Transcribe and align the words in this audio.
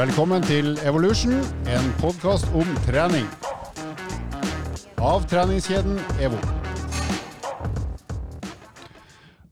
Velkommen 0.00 0.40
til 0.40 0.78
Evolution, 0.88 1.34
en 1.68 1.88
podkast 2.00 2.46
om 2.56 2.68
trening. 2.86 3.26
Av 4.96 5.26
treningskjeden 5.28 5.98
EVO. 6.24 6.38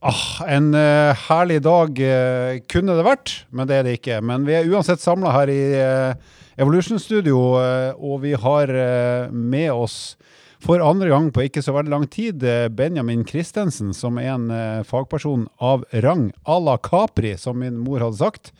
Ah, 0.00 0.22
en 0.48 0.70
eh, 0.78 1.26
herlig 1.26 1.58
dag 1.66 2.00
eh, 2.00 2.62
kunne 2.64 2.96
det 2.96 3.04
vært, 3.04 3.34
men 3.52 3.68
det 3.68 3.76
er 3.76 3.84
det 3.84 3.98
ikke. 3.98 4.22
Men 4.24 4.48
vi 4.48 4.56
er 4.56 4.72
uansett 4.72 5.04
samla 5.04 5.34
her 5.36 5.52
i 5.52 5.60
eh, 5.82 6.40
Evolution-studio, 6.56 7.44
eh, 7.60 7.92
og 8.00 8.24
vi 8.24 8.32
har 8.32 8.72
eh, 8.72 9.28
med 9.28 9.68
oss 9.74 10.16
for 10.64 10.80
andre 10.80 11.12
gang 11.12 11.28
på 11.28 11.44
ikke 11.44 11.66
så 11.66 11.76
veldig 11.76 11.92
lang 11.98 12.08
tid 12.08 12.40
eh, 12.40 12.72
Benjamin 12.72 13.28
Christensen, 13.28 13.92
som 13.92 14.16
er 14.16 14.32
en 14.38 14.48
fagperson 14.88 15.44
av 15.60 15.84
rang 15.92 16.30
à 16.48 16.56
la 16.56 16.80
Capri, 16.80 17.36
som 17.36 17.60
min 17.60 17.76
mor 17.84 18.00
hadde 18.08 18.24
sagt. 18.24 18.54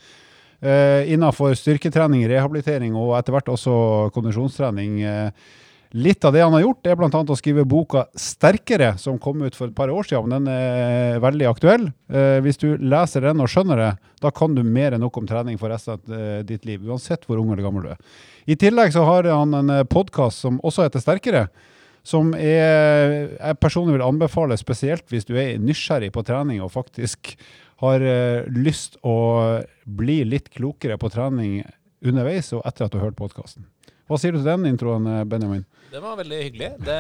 Uh, 0.59 1.07
Innafor 1.07 1.55
styrketrening, 1.55 2.25
rehabilitering 2.27 2.97
og 2.99 3.15
etter 3.19 3.37
hvert 3.37 3.51
også 3.53 3.75
kondisjonstrening. 4.15 4.97
Eh, 5.07 5.55
litt 5.97 6.25
av 6.27 6.35
det 6.35 6.43
han 6.43 6.53
har 6.53 6.65
gjort, 6.65 6.89
er 6.91 6.97
bl.a. 6.99 7.09
å 7.09 7.37
skrive 7.39 7.65
boka 7.65 8.09
'Sterkere', 8.13 8.97
som 8.99 9.21
kom 9.23 9.41
ut 9.43 9.55
for 9.55 9.69
et 9.69 9.77
par 9.77 9.89
år 9.89 10.05
siden. 10.05 10.29
men 10.29 10.45
Den 10.45 10.53
er 10.53 11.21
veldig 11.21 11.47
aktuell. 11.49 11.87
Eh, 12.11 12.41
hvis 12.45 12.59
du 12.59 12.77
leser 12.77 13.23
den 13.23 13.41
og 13.41 13.49
skjønner 13.49 13.77
det, 13.77 13.93
da 14.21 14.31
kan 14.31 14.55
du 14.55 14.63
mer 14.63 14.93
enn 14.93 15.01
nok 15.01 15.17
om 15.17 15.27
trening 15.27 15.59
for 15.59 15.71
resten 15.71 15.95
av 15.95 16.13
eh, 16.13 16.43
ditt 16.43 16.67
liv. 16.67 16.83
Uansett 16.83 17.25
hvor 17.25 17.39
ung 17.39 17.53
eller 17.53 17.63
gammel 17.63 17.83
du 17.83 17.89
er. 17.95 18.03
I 18.47 18.57
tillegg 18.57 18.93
så 18.93 19.05
har 19.07 19.31
han 19.31 19.55
en 19.55 19.87
podkast 19.87 20.41
som 20.41 20.61
også 20.61 20.89
heter 20.89 21.01
'Sterkere'. 21.01 21.49
Som 22.03 22.33
jeg 22.33 23.59
personlig 23.61 23.99
vil 23.99 24.07
anbefale, 24.07 24.57
spesielt 24.57 25.05
hvis 25.09 25.27
du 25.29 25.37
er 25.37 25.59
nysgjerrig 25.59 26.11
på 26.13 26.25
trening 26.25 26.63
og 26.63 26.73
faktisk 26.73 27.37
har 27.83 28.03
eh, 28.03 28.47
lyst 28.51 28.99
å 29.07 29.17
bli 29.85 30.23
litt 30.27 30.51
klokere 30.55 30.99
på 30.99 31.11
trening 31.15 31.61
underveis 32.05 32.51
og 32.57 32.65
etter 32.67 32.87
at 32.87 32.95
du 32.95 32.99
har 32.99 33.09
hørt 33.09 33.19
podkasten. 33.19 33.67
Hva 34.09 34.17
sier 34.17 34.33
du 34.33 34.41
til 34.41 34.49
den 34.49 34.71
introen, 34.71 35.07
eh, 35.13 35.27
Benjamin? 35.29 35.67
Det 35.93 36.01
var 36.01 36.19
veldig 36.19 36.39
hyggelig. 36.41 36.71
Det, 36.85 36.99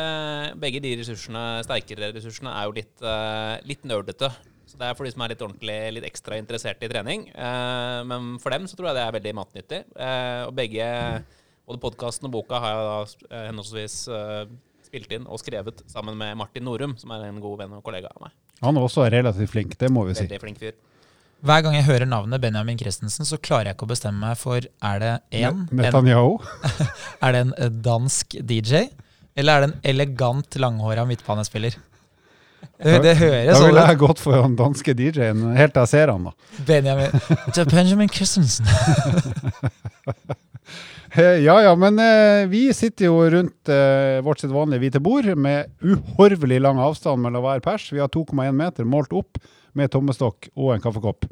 begge 0.61 0.83
de 0.84 0.94
ressursene, 1.00 1.42
sterkere 1.64 2.12
ressursene 2.14 2.52
er 2.52 2.69
jo 2.69 2.77
litt, 2.77 2.94
uh, 3.05 3.58
litt 3.69 3.83
nerdete. 3.84 4.30
Så 4.69 4.80
det 4.80 4.86
er 4.86 4.97
for 4.97 5.05
de 5.05 5.12
som 5.12 5.25
er 5.25 5.34
litt 5.34 5.44
ordentlig, 5.44 5.77
litt 5.92 6.06
ekstra 6.08 6.39
interessert 6.41 6.80
i 6.84 6.89
trening. 6.89 7.27
Uh, 7.36 8.00
men 8.08 8.30
for 8.41 8.52
dem 8.55 8.64
så 8.69 8.78
tror 8.78 8.91
jeg 8.91 8.97
det 8.97 9.05
er 9.05 9.17
veldig 9.19 9.34
matnyttig. 9.36 9.83
Uh, 9.92 10.48
og 10.48 10.55
begge, 10.56 10.89
både 11.69 11.83
podkasten 11.84 12.30
og 12.30 12.39
boka, 12.39 12.62
har 12.64 12.72
jeg 12.72 12.89
da 12.89 13.45
henholdsvis 13.50 13.98
spilt 14.89 15.12
inn 15.12 15.28
og 15.28 15.41
skrevet 15.42 15.84
sammen 15.89 16.17
med 16.17 16.36
Martin 16.41 16.64
Norum, 16.64 16.97
som 16.97 17.12
er 17.12 17.28
en 17.28 17.45
god 17.45 17.64
venn 17.64 17.77
og 17.77 17.84
kollega 17.84 18.08
av 18.14 18.24
meg. 18.24 18.36
Han 18.64 18.78
er 18.78 18.84
også 18.84 19.06
relativt 19.12 19.53
flink, 19.53 19.75
det 19.78 19.91
må 19.95 20.05
vi 20.09 20.17
si. 20.19 20.27
Veldig 20.27 20.42
flink 20.42 20.62
fyr. 20.62 20.77
Hver 21.47 21.62
gang 21.62 21.77
jeg 21.77 21.87
hører 21.87 22.09
navnet 22.11 22.42
Benjamin 22.42 22.78
Christensen, 22.81 23.27
så 23.28 23.39
klarer 23.39 23.70
jeg 23.70 23.77
ikke 23.77 23.87
å 23.87 23.92
bestemme 23.92 24.19
meg 24.25 24.39
for 24.41 24.59
er 24.59 25.03
det 25.03 25.12
en, 25.39 25.69
Netanyahu? 25.70 26.41
er 27.25 27.36
det 27.36 27.42
en 27.45 27.53
dansk 27.84 28.41
DJ, 28.42 28.89
eller 29.39 29.53
er 29.53 29.62
det 29.62 29.69
en 29.70 29.77
elegant, 29.92 30.59
langhåra 30.59 31.06
midtbanespiller? 31.06 31.79
Det, 32.79 32.97
det 33.05 33.14
høres 33.20 33.53
Da 33.53 33.55
sånn 33.55 33.69
ville 33.70 33.84
ut. 33.84 33.91
jeg 33.92 34.01
gått 34.03 34.20
for 34.23 34.34
den 34.34 34.56
danske 34.59 34.95
DJ-en 34.98 35.45
helt 35.55 35.75
til 35.77 35.84
jeg 35.84 35.92
ser 35.92 36.11
han, 36.11 36.27
da. 36.27 36.34
Benjamin, 36.67 37.14
Benjamin 37.70 38.11
Christensen. 38.11 38.67
Eh, 41.17 41.39
Ja 41.45 41.56
ja, 41.64 41.75
men 41.78 41.98
eh, 42.03 42.47
vi 42.51 42.67
sitter 42.77 43.09
jo 43.09 43.20
rundt 43.33 43.70
eh, 43.73 44.19
vårt 44.25 44.42
sitt 44.42 44.53
vanlige 44.53 44.83
hvite 44.84 45.01
bord 45.03 45.28
med 45.41 45.70
uhorvelig 45.83 46.61
lang 46.61 46.81
avstand 46.83 47.23
mellom 47.25 47.45
hver 47.47 47.62
pers. 47.64 47.89
Vi 47.92 48.01
har 48.03 48.11
2,1 48.12 48.53
meter 48.56 48.84
målt 48.89 49.12
opp 49.17 49.39
med 49.79 49.91
tommestokk 49.95 50.51
og 50.56 50.75
en 50.75 50.83
kaffekopp. 50.84 51.25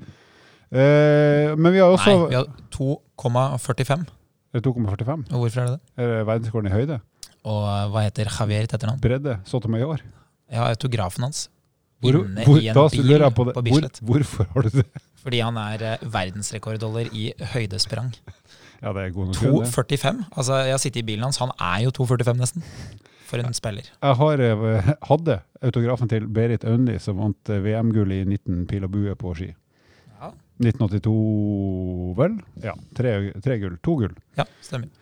Eh, 0.71 1.53
men 1.57 1.73
vi 1.75 1.83
har 1.83 1.93
også 1.93 2.15
Nei, 2.15 2.31
vi 2.33 2.39
har 2.41 2.49
2,45. 2.75 4.07
Er 4.55 4.63
det 4.63 4.65
2,45. 4.67 5.27
Og 5.33 5.43
hvorfor 5.45 5.61
er 5.63 5.67
det 5.67 5.75
det? 5.77 5.83
Er 6.01 6.13
det 6.15 6.23
verdensrekorden 6.31 6.70
i 6.70 6.75
høyde? 6.77 7.01
Og 7.47 7.61
eh, 7.70 7.83
hva 7.92 8.07
heter 8.07 8.31
Javier 8.33 8.67
til 8.70 8.79
etternavn? 8.79 9.03
Bredde? 9.03 9.36
Sotomayor? 9.47 10.01
Jeg 10.51 10.63
har 10.63 10.73
autografen 10.73 11.27
hans. 11.27 11.47
Hvor, 12.05 12.19
Inne 12.20 12.45
hvor, 12.45 12.59
i 12.61 12.69
en 12.69 12.77
da 12.77 12.83
bil 12.92 13.07
lurer 13.09 13.25
jeg 13.27 13.35
på 13.36 13.45
det. 13.48 13.55
Hvor, 13.57 13.65
Bislett. 13.67 14.01
hvorfor 14.05 14.48
har 14.53 14.67
du 14.67 14.75
det? 14.81 14.85
Fordi 15.27 15.39
han 15.42 15.57
er 15.59 15.85
eh, 15.92 16.03
verdensrekordholder 16.13 17.09
i 17.17 17.31
høydesprang. 17.55 18.11
Ja, 18.83 18.92
det 18.92 19.03
er 19.03 19.13
god 19.14 19.33
nok 19.33 19.42
2,45. 19.67 20.25
Altså, 20.37 20.63
jeg 20.67 20.75
har 20.77 20.83
sittet 20.83 21.03
i 21.03 21.07
bilen 21.09 21.27
hans, 21.29 21.41
han 21.42 21.53
er 21.57 21.85
jo 21.87 21.92
2,45 21.97 22.41
nesten. 22.41 22.67
For 23.27 23.42
en 23.42 23.57
spiller. 23.57 23.89
Jeg 23.91 24.19
har, 24.20 24.41
eh, 24.41 24.91
hadde 25.09 25.41
autografen 25.67 26.11
til 26.11 26.29
Berit 26.31 26.64
Aunli, 26.64 26.98
som 27.03 27.19
vant 27.19 27.51
eh, 27.51 27.63
VM-gull 27.65 28.13
i 28.15 28.20
19 28.23 28.67
pil 28.70 28.86
og 28.86 28.92
bue 28.95 29.17
på 29.19 29.33
ski. 29.35 29.48
Ja. 30.20 30.31
1982, 30.63 32.15
vel? 32.20 32.36
Ja. 32.63 32.77
Tre, 32.95 33.17
tre 33.42 33.59
gull. 33.65 33.75
To 33.83 33.97
gull. 33.98 34.15
Ja, 34.39 34.47
stemmer. 34.63 34.92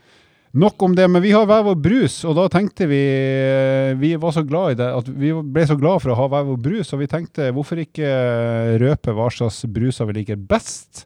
Nok 0.55 0.83
om 0.87 0.93
det, 0.95 1.09
men 1.11 1.21
vi 1.21 1.33
har 1.35 1.49
hver 1.51 1.65
vår 1.67 1.77
brus, 1.83 2.21
og 2.25 2.37
da 2.39 2.45
tenkte 2.47 2.87
vi 2.87 3.01
eh, 3.03 3.97
Vi 3.99 4.13
var 4.23 4.31
så 4.37 4.45
glad 4.47 4.77
i 4.77 4.79
det, 4.79 4.87
at 5.03 5.09
vi 5.11 5.33
ble 5.35 5.65
så 5.67 5.75
glad 5.77 6.01
for 6.05 6.15
å 6.15 6.19
ha 6.21 6.29
hver 6.31 6.47
vår 6.47 6.61
brus, 6.63 6.93
og 6.95 7.03
vi 7.03 7.11
tenkte 7.11 7.51
hvorfor 7.53 7.83
ikke 7.83 8.09
røpe 8.81 9.17
hva 9.19 9.27
slags 9.35 9.65
bruser 9.67 10.09
vi 10.09 10.21
liker 10.21 10.39
best? 10.39 11.05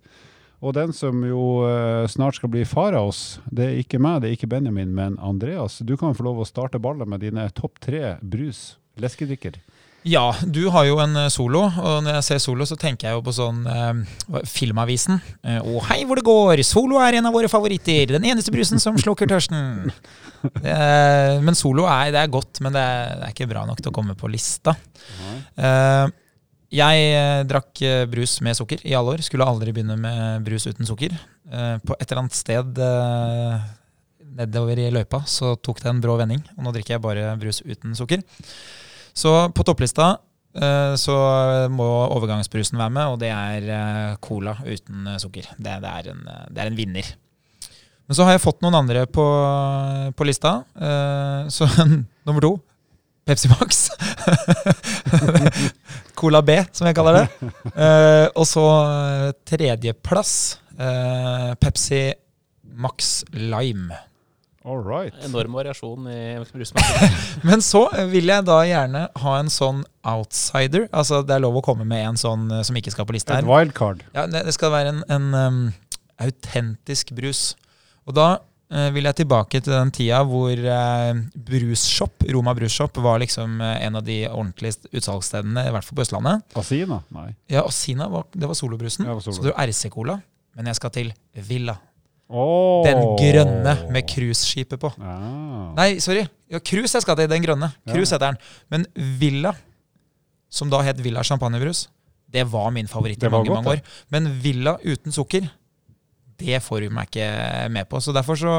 Og 0.59 0.75
den 0.75 0.91
som 0.97 1.21
jo 1.23 1.63
eh, 1.69 2.05
snart 2.11 2.41
skal 2.41 2.51
bli 2.51 2.65
far 2.67 2.97
av 2.99 3.13
oss, 3.13 3.23
det 3.47 3.69
er 3.69 3.81
ikke 3.83 4.01
meg, 4.03 4.23
det 4.23 4.31
er 4.31 4.39
ikke 4.39 4.51
Benjamin, 4.51 4.91
men 4.95 5.19
Andreas. 5.23 5.79
Du 5.87 5.95
kan 6.01 6.17
få 6.19 6.27
lov 6.27 6.43
å 6.43 6.49
starte 6.49 6.81
ballet 6.83 7.07
med 7.07 7.23
dine 7.23 7.47
topp 7.55 7.79
tre 7.85 8.17
brus. 8.23 8.73
Leskedrikker. 8.99 9.61
Ja, 10.07 10.31
du 10.47 10.69
har 10.73 10.87
jo 10.87 10.99
en 11.03 11.17
eh, 11.19 11.29
solo, 11.31 11.65
og 11.67 11.97
når 12.07 12.19
jeg 12.19 12.27
ser 12.29 12.43
solo, 12.43 12.67
så 12.67 12.79
tenker 12.79 13.09
jeg 13.09 13.19
jo 13.19 13.23
på 13.27 13.35
sånn 13.35 13.65
eh, 13.69 14.43
Filmavisen. 14.47 15.19
Eh, 15.43 15.59
Å, 15.59 15.83
hei 15.91 16.01
hvor 16.07 16.19
det 16.19 16.27
går! 16.27 16.63
Solo 16.67 17.01
er 17.03 17.19
en 17.19 17.29
av 17.31 17.35
våre 17.35 17.51
favoritter! 17.51 18.15
Den 18.15 18.27
eneste 18.31 18.55
brusen 18.55 18.83
som 18.83 18.99
slukker 18.99 19.31
tørsten! 19.31 19.93
Eh, 20.39 21.41
men 21.43 21.57
solo 21.59 21.83
er, 21.91 22.13
det 22.15 22.21
er 22.21 22.29
godt, 22.31 22.61
men 22.63 22.71
det 22.71 22.79
er, 22.79 23.09
det 23.19 23.25
er 23.27 23.33
ikke 23.33 23.49
bra 23.51 23.65
nok 23.67 23.81
til 23.83 23.91
å 23.91 23.95
komme 23.97 24.15
på 24.15 24.29
lista. 24.31 24.77
Eh, 25.59 26.05
jeg 26.69 27.05
eh, 27.17 27.43
drakk 27.49 27.81
eh, 27.81 28.05
brus 28.11 28.39
med 28.45 28.57
sukker 28.59 28.83
i 28.85 28.93
alle 28.97 29.17
år. 29.17 29.25
Skulle 29.25 29.47
aldri 29.49 29.73
begynne 29.73 29.97
med 30.01 30.45
brus 30.45 30.69
uten 30.69 30.89
sukker. 30.89 31.15
Eh, 31.49 31.77
på 31.81 31.97
et 31.97 32.09
eller 32.09 32.23
annet 32.23 32.37
sted 32.37 32.81
nedover 34.39 34.79
i 34.79 34.91
løypa 34.93 35.23
så 35.27 35.55
tok 35.57 35.81
det 35.83 35.91
en 35.91 36.01
brå 36.03 36.15
vending, 36.21 36.43
og 36.55 36.63
nå 36.63 36.73
drikker 36.75 36.95
jeg 36.95 37.03
bare 37.03 37.33
brus 37.41 37.63
uten 37.65 37.97
sukker. 37.99 38.21
Så 39.17 39.33
på 39.57 39.65
topplista 39.67 40.17
så 40.99 41.15
må 41.71 41.87
overgangsbrusen 42.15 42.79
være 42.81 42.93
med, 42.95 43.13
og 43.13 43.19
det 43.21 43.29
er 43.31 44.17
cola 44.25 44.55
uten 44.63 45.11
sukker. 45.21 45.49
Det, 45.59 45.75
det, 45.83 45.91
er 45.91 46.11
en, 46.13 46.23
det 46.55 46.63
er 46.63 46.71
en 46.71 46.79
vinner. 46.79 47.11
Men 48.07 48.19
så 48.19 48.27
har 48.27 48.37
jeg 48.37 48.45
fått 48.45 48.63
noen 48.65 48.79
andre 48.79 49.05
på, 49.11 49.27
på 50.15 50.29
lista. 50.29 50.55
Så 51.53 51.69
nummer 52.29 52.47
to 52.47 52.55
Pepsi 53.29 53.51
Max. 53.53 53.89
Cola 56.19 56.43
B, 56.45 56.59
som 56.75 56.89
jeg 56.91 56.97
kaller 56.99 57.21
det. 57.23 57.51
uh, 57.71 58.27
og 58.41 58.45
så 58.49 58.65
eh, 58.83 59.31
tredjeplass 59.49 60.35
uh, 60.79 61.55
Pepsi 61.63 62.03
Max 62.79 63.23
Lime. 63.33 63.95
All 64.69 64.83
right. 64.85 65.15
Enorm 65.25 65.55
variasjon 65.57 66.09
i 66.13 66.21
brusmaken. 66.53 67.15
Men 67.49 67.63
så 67.65 67.87
vil 68.11 68.29
jeg 68.29 68.45
da 68.45 68.59
gjerne 68.69 69.05
ha 69.23 69.37
en 69.41 69.49
sånn 69.53 69.81
outsider. 70.05 70.85
Altså 70.93 71.23
Det 71.25 71.37
er 71.39 71.41
lov 71.41 71.57
å 71.61 71.63
komme 71.65 71.87
med 71.89 72.05
en 72.11 72.19
sånn 72.21 72.51
eh, 72.53 72.65
som 72.67 72.77
ikke 72.77 72.93
skal 72.93 73.09
på 73.09 73.17
lista 73.17 73.39
Et 73.39 73.41
her. 73.41 73.49
wildcard. 73.49 74.03
Ja, 74.13 74.27
det 74.29 74.43
det 74.51 74.53
skal 74.59 74.75
være 74.75 74.93
en, 74.93 75.01
en 75.09 75.31
um, 75.33 75.63
autentisk 76.21 77.15
brus. 77.17 77.55
Og 78.05 78.19
da 78.19 78.29
eh, 78.35 78.45
vil 78.69 79.09
jeg 79.09 79.17
tilbake 79.23 79.61
til 79.65 79.73
den 79.73 79.91
tida 79.97 80.19
hvor 80.29 80.53
uh, 80.53 81.21
Brusshop, 81.49 82.27
Roma 82.35 82.53
Brusshop 82.57 82.99
var 83.01 83.23
liksom 83.23 83.63
eh, 83.65 83.79
en 83.87 83.97
av 83.97 84.05
de 84.05 84.19
ordentlige 84.29 84.91
utsalgsstedene, 84.93 85.65
i 85.65 85.73
hvert 85.73 85.87
fall 85.87 85.97
på 85.97 86.05
Østlandet. 86.05 86.45
Asina? 86.61 87.01
Nei. 87.17 87.31
Ja, 87.49 87.65
Asina 87.65 88.11
var, 88.13 88.27
det 88.35 88.51
var 88.51 88.59
solobrusen. 88.59 89.09
Ja, 89.09 89.17
Solo. 89.25 89.39
Så 89.39 89.47
det 89.47 89.55
var 89.55 89.71
RC-cola. 89.71 90.19
Men 90.59 90.69
jeg 90.69 90.77
skal 90.81 90.93
til 90.93 91.13
Villa. 91.49 91.79
Oh. 92.29 92.85
Den 92.85 92.99
grønne 93.17 93.75
med 93.95 94.09
cruiseskipet 94.11 94.81
på. 94.83 94.91
Ja. 95.01 95.15
Nei, 95.79 95.95
sorry. 96.05 96.27
Ja, 96.53 96.61
Cruise 96.61 96.93
jeg 96.93 97.05
skal 97.05 97.17
til. 97.17 97.31
Den 97.31 97.45
grønne. 97.45 97.71
Cruise 97.89 98.13
heter 98.13 98.35
den. 98.35 98.41
Men 98.69 98.85
Villa, 99.21 99.55
som 100.53 100.69
da 100.73 100.83
het 100.85 101.01
Villa 101.05 101.25
champagnebrus, 101.25 101.87
det 102.29 102.45
var 102.53 102.69
min 102.75 102.89
favoritt 102.91 103.23
i 103.23 103.31
mange, 103.33 103.49
godt, 103.49 103.63
mange 103.63 103.79
år. 103.79 104.03
Men 104.13 104.29
Villa 104.43 104.77
uten 104.85 105.15
sukker, 105.15 105.49
det 106.39 106.61
får 106.65 106.85
du 106.87 106.95
meg 106.95 107.11
ikke 107.11 107.29
med 107.75 107.89
på. 107.91 108.01
Så 108.03 108.15
derfor 108.15 108.39
så 108.39 108.55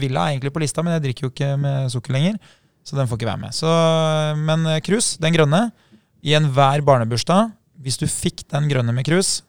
Villa 0.00 0.26
er 0.26 0.36
egentlig 0.36 0.52
på 0.54 0.62
lista, 0.62 0.84
men 0.84 0.96
jeg 0.96 1.06
drikker 1.08 1.26
jo 1.26 1.32
ikke 1.32 1.50
med 1.60 1.90
sukker 1.94 2.16
lenger. 2.16 2.38
Så 2.86 2.94
den 2.98 3.08
får 3.10 3.18
ikke 3.18 3.30
være 3.32 3.42
med. 3.42 3.56
Så, 3.56 3.70
men 4.46 4.68
krus, 4.86 5.14
den 5.22 5.34
grønne, 5.34 5.64
i 6.26 6.36
enhver 6.38 6.84
barnebursdag, 6.86 7.50
hvis 7.82 7.98
du 8.00 8.06
fikk 8.10 8.44
den 8.52 8.68
grønne 8.70 8.94
med 8.94 9.06
krus, 9.08 9.40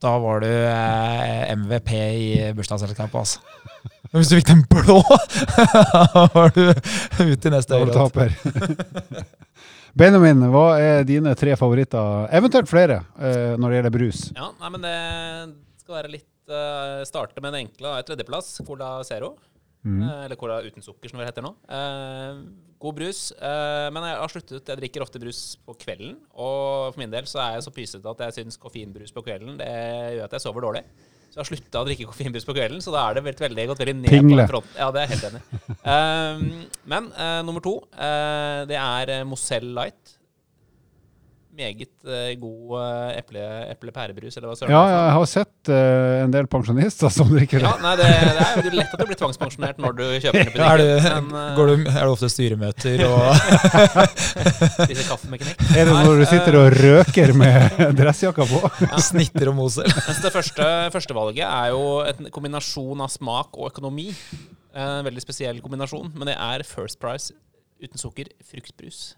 da 0.00 0.14
var 0.16 0.40
du 0.40 0.48
eh, 0.48 1.50
MVP 1.60 1.90
i 1.92 2.28
bursdagsselskapet, 2.56 3.20
altså. 3.20 3.40
Men 4.10 4.22
hvis 4.22 4.30
du 4.30 4.38
fikk 4.38 4.48
den 4.48 4.62
blå, 4.70 4.96
da 6.14 6.24
var 6.32 6.54
du 6.56 6.62
ute 6.70 7.50
i 7.50 7.52
neste 7.52 7.74
Da 7.76 7.82
var 7.82 7.90
du 7.90 7.92
øyelokk. 7.92 8.14
taper. 8.14 9.26
Benjamin, 10.00 10.46
hva 10.54 10.64
er 10.80 11.04
dine 11.04 11.34
tre 11.36 11.52
favoritter, 11.58 12.30
eventuelt 12.38 12.70
flere, 12.70 13.00
eh, 13.20 13.52
når 13.60 13.66
det 13.74 13.78
gjelder 13.80 13.94
brus? 13.98 14.22
Ja, 14.36 14.48
nei, 14.62 14.72
men 14.72 14.86
det 14.86 14.96
skal 15.82 15.98
være 16.00 16.12
litt 16.16 16.26
eh, 16.54 17.04
starte 17.08 17.40
med 17.40 17.54
den 17.54 17.66
enkle. 17.66 17.94
Tredjeplass, 18.08 18.58
Cola 18.66 18.98
Zero. 19.06 19.34
Mm. 19.84 20.02
Eh, 20.02 20.24
eller 20.26 20.36
Cola 20.36 20.60
uten 20.62 20.84
sukker, 20.84 21.08
som 21.08 21.20
det 21.20 21.28
heter 21.30 21.44
nå. 21.44 21.54
Eh, 21.72 22.40
god 22.80 22.96
brus. 22.98 23.20
Eh, 23.32 23.86
men 23.94 24.08
jeg 24.08 24.18
har 24.20 24.32
sluttet. 24.32 24.72
Jeg 24.72 24.80
drikker 24.82 25.04
ofte 25.04 25.22
brus 25.22 25.40
på 25.64 25.76
kvelden. 25.80 26.18
Og 26.34 26.90
for 26.92 27.00
min 27.00 27.12
del 27.12 27.28
så 27.30 27.40
er 27.44 27.56
jeg 27.56 27.66
så 27.68 27.74
pysete 27.76 28.12
at 28.12 28.26
jeg 28.26 28.40
syns 28.40 28.60
koffeinbrus 28.60 29.14
på 29.16 29.24
kvelden 29.24 29.56
det 29.60 29.70
gjør 29.70 30.26
at 30.28 30.36
jeg 30.36 30.44
sover 30.44 30.68
dårlig. 30.68 30.84
Så 31.30 31.38
jeg 31.38 31.44
har 31.44 31.48
slutta 31.52 31.80
å 31.80 31.86
drikke 31.86 32.08
koffeinbrus 32.10 32.46
på 32.48 32.54
kvelden, 32.56 32.80
så 32.82 32.90
da 32.90 33.04
er 33.06 33.16
det 33.16 33.22
veldig, 33.22 33.42
veldig, 33.44 33.66
gått 33.70 33.82
veldig 33.84 33.94
ned 34.00 34.10
Pingle. 34.10 34.46
på 34.48 34.50
fronten. 34.56 34.72
Ja, 34.80 34.88
det 34.90 35.02
er 35.02 35.06
jeg 35.06 35.12
helt 35.14 35.28
enig 35.30 35.42
i. 35.42 35.60
Eh, 35.90 36.40
men 36.92 37.06
eh, 37.16 37.36
nummer 37.46 37.62
to, 37.64 37.76
det 38.68 38.76
er 38.76 39.12
Mozell 39.24 39.70
Light. 39.78 40.18
Meget 41.60 42.06
eh, 42.08 42.30
god 42.40 42.70
eh, 42.80 43.18
eple, 43.18 43.40
eple-pærebrus, 43.74 44.36
eller 44.38 44.48
hva 44.48 44.56
søren 44.56 44.72
Ja, 44.72 44.80
jeg 44.88 45.10
har 45.16 45.26
sett 45.28 45.70
uh, 45.72 46.22
en 46.22 46.32
del 46.32 46.46
pensjonister 46.50 47.12
som 47.12 47.28
drikker 47.28 47.60
Ja, 47.60 47.74
det. 47.76 47.84
nei, 47.84 47.92
det, 48.00 48.06
det 48.38 48.46
er 48.46 48.68
jo 48.70 48.72
lett 48.78 48.94
at 48.94 49.02
du 49.02 49.10
blir 49.10 49.18
tvangspensjonert 49.20 49.82
når 49.82 49.96
du 49.98 50.04
kjøper 50.24 50.48
den 50.48 50.56
ja, 50.62 50.70
Er 50.70 50.80
det. 50.80 51.12
Men, 51.26 51.52
går 51.58 51.72
du, 51.72 51.84
det 51.90 52.06
ofte 52.14 52.30
styremøter 52.32 53.04
og 53.08 53.26
spiser 54.86 55.04
kaffe 55.10 55.32
med 55.32 55.44
knekk. 55.44 55.66
Er 55.74 55.90
det 55.90 55.98
når 55.98 56.22
du 56.22 56.26
sitter 56.30 56.58
og 56.62 56.78
røker 56.80 57.34
med 57.42 57.84
dressjakka 57.98 58.48
på? 58.48 58.62
snitter 59.10 59.52
og 59.52 59.58
Mosel? 59.60 59.90
Mens 59.90 60.24
det 60.24 60.32
første 60.32 60.70
førstevalget 60.94 61.44
er 61.44 61.74
jo 61.74 61.84
en 62.06 62.32
kombinasjon 62.32 63.04
av 63.04 63.12
smak 63.12 63.58
og 63.58 63.68
økonomi. 63.74 64.08
En 64.70 65.04
veldig 65.04 65.22
spesiell 65.22 65.60
kombinasjon, 65.60 66.12
men 66.14 66.30
det 66.30 66.38
er 66.40 66.64
First 66.64 67.00
Price 67.02 67.34
uten 67.80 68.00
sukker 68.00 68.30
fruktbrus. 68.46 69.10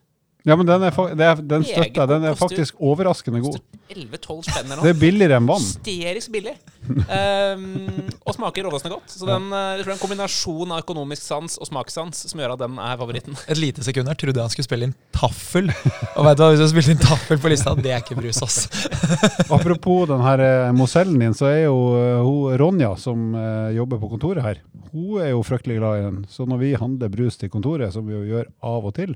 Ja, 0.42 0.56
men 0.58 0.66
den, 0.66 0.82
er, 0.82 0.90
fa- 0.94 1.12
det 1.14 1.22
er, 1.22 1.38
den 1.38 1.62
støtter 1.62 2.00
jeg. 2.02 2.08
Den 2.10 2.24
er 2.26 2.34
faktisk 2.38 2.80
overraskende 2.82 3.38
god. 3.44 3.60
11-12 3.92 4.40
spenn 4.48 4.72
eller 4.72 4.80
Det 4.82 4.90
er 4.90 4.98
billigere 4.98 5.38
enn 5.38 5.46
vann. 5.46 5.62
Hysterisk 5.62 6.32
billig. 6.34 6.54
Um, 6.88 8.08
og 8.26 8.34
smaker 8.34 8.66
overraskende 8.66 8.96
godt. 8.96 9.12
Så 9.14 9.28
den, 9.28 9.46
eh, 9.54 9.68
jeg 9.76 9.84
tror 9.84 9.90
det 9.90 9.92
er 9.92 9.98
en 9.98 10.02
kombinasjon 10.02 10.74
av 10.74 10.82
økonomisk 10.82 11.22
sans 11.22 11.54
og 11.62 11.68
smakssans 11.68 12.24
som 12.32 12.42
gjør 12.42 12.56
at 12.56 12.64
den 12.64 12.80
er 12.82 12.98
favoritten. 12.98 13.38
Et 13.46 13.60
lite 13.60 13.86
sekund 13.86 14.10
her 14.10 14.18
trodde 14.18 14.40
jeg 14.40 14.48
han 14.48 14.54
skulle 14.56 14.66
spille 14.66 14.88
inn 14.90 14.96
taffel. 15.14 15.70
Og 16.16 16.26
vet 16.26 16.40
du 16.40 16.44
hva, 16.44 16.50
hvis 16.56 16.64
du 16.64 16.66
spilte 16.72 16.88
spilt 16.88 16.92
inn 16.96 17.04
taffel 17.06 17.42
på 17.44 17.52
lista, 17.54 17.76
det 17.78 17.94
er 17.94 18.02
ikke 18.02 18.18
brus, 18.18 18.42
ass. 18.42 18.66
Apropos 19.60 20.08
den 20.10 20.26
her 20.26 20.44
mosellen 20.74 21.22
din, 21.22 21.38
så 21.38 21.52
er 21.52 21.60
jo 21.68 21.78
eh, 22.00 22.18
hun 22.26 22.58
Ronja 22.64 22.92
som 22.98 23.30
eh, 23.38 23.70
jobber 23.78 24.02
på 24.02 24.10
kontoret 24.16 24.42
her, 24.42 24.62
hun 24.90 25.22
er 25.22 25.30
jo 25.36 25.46
fryktelig 25.46 25.78
glad 25.78 26.00
i 26.00 26.06
den. 26.10 26.22
Så 26.32 26.50
når 26.50 26.64
vi 26.66 26.74
handler 26.74 27.12
brus 27.14 27.38
til 27.38 27.52
kontoret, 27.52 27.94
som 27.94 28.10
vi 28.10 28.18
jo 28.18 28.24
gjør 28.26 28.50
av 28.74 28.90
og 28.90 28.96
til, 28.98 29.14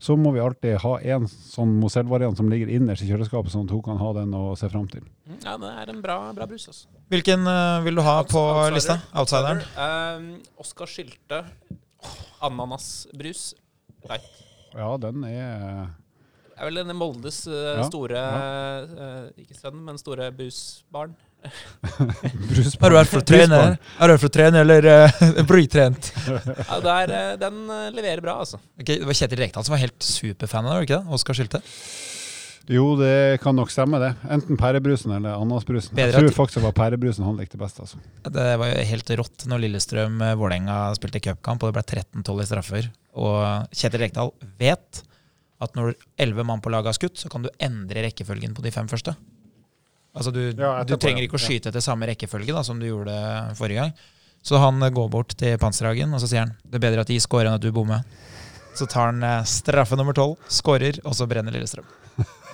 så 0.00 0.16
må 0.16 0.30
vi 0.32 0.40
alltid 0.40 0.78
ha 0.80 0.94
en 1.12 1.26
sånn 1.28 1.74
Mozell-variant 1.80 2.38
som 2.38 2.48
ligger 2.48 2.70
innerst 2.72 3.04
i 3.04 3.08
kjøleskapet, 3.10 3.52
sånn 3.52 3.66
at 3.68 3.74
hun 3.74 3.82
kan 3.84 3.98
ha 4.00 4.12
den 4.16 4.32
å 4.36 4.54
se 4.56 4.70
fram 4.72 4.86
til. 4.88 5.04
Mm, 5.28 5.38
Ja, 5.44 5.58
det 5.60 5.72
er 5.82 5.92
en 5.92 6.00
bra, 6.00 6.16
bra 6.32 6.46
brus, 6.48 6.64
altså. 6.72 6.88
Hvilken 7.12 7.44
uh, 7.44 7.82
vil 7.84 8.00
du 8.00 8.02
ha 8.06 8.14
på 8.24 8.40
Outsider. 8.40 8.76
lista? 8.78 8.96
Outsideren? 9.12 9.60
Uh, 9.76 10.62
Oskar 10.64 10.88
Sylte. 10.88 11.42
Ananasbrus. 12.40 13.50
Light. 14.08 14.30
Ja, 14.72 14.94
den 15.02 15.24
er 15.28 15.90
Det 16.48 16.56
er 16.56 16.68
vel 16.70 16.80
denne 16.80 16.94
Moldes 16.96 17.42
uh, 17.50 17.80
Ja, 17.80 17.84
store 17.88 18.20
eh, 18.20 19.42
Ikke 19.42 19.56
sønn, 19.58 19.82
men 19.84 19.98
store 20.00 20.30
busbarn. 20.32 21.12
Har 22.80 22.92
du 22.92 22.96
vært 22.96 23.10
for 23.10 23.22
å 23.22 23.26
trene? 23.26 23.58
Har 23.98 24.10
du 24.10 24.14
vært 24.14 24.22
for 24.22 24.30
å 24.30 24.34
trene, 24.34 24.62
eller 24.64 24.88
uh, 24.92 25.42
brytrent? 25.48 26.12
Ja, 26.26 26.78
det 26.84 26.94
er, 26.94 27.14
eh, 27.16 27.32
den 27.40 27.64
eh, 27.66 27.88
leverer 27.96 28.22
bra, 28.24 28.38
altså. 28.44 28.60
Okay, 28.80 29.00
det 29.00 29.08
var 29.08 29.18
Kjetil 29.18 29.42
Rekdal 29.44 29.66
som 29.66 29.76
var 29.76 29.82
helt 29.82 30.04
superfan 30.04 30.68
av 30.68 30.78
det 30.78 30.88
ikke 30.88 31.00
det? 31.00 31.18
Oskar 31.18 31.38
Skilte? 31.38 31.62
Jo, 32.70 32.92
det 32.94 33.40
kan 33.42 33.56
nok 33.56 33.72
stemme, 33.72 33.98
det. 33.98 34.12
Enten 34.30 34.58
pærebrusen 34.60 35.10
eller 35.16 35.34
ananasbrusen. 35.34 35.96
Jeg 35.98 36.12
tror 36.14 36.34
faktisk 36.36 36.60
det 36.60 36.66
var 36.68 36.76
pærebrusen 36.76 37.26
han 37.26 37.38
likte 37.40 37.58
best. 37.58 37.80
altså. 37.82 37.98
Det 38.22 38.48
var 38.60 38.70
jo 38.70 38.84
helt 38.92 39.12
rått 39.18 39.46
når 39.50 39.64
Lillestrøm-Vålerenga 39.64 40.76
spilte 40.98 41.22
cupkamp, 41.24 41.64
og 41.64 41.72
det 41.72 41.80
ble 41.80 42.02
13-12 42.22 42.44
i 42.44 42.46
straffer. 42.46 42.90
Og 43.18 43.72
Kjetil 43.74 44.04
Rekdal 44.04 44.30
vet 44.60 45.02
at 45.60 45.74
når 45.76 45.96
elleve 46.20 46.46
mann 46.46 46.62
på 46.62 46.70
laget 46.72 46.92
har 46.92 46.98
skutt, 47.00 47.18
så 47.20 47.32
kan 47.32 47.42
du 47.44 47.50
endre 47.60 48.06
rekkefølgen 48.06 48.54
på 48.56 48.64
de 48.64 48.72
fem 48.74 48.88
første. 48.90 49.16
Altså 50.10 50.32
du, 50.34 50.40
Ja, 50.58 50.80
du 50.86 50.96
trenger 50.98 51.22
ikke 51.24 51.38
å 51.38 51.42
skyte 51.42 51.70
etter 51.70 51.84
samme 51.84 52.08
rekkefølge 52.10 52.54
da, 52.54 52.64
som 52.66 52.80
du 52.80 52.88
gjorde 52.88 53.14
forrige 53.58 53.84
gang. 53.84 53.92
Så 54.42 54.58
han 54.60 54.82
eh, 54.82 54.92
går 54.94 55.08
bort 55.12 55.34
til 55.38 55.58
Panserhagen 55.60 56.14
og 56.14 56.22
så 56.22 56.30
sier 56.30 56.46
han 56.46 56.54
det 56.64 56.80
er 56.80 56.86
bedre 56.88 57.04
at 57.04 57.12
de 57.12 57.18
scorer 57.22 57.50
enn 57.50 57.58
at 57.58 57.64
du 57.64 57.70
bommer. 57.74 58.04
Så 58.76 58.88
tar 58.90 59.10
han 59.10 59.22
eh, 59.26 59.42
straffe 59.48 59.98
nummer 59.98 60.16
tolv, 60.16 60.38
scorer, 60.50 61.00
og 61.04 61.16
så 61.16 61.28
brenner 61.30 61.54
Lillestrøm. 61.54 61.86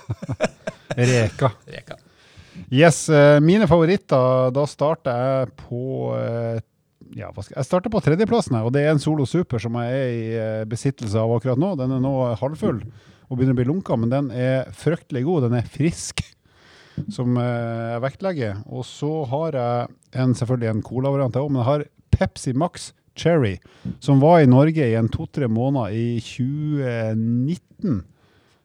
Reka. 0.97 1.51
Reka. 1.69 1.97
Yes, 2.73 3.05
eh, 3.13 3.37
mine 3.43 3.67
favoritter, 3.69 4.49
da 4.53 4.65
starter 4.69 5.21
jeg 5.21 5.53
på 5.61 5.83
ja, 7.15 7.29
jeg 7.31 7.63
starter 7.63 7.91
på 7.93 8.01
tredjeplassen, 8.03 8.57
her, 8.57 8.65
og 8.67 8.73
det 8.75 8.81
er 8.83 8.91
en 8.91 8.99
Solo 8.99 9.23
Super 9.29 9.61
som 9.63 9.77
jeg 9.79 9.93
er 9.95 10.09
i 10.11 10.65
besittelse 10.67 11.21
av 11.21 11.31
akkurat 11.37 11.61
nå. 11.61 11.69
Den 11.79 11.93
er 11.95 12.01
nå 12.03 12.13
halvfull 12.41 12.81
og 13.27 13.37
begynner 13.37 13.55
å 13.55 13.59
bli 13.59 13.67
lunka, 13.69 13.95
men 13.99 14.11
den 14.11 14.27
er 14.35 14.67
fryktelig 14.75 15.23
god. 15.27 15.47
Den 15.47 15.57
er 15.61 15.69
frisk, 15.71 16.23
som 17.13 17.37
eh, 17.39 17.93
jeg 17.93 18.03
vektlegger. 18.05 18.61
Og 18.67 18.85
så 18.87 19.11
har 19.31 19.57
jeg 19.57 19.87
en, 20.23 20.35
selvfølgelig 20.37 20.71
en 20.71 20.85
cola-variant, 20.85 21.39
men 21.47 21.61
jeg 21.61 21.69
har 21.71 21.87
Pepsi 22.17 22.53
Max 22.57 22.91
Cherry, 23.17 23.57
som 23.99 24.21
var 24.21 24.43
i 24.43 24.49
Norge 24.49 24.85
i 24.85 24.97
en 24.97 25.09
to-tre 25.09 25.49
måneder 25.49 25.93
i 25.93 26.19
2019. 26.21 28.03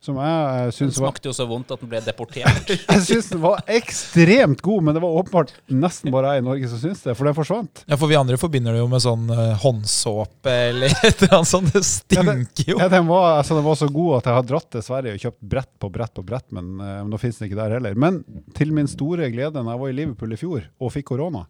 Som 0.03 0.17
jeg 0.19 0.27
uh, 0.27 0.65
Den 0.67 0.73
syns 0.75 0.97
var 0.99 1.13
smakte 1.13 1.31
jo 1.31 1.33
så 1.37 1.45
vondt 1.47 1.71
at 1.71 1.79
den 1.79 1.91
ble 1.93 2.01
deportert. 2.03 2.71
jeg 2.91 3.03
syns 3.07 3.29
den 3.31 3.39
var 3.45 3.61
ekstremt 3.71 4.63
god, 4.65 4.87
men 4.89 4.97
det 4.97 5.03
var 5.05 5.19
åpenbart 5.21 5.53
nesten 5.71 6.11
bare 6.11 6.33
jeg 6.35 6.43
i 6.43 6.47
Norge 6.49 6.71
som 6.73 6.81
syns 6.83 7.05
det, 7.05 7.15
for 7.15 7.29
det 7.29 7.35
forsvant. 7.37 7.85
Ja, 7.87 7.99
for 8.01 8.11
vi 8.11 8.19
andre 8.19 8.39
forbinder 8.41 8.75
det 8.75 8.81
jo 8.83 8.89
med 8.91 9.05
sånn 9.05 9.31
uh, 9.31 9.53
håndsåpe 9.63 10.57
eller 10.73 10.91
et 11.07 11.23
eller 11.23 11.37
annet 11.39 11.53
sånt. 11.53 11.71
Det 11.71 11.85
stinker 11.87 12.73
jo. 12.75 12.81
Ja, 12.83 12.91
den, 12.91 13.07
var, 13.07 13.29
altså, 13.37 13.55
den 13.61 13.69
var 13.69 13.79
så 13.79 13.87
god 13.95 14.19
at 14.19 14.31
jeg 14.31 14.39
har 14.41 14.49
dratt 14.49 14.69
til 14.75 14.85
Sverige 14.89 15.15
og 15.15 15.27
kjøpt 15.29 15.47
brett 15.55 15.71
på 15.79 15.93
brett 15.95 16.15
på 16.19 16.27
brett, 16.27 16.49
men 16.57 16.75
uh, 16.83 16.99
nå 17.07 17.23
fins 17.23 17.39
den 17.39 17.51
ikke 17.51 17.61
der 17.61 17.77
heller. 17.79 17.95
Men 17.95 18.21
til 18.59 18.75
min 18.75 18.91
store 18.91 19.31
glede, 19.31 19.63
når 19.63 19.77
jeg 19.77 19.85
var 19.85 19.95
i 19.95 19.97
Liverpool 20.01 20.35
i 20.35 20.41
fjor 20.41 20.67
og 20.83 20.95
fikk 20.97 21.13
korona, 21.13 21.45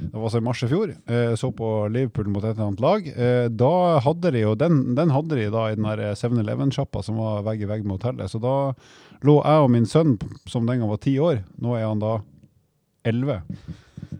det 0.00 0.14
var 0.14 0.30
altså 0.30 0.40
i 0.40 0.48
mars 0.48 0.64
i 0.64 0.70
fjor, 0.72 0.96
uh, 1.12 1.36
så 1.36 1.52
på 1.52 1.70
Liverpool 1.92 2.32
mot 2.32 2.40
et 2.44 2.54
eller 2.54 2.70
annet 2.70 2.82
lag, 2.84 3.12
eh, 3.12 3.46
da 3.52 3.74
hadde 4.00 4.32
de 4.32 4.42
jo 4.46 4.56
den, 4.58 4.80
den 4.96 5.12
hadde 5.12 5.36
de 5.36 5.46
da 5.52 5.68
i 5.68 5.76
den 5.76 5.86
der 5.86 6.16
7-Eleven-sjappa 6.16 7.02
som 7.04 7.20
var 7.20 7.44
vegg 7.46 7.64
i 7.64 7.68
vegg 7.68 7.84
med 7.84 7.89
hotellet. 7.92 8.30
Så 8.32 8.40
da 8.42 8.54
lå 9.26 9.36
jeg 9.40 9.66
og 9.66 9.70
min 9.72 9.88
sønn, 9.88 10.16
som 10.48 10.66
den 10.68 10.82
gang 10.82 10.90
var 10.90 11.00
ti 11.02 11.18
år, 11.20 11.42
nå 11.60 11.76
er 11.76 11.86
han 11.88 12.02
da 12.02 12.18
elleve, 13.06 13.40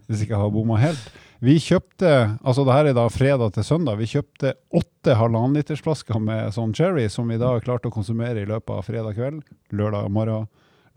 hvis 0.07 0.23
ikke 0.23 0.35
jeg 0.35 0.41
har 0.41 0.53
bomma 0.53 0.79
helt. 0.81 1.11
Vi 1.41 1.55
kjøpte, 1.57 2.09
altså 2.45 2.61
det 2.67 2.73
her 2.75 2.87
er 2.91 2.93
da 2.93 3.07
fredag 3.09 3.55
til 3.55 3.65
søndag, 3.65 3.97
vi 3.97 4.09
kjøpte 4.11 4.53
åtte 4.77 5.15
halvannenlitersflasker 5.17 6.19
med 6.21 6.53
sånn 6.53 6.75
cherry, 6.77 7.07
som 7.09 7.31
vi 7.33 7.39
da 7.41 7.55
klarte 7.65 7.89
å 7.89 7.93
konsumere 7.95 8.43
i 8.43 8.49
løpet 8.49 8.75
av 8.75 8.85
fredag 8.85 9.17
kveld, 9.17 9.39
lørdag 9.73 10.11
morgen, 10.13 10.45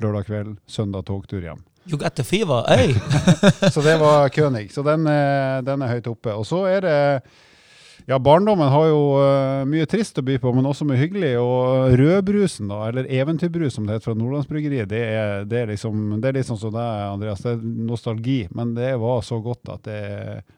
lørdag 0.04 0.28
kveld, 0.28 0.58
søndag 0.68 1.06
togtur 1.08 1.40
hjem. 1.40 1.62
You 1.88 1.96
got 2.00 2.16
the 2.16 2.24
fever, 2.24 2.60
hey! 2.68 2.92
Så 3.72 3.80
det 3.84 3.96
var 4.00 4.28
König. 4.28 4.70
Så 4.72 4.84
den, 4.84 5.06
eh, 5.08 5.62
den 5.64 5.82
er 5.84 5.90
høyt 5.92 6.06
oppe. 6.08 6.32
Og 6.32 6.46
så 6.48 6.62
er 6.68 6.80
det 6.80 7.00
Ja, 8.06 8.18
barndommen 8.20 8.68
har 8.68 8.86
jo 8.90 9.00
uh, 9.16 9.62
mye 9.68 9.86
trist 9.88 10.18
å 10.20 10.24
by 10.24 10.36
på, 10.42 10.50
men 10.52 10.66
også 10.68 10.84
mye 10.84 10.98
hyggelig. 11.00 11.30
Og 11.40 11.94
rødbrusen, 11.96 12.68
da, 12.68 12.82
eller 12.90 13.08
eventyrbrus 13.08 13.78
som 13.78 13.86
det 13.88 13.96
heter 13.96 14.10
fra 14.10 14.16
Nordlandsbryggeriet, 14.18 14.90
det 14.90 15.00
er, 15.08 15.46
det 15.48 15.62
er 15.62 15.70
liksom 15.72 16.18
Det 16.20 16.28
er 16.28 16.36
litt 16.36 16.48
sånn 16.50 16.60
som 16.60 16.74
deg, 16.74 17.04
Andreas. 17.08 17.40
Det 17.40 17.54
er 17.54 17.62
nostalgi. 17.88 18.42
Men 18.52 18.74
det 18.76 18.90
var 19.00 19.24
så 19.24 19.38
godt 19.44 19.72
at 19.72 19.86
det, 19.88 20.00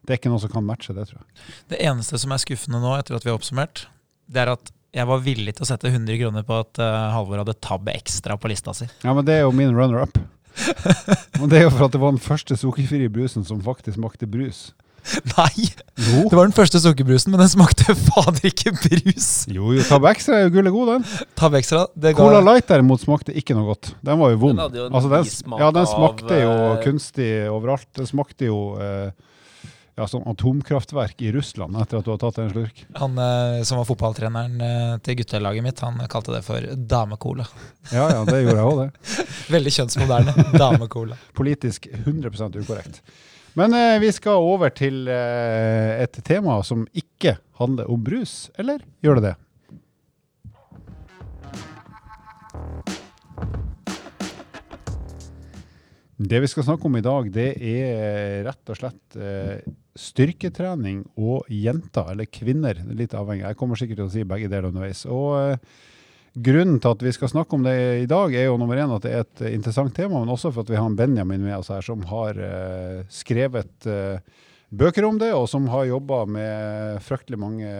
det 0.03 0.17
er 0.17 0.19
ikke 0.19 0.33
noe 0.33 0.43
som 0.43 0.51
kan 0.57 0.67
matche 0.67 0.97
det, 0.97 1.07
tror 1.07 1.23
jeg. 1.23 1.45
Det 1.75 1.83
eneste 1.87 2.19
som 2.19 2.35
er 2.35 2.43
skuffende 2.43 2.83
nå, 2.83 2.97
etter 2.99 3.19
at 3.19 3.27
vi 3.27 3.31
har 3.31 3.39
oppsummert, 3.39 3.87
det 4.27 4.43
er 4.43 4.51
at 4.57 4.73
jeg 4.97 5.07
var 5.07 5.23
villig 5.23 5.55
til 5.55 5.67
å 5.67 5.69
sette 5.69 5.91
100 5.93 6.19
kroner 6.19 6.47
på 6.47 6.57
at 6.65 6.81
uh, 6.81 7.13
Halvor 7.15 7.43
hadde 7.43 7.55
tabbe 7.63 7.95
ekstra 7.95 8.35
på 8.41 8.51
lista 8.51 8.75
si. 8.75 8.89
Ja, 9.05 9.13
men 9.13 9.27
det 9.29 9.37
er 9.37 9.45
jo 9.45 9.55
min 9.55 9.75
runner-up. 9.77 10.19
men 11.39 11.51
det 11.53 11.61
er 11.61 11.67
jo 11.67 11.75
for 11.77 11.87
at 11.87 11.95
det 11.95 12.01
var 12.03 12.15
den 12.15 12.23
første 12.23 12.57
sukkerfrie 12.59 13.13
brusen 13.13 13.45
som 13.47 13.63
faktisk 13.63 14.01
smakte 14.01 14.27
brus. 14.31 14.71
Nei! 15.37 15.69
Jo. 15.97 16.25
Det 16.29 16.37
var 16.37 16.49
den 16.49 16.57
første 16.57 16.81
sukkerbrusen, 16.83 17.33
men 17.33 17.43
den 17.43 17.53
smakte 17.53 17.95
fader 17.97 18.49
ikke 18.51 18.75
brus. 18.77 19.29
Jo, 19.51 19.71
jo, 19.77 19.85
Tab 19.87 20.07
Extra 20.11 20.41
er 20.41 20.49
jo 20.49 20.57
gullet 20.59 20.75
god, 20.75 20.93
den. 20.95 21.29
Tab 21.39 21.57
Extra, 21.59 21.85
det 21.95 22.15
ga 22.17 22.25
Cola 22.25 22.43
Light 22.45 22.69
derimot 22.71 23.05
smakte 23.05 23.35
ikke 23.37 23.57
noe 23.57 23.71
godt. 23.71 23.93
Den 24.07 24.21
var 24.23 24.35
jo 24.35 24.43
vond. 24.43 24.61
Den 24.61 24.83
jo 24.83 24.89
altså, 24.91 25.13
den, 25.13 25.57
ja, 25.63 25.71
den 25.71 25.87
av, 25.87 25.93
smakte 25.95 26.43
jo 26.43 26.53
eh, 26.57 26.83
kunstig 26.85 27.31
overalt. 27.53 27.89
Den 27.97 28.11
smakte 28.11 28.51
jo 28.51 28.61
eh, 28.83 29.09
ja, 29.97 30.05
sånn 30.11 30.27
atomkraftverk 30.29 31.23
i 31.25 31.31
Russland 31.33 31.77
etter 31.81 32.01
at 32.01 32.07
du 32.07 32.13
har 32.13 32.19
tatt 32.21 32.41
en 32.43 32.51
slurk. 32.53 32.83
Han 33.01 33.17
eh, 33.23 33.63
som 33.65 33.81
var 33.81 33.89
fotballtreneren 33.89 34.61
eh, 34.67 34.97
til 35.07 35.17
guttelaget 35.23 35.65
mitt, 35.65 35.81
han 35.85 36.03
kalte 36.13 36.35
det 36.35 36.43
for 36.45 36.67
damecola. 36.77 37.47
Ja, 37.95 38.11
ja, 38.13 38.21
det 38.29 38.43
gjorde 38.43 38.59
jeg 38.59 38.67
òg, 38.67 38.83
det. 38.83 39.17
Veldig 39.57 39.73
kjønnsmoderne. 39.79 40.37
Damecola. 40.61 41.17
Politisk 41.39 41.89
100% 42.05 42.61
ukorrekt. 42.61 43.01
Men 43.57 43.73
eh, 43.73 43.97
vi 44.03 44.11
skal 44.13 44.45
over 44.45 44.69
til 44.77 45.07
eh, 45.09 46.03
et 46.05 46.19
tema 46.29 46.59
som 46.61 46.83
ikke 46.93 47.39
handler 47.57 47.89
om 47.89 48.03
brus, 48.05 48.51
eller 48.61 48.83
gjør 49.01 49.17
det 49.17 49.31
det? 49.31 49.37
Det 56.17 56.43
vi 56.45 56.49
skal 56.53 56.65
snakke 56.69 56.89
om 56.89 57.01
i 57.01 57.05
dag, 57.05 57.33
det 57.33 57.49
er 57.57 58.45
rett 58.45 58.73
og 58.73 58.77
slett 58.77 59.17
eh, 59.17 59.65
styrketrening 59.97 61.07
og 61.17 61.49
jenter, 61.49 62.13
eller 62.13 62.29
kvinner. 62.29 62.85
Litt 62.93 63.17
avhengig. 63.17 63.47
Jeg 63.47 63.61
kommer 63.61 63.81
sikkert 63.81 64.03
til 64.03 64.09
å 64.11 64.15
si 64.19 64.29
begge 64.29 64.53
deler 64.53 64.69
underveis. 64.69 65.07
Og 65.09 65.33
eh, 65.41 65.77
Grunnen 66.37 66.77
til 66.85 66.93
at 66.93 67.01
vi 67.01 67.15
skal 67.17 67.31
snakke 67.33 67.57
om 67.57 67.63
det 67.65 67.77
i 68.03 68.09
dag, 68.11 68.35
er 68.37 68.51
jo 68.51 68.59
nummer 68.61 68.77
én 68.77 68.91
at 68.93 69.07
det 69.07 69.13
er 69.13 69.23
et 69.25 69.43
interessant 69.57 69.95
tema, 69.97 70.19
men 70.21 70.29
også 70.29 70.51
for 70.53 70.67
at 70.67 70.73
vi 70.73 70.77
har 70.77 70.85
en 70.85 70.97
Benjamin 70.99 71.41
med 71.41 71.57
oss 71.57 71.71
her 71.73 71.85
som 71.85 72.03
har 72.11 72.37
uh, 72.37 72.99
skrevet 73.09 73.89
uh, 73.89 74.21
bøker 74.69 75.07
om 75.09 75.17
det, 75.17 75.31
og 75.33 75.47
som 75.49 75.65
har 75.73 75.89
jobba 75.89 76.19
med 76.29 77.01
fryktelig 77.07 77.41
mange 77.41 77.71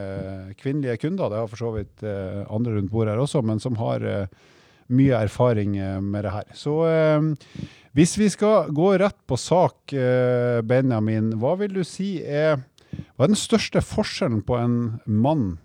kvinnelige 0.57 1.03
kunder. 1.05 1.29
Det 1.29 1.43
har 1.43 1.51
for 1.53 1.61
så 1.61 1.75
vidt 1.75 2.07
uh, 2.07 2.47
andre 2.49 2.79
rundt 2.79 2.95
bordet 2.95 3.13
her 3.13 3.21
også, 3.27 3.45
men 3.45 3.61
som 3.61 3.77
har 3.77 4.07
mye 4.87 5.19
erfaring 5.19 5.75
med 6.01 6.25
det 6.25 6.31
her. 6.31 6.49
Så 6.55 6.79
hvis 7.91 8.13
vi 8.21 8.29
skal 8.31 8.69
gå 8.71 8.93
rett 9.03 9.19
på 9.27 9.35
sak, 9.35 9.91
Benjamin, 10.63 11.33
hva 11.43 11.57
vil 11.59 11.75
du 11.75 11.83
si 11.83 12.21
er 12.23 12.61
hva 13.17 13.27
er 13.27 13.33
den 13.33 13.41
største 13.41 13.83
forskjellen 13.83 14.45
på 14.47 14.57
en 14.61 14.77
mann 15.05 15.57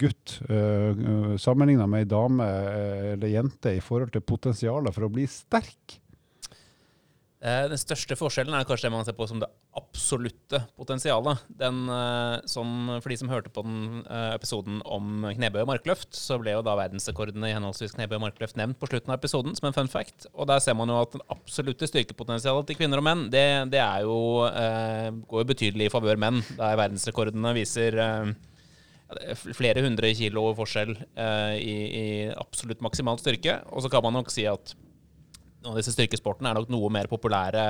gutt, 0.00 0.38
uh, 0.48 1.36
sammenligna 1.36 1.86
med 1.86 2.06
ei 2.06 2.08
dame 2.08 2.46
uh, 2.46 3.10
eller 3.12 3.34
jente 3.34 3.76
i 3.76 3.82
forhold 3.84 4.14
til 4.14 4.24
potensialet 4.24 4.94
for 4.96 5.06
å 5.06 5.12
bli 5.12 5.26
sterk? 5.30 5.98
Den 7.42 7.74
største 7.74 8.14
forskjellen 8.14 8.54
er 8.54 8.62
kanskje 8.62 8.86
det 8.86 8.92
man 8.94 9.02
ser 9.02 9.16
på 9.18 9.26
som 9.26 9.40
det 9.42 9.48
absolutte 9.74 10.60
potensialet. 10.78 11.40
Den, 11.58 11.80
som, 12.46 12.92
for 13.02 13.10
de 13.10 13.16
som 13.18 13.32
hørte 13.32 13.50
på 13.50 13.64
den 13.66 14.04
episoden 14.06 14.76
om 14.86 15.24
knebøy 15.26 15.64
og 15.64 15.72
markløft, 15.72 16.14
så 16.14 16.36
ble 16.38 16.54
jo 16.54 16.60
da 16.62 16.76
verdensrekordene 16.78 17.50
i 17.50 17.56
henholdsvis 17.56 17.96
knebøy 17.96 18.14
og 18.20 18.22
markløft 18.28 18.60
nevnt 18.60 18.78
på 18.78 18.86
slutten 18.92 19.10
av 19.10 19.18
episoden 19.18 19.58
som 19.58 19.66
en 19.66 19.74
fun 19.74 19.90
fact. 19.90 20.28
Og 20.36 20.46
der 20.52 20.62
ser 20.62 20.78
man 20.78 20.94
jo 20.94 21.00
at 21.02 21.16
den 21.16 21.26
absolutte 21.34 21.90
styrkepotensialet 21.90 22.70
til 22.70 22.78
kvinner 22.78 23.02
og 23.02 23.08
menn, 23.10 23.26
det, 23.34 23.44
det 23.74 23.82
jo, 24.06 24.20
går 25.26 25.42
jo 25.42 25.50
betydelig 25.50 25.90
i 25.90 25.94
favør 25.96 26.22
menn. 26.22 26.44
Der 26.54 26.78
verdensrekordene 26.78 27.56
viser 27.58 27.98
flere 29.36 29.82
hundre 29.84 30.12
kilo 30.16 30.48
forskjell 30.58 30.94
eh, 30.94 31.56
i, 31.58 31.74
i, 31.98 32.06
absolutt 32.32 32.82
maksimal 32.84 33.20
styrke. 33.20 33.60
Og 33.72 33.84
så 33.84 33.90
kan 33.92 34.04
man 34.04 34.16
nok 34.18 34.32
si 34.32 34.46
at 34.48 34.74
noen 35.62 35.76
av 35.76 35.78
disse 35.78 35.94
styrkesportene 35.94 36.50
er 36.50 36.58
nok 36.58 36.72
noe 36.74 36.90
mer 36.92 37.10
populære, 37.10 37.66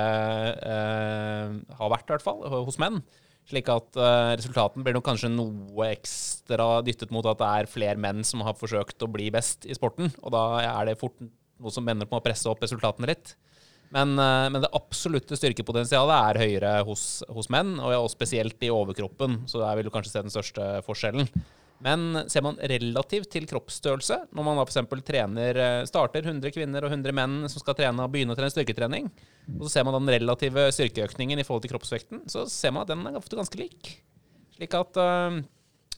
eh, 0.71 1.53
har 1.77 1.93
vært 1.93 2.09
i 2.09 2.15
hvert 2.15 2.25
fall, 2.25 2.41
hos 2.65 2.79
menn. 2.81 3.03
Slik 3.49 3.67
at 3.69 3.99
eh, 3.99 4.33
resultaten 4.39 4.85
blir 4.85 4.95
nok 4.95 5.05
kanskje 5.09 5.29
noe 5.33 5.89
ekstra 5.91 6.77
dyttet 6.85 7.11
mot 7.13 7.27
at 7.27 7.41
det 7.41 7.49
er 7.49 7.71
flere 7.71 7.99
menn 7.99 8.23
som 8.27 8.43
har 8.47 8.55
forsøkt 8.57 9.03
å 9.03 9.11
bli 9.11 9.27
best 9.35 9.67
i 9.67 9.75
sporten. 9.75 10.13
Og 10.23 10.33
da 10.33 10.43
er 10.63 10.89
det 10.89 10.99
fort 11.01 11.17
noe 11.19 11.73
som 11.73 11.87
ender 11.91 12.09
på 12.09 12.19
å 12.19 12.23
presse 12.23 12.49
opp 12.49 12.63
resultatene 12.63 13.11
litt. 13.11 13.35
Men, 13.93 14.15
eh, 14.17 14.49
men, 14.49 14.61
det 14.63 14.71
absolutte 14.73 15.37
styrkepotensialet 15.37 16.29
er 16.31 16.41
høyere 16.41 16.77
hos, 16.87 17.21
hos 17.29 17.49
menn, 17.53 17.75
og 17.77 18.09
spesielt 18.11 18.61
i 18.65 18.71
overkroppen. 18.73 19.43
Så 19.49 19.61
der 19.61 19.77
vil 19.77 19.87
du 19.87 19.93
kanskje 19.93 20.15
se 20.15 20.23
den 20.25 20.33
største 20.33 20.69
forskjellen. 20.87 21.29
Men 21.83 22.23
ser 22.31 22.45
man 22.45 22.57
relativt 22.71 23.27
til 23.33 23.45
kroppsstørrelse, 23.49 24.21
når 24.31 24.45
man 24.47 24.61
f.eks. 24.63 24.79
trener 25.03 25.59
eh, 25.59 25.81
starter 25.89 26.23
100 26.23 26.53
kvinner 26.55 26.85
og 26.85 26.93
100 26.93 27.15
menn 27.17 27.41
som 27.51 27.59
skal 27.61 27.75
trene 27.77 28.05
og 28.05 28.13
begynne 28.13 28.33
å 28.33 28.39
trene 28.39 28.53
styrketrening, 28.53 29.09
og 29.57 29.65
så 29.65 29.73
ser 29.75 29.85
man 29.87 29.97
den 29.99 30.13
relative 30.15 30.69
styrkeøkningen 30.77 31.41
i 31.41 31.45
forhold 31.45 31.65
til 31.65 31.73
kroppsvekten, 31.73 32.23
så 32.31 32.45
ser 32.49 32.73
man 32.73 32.85
at 32.85 32.93
den 32.93 33.03
er 33.09 33.19
ofte 33.19 33.37
ganske 33.37 33.59
lik. 33.59 33.91
Slik 34.55 34.77
at 34.79 35.01
uh, 35.01 35.41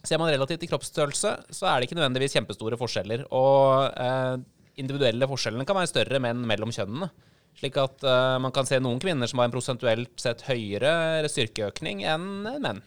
ser 0.01 0.17
man 0.21 0.31
relativt 0.31 0.63
til 0.63 0.71
kroppsstørrelse, 0.71 1.35
så 1.53 1.69
er 1.69 1.77
det 1.77 1.89
ikke 1.89 1.99
nødvendigvis 1.99 2.33
kjempestore 2.33 2.79
forskjeller. 2.81 3.27
Og 3.35 3.93
uh, 3.93 4.41
individuelle 4.81 5.29
forskjellene 5.29 5.67
kan 5.69 5.77
være 5.77 5.91
større 5.91 6.23
menn 6.23 6.41
mellom 6.49 6.73
kjønnene. 6.73 7.11
Slik 7.59 7.77
at 7.79 8.03
uh, 8.03 8.35
man 8.43 8.53
kan 8.55 8.67
se 8.67 8.81
noen 8.83 8.99
kvinner 9.01 9.29
som 9.31 9.39
har 9.39 9.47
en 9.47 9.55
prosentuelt 9.55 10.11
sett 10.19 10.43
høyere 10.49 11.23
styrkeøkning 11.31 12.03
enn 12.07 12.29
menn. 12.43 12.81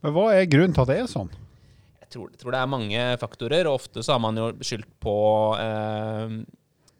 Men 0.00 0.14
hva 0.16 0.30
er 0.34 0.48
grunnen 0.50 0.74
til 0.74 0.82
at 0.82 0.90
det 0.90 1.02
er 1.02 1.10
sånn? 1.10 1.30
Jeg 2.00 2.16
tror, 2.16 2.30
tror 2.40 2.56
det 2.56 2.62
er 2.62 2.70
mange 2.72 3.02
faktorer. 3.20 3.68
og 3.70 3.78
Ofte 3.78 4.02
så 4.02 4.16
har 4.16 4.22
man 4.22 4.38
jo 4.40 4.48
skyldt 4.66 4.90
på 5.02 5.14
uh, 5.54 6.40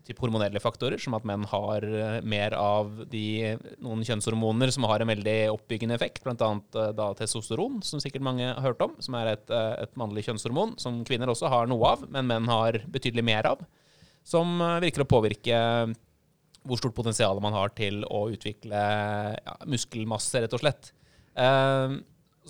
typ 0.06 0.22
hormonelle 0.22 0.62
faktorer, 0.62 1.02
som 1.02 1.16
at 1.18 1.26
menn 1.26 1.48
har 1.50 1.82
uh, 1.82 2.20
mer 2.22 2.54
av 2.54 2.92
de, 3.10 3.56
noen 3.82 4.06
kjønnshormoner 4.06 4.70
som 4.70 4.86
har 4.86 5.02
en 5.02 5.10
veldig 5.10 5.38
oppbyggende 5.56 5.96
effekt, 5.98 6.22
bl.a. 6.22 6.52
Da 6.94 7.08
testosteron, 7.18 7.80
som 7.86 8.02
sikkert 8.02 8.22
mange 8.28 8.52
har 8.52 8.62
hørt 8.68 8.86
om, 8.86 8.94
som 9.02 9.18
er 9.18 9.32
et, 9.32 9.50
et 9.50 9.98
mannlig 9.98 10.28
kjønnshormon 10.28 10.76
som 10.78 11.02
kvinner 11.08 11.32
også 11.34 11.50
har 11.50 11.66
noe 11.66 11.96
av, 11.96 12.06
men 12.06 12.30
menn 12.30 12.46
har 12.52 12.78
betydelig 12.86 13.26
mer 13.26 13.50
av, 13.50 13.66
som 14.22 14.60
virker 14.84 15.02
å 15.02 15.10
påvirke 15.10 15.58
hvor 16.66 16.80
stort 16.80 16.96
potensial 16.96 17.40
man 17.42 17.56
har 17.56 17.72
til 17.76 18.02
å 18.08 18.26
utvikle 18.32 18.80
ja, 19.36 19.56
muskelmasse, 19.70 20.42
rett 20.44 20.56
og 20.56 20.62
slett. 20.62 20.92
Eh, 21.38 21.96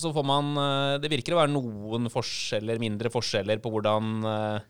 så 0.00 0.12
får 0.14 0.24
man 0.24 0.52
uh, 0.56 0.98
Det 1.02 1.10
virker 1.12 1.34
å 1.34 1.40
være 1.42 1.52
noen 1.52 2.06
forskjeller, 2.12 2.78
mindre 2.80 3.10
forskjeller 3.12 3.60
på 3.60 3.72
hvordan 3.74 4.12
eh, 4.30 4.68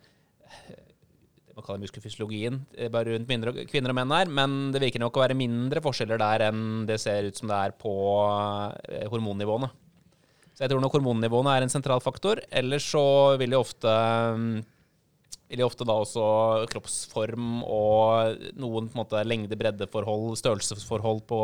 man 1.54 1.66
kaller 1.66 1.82
muskelfysiologien 1.85 2.56
bare 2.90 3.12
rundt 3.12 3.28
mindre 3.28 3.52
kvinner 3.68 3.92
og 3.92 3.99
menn 3.99 4.14
er, 4.16 4.32
men 4.32 4.56
det 4.75 4.80
virker 4.82 5.02
nok 5.02 5.18
å 5.18 5.23
være 5.26 5.37
mindre 5.37 5.82
forskjeller 5.85 6.20
der 6.20 6.47
enn 6.49 6.62
det 6.88 6.97
ser 7.02 7.28
ut 7.28 7.37
som 7.37 7.52
det 7.52 7.59
er 7.68 7.75
på 7.76 7.92
hormonnivåene. 9.12 9.68
Så 10.56 10.64
jeg 10.64 10.73
tror 10.73 10.80
nok 10.80 10.97
hormonnivåene 10.97 11.52
er 11.56 11.66
en 11.66 11.73
sentral 11.73 12.00
faktor. 12.04 12.40
Ellers 12.49 12.87
så 12.88 13.02
vil 13.40 13.54
jo 13.56 13.61
ofte 13.61 13.92
jo 15.59 15.66
ofte 15.66 15.87
da 15.88 15.97
også 15.99 16.25
kroppsform 16.71 17.64
og 17.66 18.42
noen 18.61 18.87
på 18.87 18.95
en 18.95 19.00
måte 19.02 19.23
lengde-bredde-forhold, 19.26 20.37
størrelsesforhold 20.38 21.25
på 21.26 21.40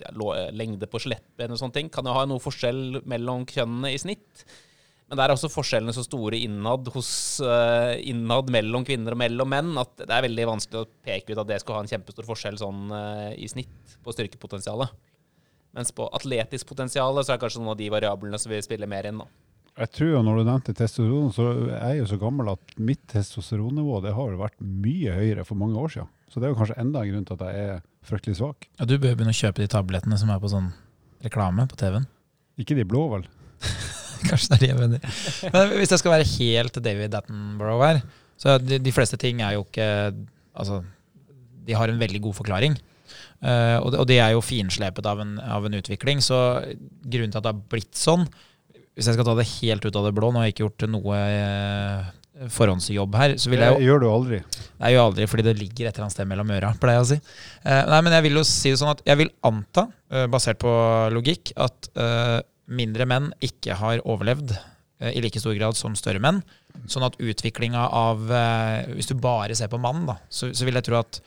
ja, 0.00 0.10
lengde 0.54 0.88
på 0.90 1.00
skjelettben 1.02 1.52
og 1.52 1.60
sånne 1.60 1.76
ting, 1.76 1.90
kan 1.92 2.08
jo 2.08 2.14
ha 2.16 2.24
noe 2.28 2.42
forskjell 2.42 3.02
mellom 3.10 3.44
kjønnene 3.50 3.92
i 3.92 4.00
snitt. 4.00 4.46
Men 5.04 5.20
der 5.20 5.28
er 5.28 5.36
også 5.36 5.50
forskjellene 5.52 5.92
så 5.92 6.06
store 6.06 6.38
innad, 6.40 6.88
hos, 6.94 7.08
uh, 7.44 7.92
innad 8.00 8.48
mellom 8.52 8.86
kvinner 8.88 9.12
og 9.12 9.20
mellom 9.20 9.50
menn 9.52 9.74
at 9.80 9.92
det 10.00 10.08
er 10.08 10.24
veldig 10.24 10.46
vanskelig 10.48 10.80
å 10.80 10.88
peke 11.04 11.34
ut 11.34 11.42
at 11.42 11.50
det 11.50 11.60
skal 11.60 11.76
ha 11.76 11.82
en 11.84 11.90
kjempestor 11.90 12.26
forskjell 12.26 12.56
sånn 12.62 12.86
uh, 12.88 13.30
i 13.36 13.50
snitt 13.52 13.98
på 14.02 14.14
styrkepotensialet. 14.16 14.96
Mens 15.76 15.92
på 15.92 16.06
atletisk 16.16 16.70
potensial 16.70 17.18
så 17.20 17.34
er 17.34 17.36
det 17.36 17.42
kanskje 17.44 17.60
noen 17.60 17.74
av 17.74 17.80
de 17.82 17.90
variablene 17.92 18.40
som 18.40 18.52
vil 18.54 18.64
spille 18.64 18.88
mer 18.88 19.10
inn. 19.10 19.20
da. 19.20 19.28
Jeg 19.74 19.90
tror 19.90 20.10
jo 20.12 20.22
Når 20.22 20.36
du 20.38 20.44
nevnte 20.46 20.74
testosteron, 20.76 21.32
så 21.34 21.48
er 21.74 21.94
jeg 21.94 22.04
jo 22.04 22.10
så 22.12 22.18
gammel 22.20 22.52
at 22.52 22.76
mitt 22.78 23.02
testosteronnivå 23.10 24.00
det 24.04 24.14
har 24.14 24.34
jo 24.34 24.42
vært 24.42 24.60
mye 24.62 25.14
høyere 25.16 25.46
for 25.46 25.58
mange 25.58 25.78
år 25.80 25.90
siden. 25.96 26.10
Så 26.30 26.38
det 26.38 26.46
er 26.46 26.54
jo 26.54 26.58
kanskje 26.60 26.78
enda 26.82 27.02
en 27.02 27.10
grunn 27.10 27.26
til 27.26 27.36
at 27.38 27.42
jeg 27.48 27.72
er 27.72 27.80
fryktelig 28.06 28.38
svak. 28.38 28.68
Ja, 28.78 28.86
Du 28.86 28.94
bør 28.98 29.16
begynne 29.16 29.34
å 29.34 29.40
kjøpe 29.40 29.62
de 29.62 29.70
tablettene 29.70 30.18
som 30.20 30.30
er 30.30 30.38
på 30.42 30.50
sånn 30.52 30.70
reklame 31.24 31.66
på 31.70 31.78
TV-en. 31.80 32.06
Ikke 32.60 32.76
de 32.78 32.86
blå, 32.86 33.02
vel? 33.16 33.26
kanskje 34.28 34.54
det 34.54 34.56
er 34.56 34.62
de 34.62 34.70
jeg 34.70 34.78
mener. 34.78 35.20
Men 35.54 35.74
hvis 35.80 35.94
jeg 35.94 36.02
skal 36.02 36.14
være 36.14 36.30
helt 36.36 36.80
David 36.86 37.18
Attenborough 37.18 37.84
her, 37.84 38.02
så 38.40 38.58
de, 38.62 38.78
de 38.82 38.94
fleste 38.94 39.18
ting 39.20 39.42
er 39.42 39.58
jo 39.58 39.66
ikke 39.66 39.88
Altså, 40.54 40.84
de 41.66 41.74
har 41.74 41.90
en 41.90 41.98
veldig 41.98 42.20
god 42.22 42.36
forklaring. 42.36 42.76
Uh, 43.42 43.82
og, 43.82 43.88
det, 43.90 43.98
og, 43.98 44.04
det, 44.06 44.18
er 44.22 44.36
jo 44.36 44.42
finslepet 44.44 45.06
av 45.10 45.18
en, 45.18 45.32
av 45.42 45.64
en 45.66 45.74
utvikling. 45.74 46.20
Så 46.22 46.36
grunnen 47.02 47.32
til 47.34 47.40
at 47.40 47.42
det 47.42 47.50
har 47.50 47.64
blitt 47.72 47.98
sånn, 47.98 48.22
hvis 48.94 49.08
jeg 49.08 49.16
skal 49.16 49.26
ta 49.26 49.34
det 49.38 49.48
helt 49.56 49.86
ut 49.86 49.96
av 49.98 50.06
det 50.06 50.12
blå, 50.14 50.30
nå 50.30 50.40
har 50.40 50.46
jeg 50.48 50.54
ikke 50.54 50.68
gjort 50.68 50.84
noe 50.92 51.18
eh, 51.18 52.12
forhåndsjobb 52.54 53.16
her 53.18 53.34
så 53.38 53.50
vil 53.50 53.62
jeg 53.62 53.74
jo, 53.74 53.78
Det 53.80 53.88
gjør 53.88 54.02
du 54.02 54.06
aldri? 54.10 54.38
Nei, 54.78 54.90
jeg 54.90 54.96
gjør 54.96 55.08
aldri, 55.08 55.26
fordi 55.30 55.46
det 55.46 55.54
ligger 55.58 55.88
et 55.88 55.96
eller 55.96 56.06
annet 56.06 56.16
sted 56.16 56.30
mellom 56.30 56.52
øra, 56.54 56.70
pleier 56.82 57.00
jeg 57.00 57.06
å 57.06 57.08
si. 57.10 57.18
Eh, 57.62 57.82
nei, 57.90 58.00
men 58.06 58.14
jeg 58.16 58.26
vil 58.28 58.38
jo 58.38 58.44
si 58.46 58.70
det 58.70 58.80
sånn 58.82 58.92
at 58.94 59.02
jeg 59.06 59.20
vil 59.22 59.32
anta, 59.50 59.88
uh, 60.14 60.26
basert 60.30 60.60
på 60.62 60.74
logikk, 61.14 61.54
at 61.58 61.90
mindre 62.64 63.04
menn 63.04 63.26
ikke 63.44 63.74
har 63.76 64.00
overlevd 64.08 64.54
i 65.04 65.20
like 65.20 65.36
stor 65.42 65.52
grad 65.58 65.76
som 65.76 65.92
større 65.98 66.22
menn. 66.22 66.38
Sånn 66.88 67.04
at 67.04 67.18
utviklinga 67.20 67.82
av 67.92 68.22
Hvis 68.94 69.10
du 69.10 69.14
bare 69.20 69.54
ser 69.54 69.68
på 69.70 69.78
mann, 69.78 70.06
da, 70.08 70.16
så, 70.32 70.48
så 70.56 70.64
vil 70.64 70.78
jeg 70.78 70.86
tro 70.88 70.96
at 71.02 71.20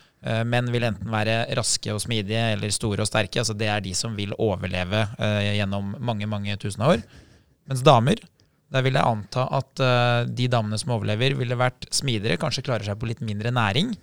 Menn 0.50 0.72
vil 0.74 0.88
enten 0.88 1.12
være 1.14 1.44
raske 1.56 1.94
og 1.94 2.02
smidige 2.02 2.42
eller 2.56 2.74
store 2.74 3.06
og 3.06 3.08
sterke. 3.08 3.38
altså 3.44 3.54
Det 3.54 3.70
er 3.70 3.84
de 3.86 3.94
som 3.96 4.18
vil 4.18 4.34
overleve 4.34 5.06
gjennom 5.54 5.94
mange 6.02 6.26
mange 6.28 6.58
tusen 6.58 6.88
år. 6.90 7.06
Mens 7.68 7.84
damer, 7.86 8.22
der 8.74 8.84
vil 8.84 8.98
jeg 9.00 9.08
anta 9.08 9.48
at 9.58 9.84
uh, 9.84 10.22
de 10.28 10.48
damene 10.52 10.80
som 10.80 10.94
overlever, 10.98 11.38
ville 11.40 11.60
vært 11.60 11.88
smidigere, 11.94 12.40
kanskje 12.42 12.66
klarer 12.68 12.88
seg 12.88 13.00
på 13.00 13.10
litt 13.10 13.24
mindre 13.26 13.54
næring. 13.56 13.94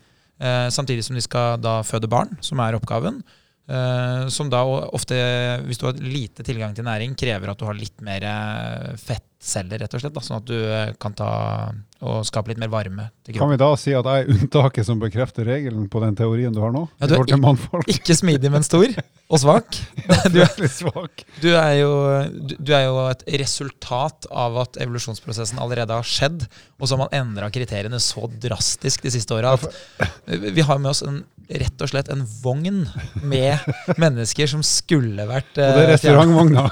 Uh, 0.40 0.68
samtidig 0.72 1.04
som 1.06 1.16
de 1.16 1.24
skal 1.24 1.60
da 1.62 1.78
føde 1.86 2.10
barn, 2.10 2.32
som 2.44 2.62
er 2.64 2.76
oppgaven. 2.78 3.22
Uh, 3.64 4.28
som 4.32 4.50
da 4.52 4.60
ofte, 4.64 5.16
hvis 5.64 5.80
du 5.80 5.88
har 5.88 6.00
lite 6.00 6.44
tilgang 6.44 6.76
til 6.76 6.86
næring, 6.88 7.16
krever 7.16 7.52
at 7.52 7.60
du 7.60 7.68
har 7.68 7.76
litt 7.78 8.04
mer 8.04 8.28
fett 9.00 9.33
fettceller, 9.44 9.78
rett 9.84 9.94
og 9.94 10.00
slett. 10.02 10.14
Da, 10.14 10.22
sånn 10.24 10.40
at 10.40 10.48
du 10.48 10.56
eh, 10.56 10.94
kan 11.00 11.14
ta 11.16 11.30
og 12.04 12.24
skape 12.28 12.50
litt 12.50 12.60
mer 12.60 12.68
varme 12.68 13.06
til 13.24 13.36
Kan 13.38 13.48
vi 13.48 13.56
da 13.60 13.70
si 13.80 13.94
at 13.96 14.04
jeg 14.04 14.24
er 14.26 14.32
unntaket 14.34 14.84
som 14.84 14.98
bekrefter 15.00 15.46
regelen 15.48 15.86
på 15.88 16.02
den 16.02 16.16
teorien 16.18 16.52
du 16.52 16.60
har 16.60 16.72
nå? 16.74 16.82
Ja, 17.00 17.06
du 17.08 17.14
er 17.14 17.16
forhold 17.16 17.30
til 17.30 17.38
ik- 17.38 17.44
mannfolk? 17.46 17.88
Ikke 17.94 18.16
smidig, 18.18 18.50
men 18.52 18.66
stor. 18.66 18.92
Og 19.32 19.40
svak. 19.40 19.78
Du, 20.34 20.40
er- 20.42 20.58
du, 21.40 21.48
er 21.56 21.72
jo, 21.78 21.92
du, 22.60 22.72
er 22.76 22.84
jo 22.90 22.96
et 23.08 23.24
resultat 23.40 24.28
av 24.30 24.58
at 24.66 24.76
evolusjonsprosessen 24.84 25.60
allerede 25.62 25.96
har 25.96 26.04
skjedd, 26.04 26.44
og 26.76 26.88
så 26.88 26.96
har 26.98 27.06
man 27.06 27.14
endra 27.16 27.48
kriteriene 27.54 28.00
så 28.02 28.28
drastisk 28.42 29.06
de 29.06 29.14
siste 29.14 29.36
åra 29.36 29.54
at 29.56 29.70
vi 30.26 30.64
har 30.64 30.80
med 30.82 30.90
oss 30.92 31.00
en, 31.06 31.22
rett 31.44 31.82
og 31.84 31.90
slett 31.90 32.08
en 32.12 32.22
vogn 32.42 32.84
med 33.24 33.64
mennesker 34.00 34.48
som 34.48 34.62
skulle 34.64 35.26
vært 35.28 35.56
Og 35.56 35.60
det 35.60 35.66
er 35.72 35.82
eh, 35.86 35.90
restaurantvogna. 35.94 36.64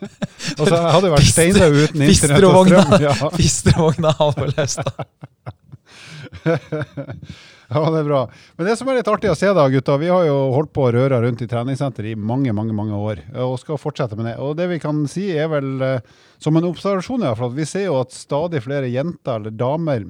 altså, 0.60 0.72
jeg 0.78 0.94
hadde 0.96 1.12
vært 1.14 1.30
steinrød 1.32 1.76
uten 1.80 2.06
internett 2.06 2.15
og 2.24 2.66
Bistrovogna. 2.66 2.82
strøm. 2.82 3.02
Ja. 3.02 3.30
Fistrevogna 3.38 4.12
Halvor 4.18 4.52
Laustad. 4.56 5.06
ja, 7.68 7.90
det 7.90 8.00
er 8.00 8.06
bra. 8.06 8.20
Men 8.56 8.68
det 8.68 8.76
som 8.78 8.88
er 8.90 8.98
litt 9.00 9.10
artig 9.10 9.30
å 9.32 9.38
se, 9.38 9.50
da, 9.56 9.66
gutta, 9.72 9.96
vi 10.00 10.10
har 10.12 10.26
jo 10.28 10.36
holdt 10.54 10.72
på 10.76 10.86
å 10.86 10.92
røre 10.94 11.20
rundt 11.24 11.42
i 11.42 11.48
treningssenter 11.50 12.10
i 12.10 12.14
mange 12.18 12.54
mange, 12.56 12.74
mange 12.76 12.98
år, 12.98 13.22
og 13.46 13.58
skal 13.62 13.80
fortsette 13.80 14.18
med 14.18 14.30
det. 14.30 14.36
Og 14.42 14.56
det 14.58 14.68
vi 14.70 14.80
kan 14.82 15.04
si, 15.10 15.28
er 15.34 15.50
vel 15.52 15.82
eh, 15.82 16.14
som 16.42 16.56
en 16.58 16.68
observasjon, 16.68 17.26
fall, 17.38 17.52
at 17.52 17.58
vi 17.58 17.66
ser 17.68 17.88
jo 17.88 18.00
at 18.02 18.14
stadig 18.14 18.62
flere 18.66 18.90
jenter 18.92 19.40
eller 19.40 19.54
damer 19.54 20.06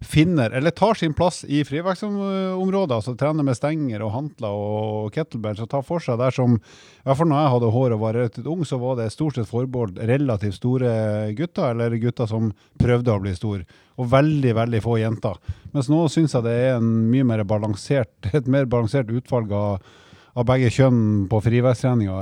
finner, 0.00 0.50
eller 0.50 0.70
tar 0.70 0.94
sin 0.94 1.14
plass 1.14 1.44
i 1.44 1.64
frivektsområdet, 1.66 2.94
altså 2.94 3.14
trener 3.18 3.42
med 3.46 3.56
stenger 3.58 4.04
og 4.06 4.12
hantler 4.14 4.54
og 4.54 5.08
kettlebells 5.14 5.62
og 5.64 5.70
tar 5.72 5.82
for 5.86 6.02
seg 6.02 6.20
der 6.20 6.34
som, 6.34 6.54
i 6.54 7.08
hvert 7.08 7.18
fall 7.18 7.30
når 7.32 7.42
jeg 7.42 7.52
hadde 7.54 7.72
hår 7.74 7.94
og 7.96 8.02
var 8.04 8.18
relativt 8.18 8.50
ung, 8.52 8.62
så 8.68 8.78
var 8.78 9.00
det 9.00 9.08
stort 9.10 9.38
sett 9.38 9.50
forbeholdt 9.50 9.98
relativt 10.06 10.60
store 10.60 10.92
gutter, 11.38 11.72
eller 11.74 11.98
gutter 11.98 12.30
som 12.30 12.52
prøvde 12.78 13.14
å 13.14 13.22
bli 13.24 13.34
stor, 13.34 13.64
og 13.98 14.10
veldig, 14.14 14.54
veldig 14.60 14.82
få 14.84 15.00
jenter. 15.02 15.40
Mens 15.74 15.90
nå 15.90 16.04
synes 16.14 16.36
jeg 16.36 16.46
det 16.46 16.54
er 16.68 16.76
en 16.76 16.92
mye 17.10 17.26
mer 17.26 17.42
balansert, 17.48 18.30
et 18.30 18.46
mer 18.46 18.70
balansert 18.70 19.10
utvalg 19.10 19.50
av, 19.50 19.82
av 20.34 20.46
begge 20.48 20.70
kjønn 20.74 21.00
på 21.30 21.40
frivektstreninga. 21.44 22.18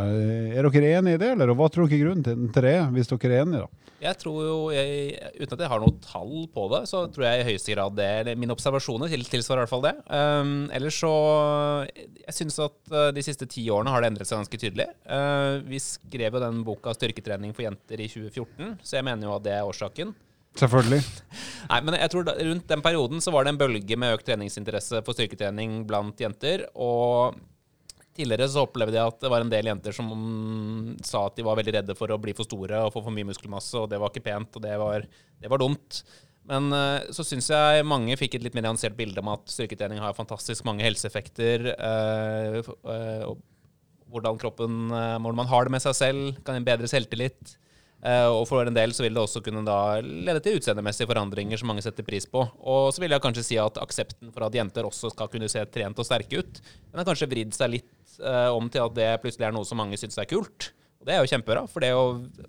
Er 0.57 0.69
dere 0.69 0.95
enige 0.99 1.19
i 1.19 1.23
det, 1.23 1.33
eller 1.35 1.55
hva 1.57 1.69
tror 1.73 1.91
dere 1.91 2.05
grunnen 2.05 2.25
til 2.27 2.47
til 2.53 2.67
det 2.67 2.73
er, 2.77 2.87
hvis 2.95 3.11
dere 3.11 3.33
er 3.33 3.45
enige 3.45 3.65
da? 3.65 3.87
Jeg 3.97 4.19
tror 4.21 4.41
jo, 4.45 4.57
jeg, 4.75 5.15
uten 5.41 5.55
at 5.57 5.63
jeg 5.65 5.71
har 5.73 5.81
noe 5.81 5.95
tall 6.05 6.35
på 6.53 6.67
det, 6.75 6.83
så 6.91 7.07
tror 7.13 7.25
jeg 7.25 7.41
i 7.41 7.47
høyeste 7.49 7.73
grad 7.73 7.95
det 7.97 8.09
eller 8.21 8.37
Mine 8.37 8.53
observasjoner 8.53 9.09
tilsvarer 9.09 9.63
i 9.63 9.65
hvert 9.65 9.73
fall 9.73 9.87
det. 9.87 9.95
Um, 10.11 10.69
ellers 10.77 10.99
så 11.01 11.13
Jeg 11.97 12.37
syns 12.37 12.59
at 12.67 12.77
uh, 12.93 13.09
de 13.17 13.25
siste 13.25 13.49
ti 13.49 13.65
årene 13.73 13.95
har 13.95 14.05
det 14.05 14.13
endret 14.13 14.29
seg 14.29 14.43
ganske 14.43 14.61
tydelig. 14.61 14.91
Uh, 15.09 15.65
vi 15.65 15.81
skrev 15.81 16.37
jo 16.37 16.45
den 16.45 16.61
boka 16.67 16.93
'Styrketrening 16.93 17.57
for 17.57 17.65
jenter' 17.65 18.05
i 18.05 18.11
2014, 18.13 18.77
så 18.85 18.99
jeg 18.99 19.09
mener 19.09 19.31
jo 19.31 19.35
at 19.39 19.49
det 19.49 19.57
er 19.57 19.67
årsaken. 19.73 20.13
Selvfølgelig. 20.61 21.03
Nei, 21.73 21.81
men 21.89 21.97
jeg 21.97 22.13
tror 22.13 22.29
da, 22.29 22.37
Rundt 22.51 22.69
den 22.69 22.85
perioden 22.85 23.25
så 23.25 23.33
var 23.33 23.45
det 23.45 23.55
en 23.55 23.61
bølge 23.61 23.97
med 24.01 24.17
økt 24.17 24.29
treningsinteresse 24.29 25.03
for 25.05 25.17
styrketrening 25.17 25.83
blant 25.89 26.21
jenter. 26.21 26.69
og 26.75 27.41
Tidligere 28.17 28.49
så 28.49 28.65
opplevde 28.65 28.97
jeg 28.97 29.13
at 29.13 29.19
det 29.21 29.31
var 29.33 29.45
en 29.45 29.51
del 29.53 29.69
jenter 29.69 29.93
som 29.93 30.13
sa 31.05 31.27
at 31.29 31.37
de 31.37 31.45
var 31.45 31.59
veldig 31.59 31.75
redde 31.81 31.97
for 31.99 32.13
å 32.13 32.21
bli 32.21 32.33
for 32.37 32.49
store 32.49 32.87
og 32.87 32.95
få 32.95 33.03
for 33.05 33.15
mye 33.15 33.29
muskelmasse, 33.29 33.77
og 33.77 33.91
det 33.93 34.01
var 34.01 34.13
ikke 34.13 34.25
pent, 34.31 34.57
og 34.57 34.65
det 34.65 34.77
var, 34.81 35.05
det 35.43 35.51
var 35.53 35.61
dumt. 35.61 36.01
Men 36.51 36.71
eh, 36.75 37.11
så 37.15 37.27
syns 37.27 37.51
jeg 37.51 37.87
mange 37.89 38.17
fikk 38.19 38.39
et 38.39 38.47
litt 38.47 38.57
mer 38.57 38.69
nyansert 38.69 38.97
bilde 38.99 39.23
om 39.23 39.33
at 39.35 39.51
styrketrening 39.51 40.01
har 40.03 40.17
fantastisk 40.17 40.67
mange 40.67 40.87
helseeffekter. 40.87 41.73
Øh, 41.75 42.59
eh, 42.63 43.29
hvordan 44.07 44.39
kroppen 44.39 44.75
Hvordan 44.89 45.41
man 45.43 45.49
har 45.51 45.67
det 45.67 45.73
med 45.75 45.83
seg 45.83 45.97
selv, 45.99 46.37
kan 46.47 46.65
bedre 46.65 46.89
selvtillit. 46.89 47.57
Og 48.07 48.45
for 48.47 48.69
en 48.69 48.77
del 48.77 48.93
så 48.95 49.03
vil 49.03 49.17
det 49.17 49.19
også 49.19 49.41
kunne 49.43 49.65
da 49.67 49.99
lede 49.99 50.39
til 50.45 50.61
utseendemessige 50.61 51.09
forandringer 51.11 51.59
som 51.59 51.67
mange 51.73 51.83
setter 51.83 52.07
pris 52.07 52.29
på. 52.31 52.45
Og 52.63 52.93
så 52.95 53.03
vil 53.03 53.11
jeg 53.11 53.25
kanskje 53.25 53.43
si 53.49 53.59
at 53.59 53.81
aksepten 53.83 54.31
for 54.31 54.47
at 54.47 54.55
jenter 54.55 54.87
også 54.87 55.11
skal 55.11 55.31
kunne 55.33 55.49
se 55.51 55.65
trent 55.75 55.99
og 55.99 56.07
sterke 56.07 56.39
ut, 56.39 56.61
den 56.63 57.01
har 57.01 57.09
kanskje 57.09 57.29
vridd 57.33 57.57
seg 57.57 57.73
litt 57.73 57.91
om 58.21 58.71
til 58.73 58.85
at 58.85 58.97
det 58.97 59.11
plutselig 59.23 59.49
er 59.49 59.55
noe 59.57 59.69
som 59.69 59.81
mange 59.81 59.99
syns 60.01 60.19
er 60.23 60.29
kult. 60.31 60.71
Og 61.01 61.09
det 61.09 61.15
er 61.15 61.23
jo 61.23 61.31
kjempebra, 61.31 61.67
for 61.71 61.85
det 61.85 61.93
å, 61.95 62.05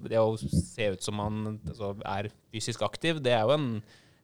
det 0.07 0.21
å 0.21 0.37
se 0.39 0.87
ut 0.95 1.03
som 1.03 1.19
man 1.19 1.57
altså, 1.67 1.91
er 2.07 2.31
fysisk 2.53 2.85
aktiv, 2.87 3.19
det 3.21 3.35
er 3.35 3.43
jo 3.45 3.53
en, 3.57 3.67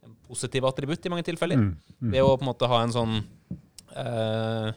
en 0.08 0.16
positiv 0.26 0.66
attributt 0.70 1.06
i 1.06 1.12
mange 1.14 1.28
tilfeller. 1.28 1.60
Det 2.14 2.24
å 2.24 2.34
på 2.34 2.42
en 2.46 2.50
måte 2.50 2.70
ha 2.72 2.80
en 2.82 2.96
sånn 2.96 3.20
uh, 3.94 4.72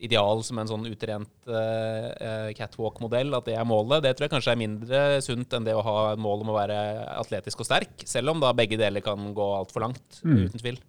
ideal 0.00 0.42
som 0.44 0.60
en 0.60 0.68
sånn 0.68 0.84
utrent 0.90 1.48
uh, 1.48 2.50
catwalk-modell, 2.58 3.32
at 3.38 3.48
det 3.48 3.56
er 3.56 3.68
målet, 3.68 4.02
det 4.04 4.14
tror 4.16 4.26
jeg 4.26 4.34
kanskje 4.34 4.54
er 4.56 4.62
mindre 4.66 5.02
sunt 5.24 5.56
enn 5.56 5.68
det 5.68 5.76
å 5.76 5.84
ha 5.86 5.96
et 6.12 6.20
mål 6.20 6.44
om 6.44 6.52
å 6.52 6.58
være 6.58 6.78
atletisk 7.20 7.62
og 7.62 7.70
sterk, 7.70 8.04
selv 8.08 8.34
om 8.34 8.42
da 8.42 8.52
begge 8.56 8.80
deler 8.80 9.04
kan 9.04 9.32
gå 9.36 9.50
altfor 9.60 9.86
langt, 9.86 10.20
uten 10.24 10.60
tvil. 10.60 10.80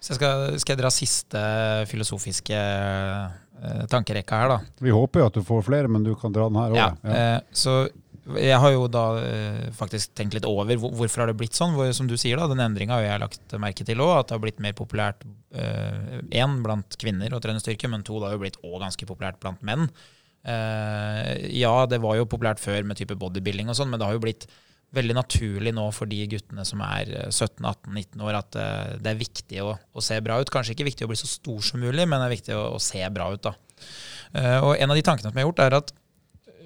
Så 0.00 0.16
skal, 0.16 0.56
skal 0.60 0.74
jeg 0.74 0.80
dra 0.80 0.90
siste 0.94 1.40
filosofiske 1.90 2.58
uh, 2.58 3.82
tankerekka 3.92 4.38
her, 4.40 4.52
da. 4.54 4.76
Vi 4.80 4.92
håper 4.96 5.20
jo 5.20 5.26
at 5.28 5.36
du 5.36 5.42
får 5.44 5.66
flere, 5.66 5.90
men 5.92 6.06
du 6.06 6.14
kan 6.18 6.32
dra 6.32 6.46
den 6.48 6.60
her 6.60 6.76
Ja. 6.76 6.86
Ja. 7.04 7.16
Uh, 7.36 7.42
så 7.52 7.74
jeg 8.36 8.56
har 8.62 8.72
jo 8.72 8.86
da 8.92 9.04
uh, 9.18 9.66
faktisk 9.76 10.14
tenkt 10.16 10.36
litt 10.36 10.46
over 10.48 10.78
hvor, 10.80 10.94
hvorfor 10.96 11.24
har 11.24 11.30
det 11.30 11.36
blitt 11.40 11.58
sånn. 11.58 11.74
Hvor, 11.76 11.90
som 11.96 12.08
du 12.08 12.16
sier, 12.20 12.40
da, 12.40 12.48
den 12.48 12.62
endringa 12.64 12.96
har 12.96 13.04
jeg 13.04 13.22
lagt 13.26 13.54
merke 13.60 13.84
til 13.84 14.00
òg. 14.00 14.14
At 14.22 14.30
det 14.30 14.38
har 14.38 14.42
blitt 14.46 14.62
mer 14.64 14.76
populært 14.78 15.26
én 15.50 16.60
blant 16.62 16.94
kvinner 16.94 17.32
å 17.34 17.40
trene 17.42 17.58
styrke, 17.58 17.88
men 17.90 18.04
to, 18.06 18.20
det 18.22 18.28
har 18.28 18.36
jo 18.36 18.42
blitt 18.44 18.60
òg 18.62 18.76
ganske 18.84 19.08
populært 19.08 19.40
blant 19.42 19.64
menn. 19.66 19.88
Ja, 20.46 21.72
det 21.90 21.98
var 22.04 22.20
jo 22.20 22.28
populært 22.30 22.62
før 22.62 22.86
med 22.86 23.00
type 23.00 23.16
bodybuilding 23.18 23.66
og 23.66 23.74
sånn, 23.74 23.90
men 23.90 23.98
det 23.98 24.06
har 24.06 24.14
jo 24.14 24.22
blitt 24.22 24.46
veldig 24.96 25.14
naturlig 25.16 25.72
nå 25.76 25.86
for 25.94 26.10
de 26.10 26.24
guttene 26.30 26.64
som 26.66 26.82
er 26.86 27.12
eh, 27.14 27.28
17-18-19 27.30 28.24
år, 28.26 28.38
at 28.40 28.58
eh, 28.58 28.92
det 29.02 29.12
er 29.12 29.20
viktig 29.20 29.62
å, 29.64 29.74
å 29.76 30.04
se 30.04 30.18
bra 30.24 30.40
ut. 30.40 30.52
Kanskje 30.52 30.74
ikke 30.76 30.88
viktig 30.88 31.06
å 31.06 31.10
bli 31.12 31.20
så 31.20 31.30
stor 31.30 31.62
som 31.66 31.82
mulig, 31.82 32.06
men 32.06 32.18
det 32.18 32.28
er 32.28 32.36
viktig 32.36 32.56
å, 32.58 32.64
å 32.76 32.82
se 32.82 33.02
bra 33.14 33.30
ut. 33.34 33.44
da. 33.46 33.54
Eh, 34.34 34.58
og 34.58 34.74
en 34.76 34.92
av 34.92 34.98
de 34.98 35.06
tankene 35.06 35.30
som 35.30 35.38
jeg 35.38 35.46
har 35.46 35.50
gjort, 35.50 35.64
er 35.66 35.78
at 35.80 35.94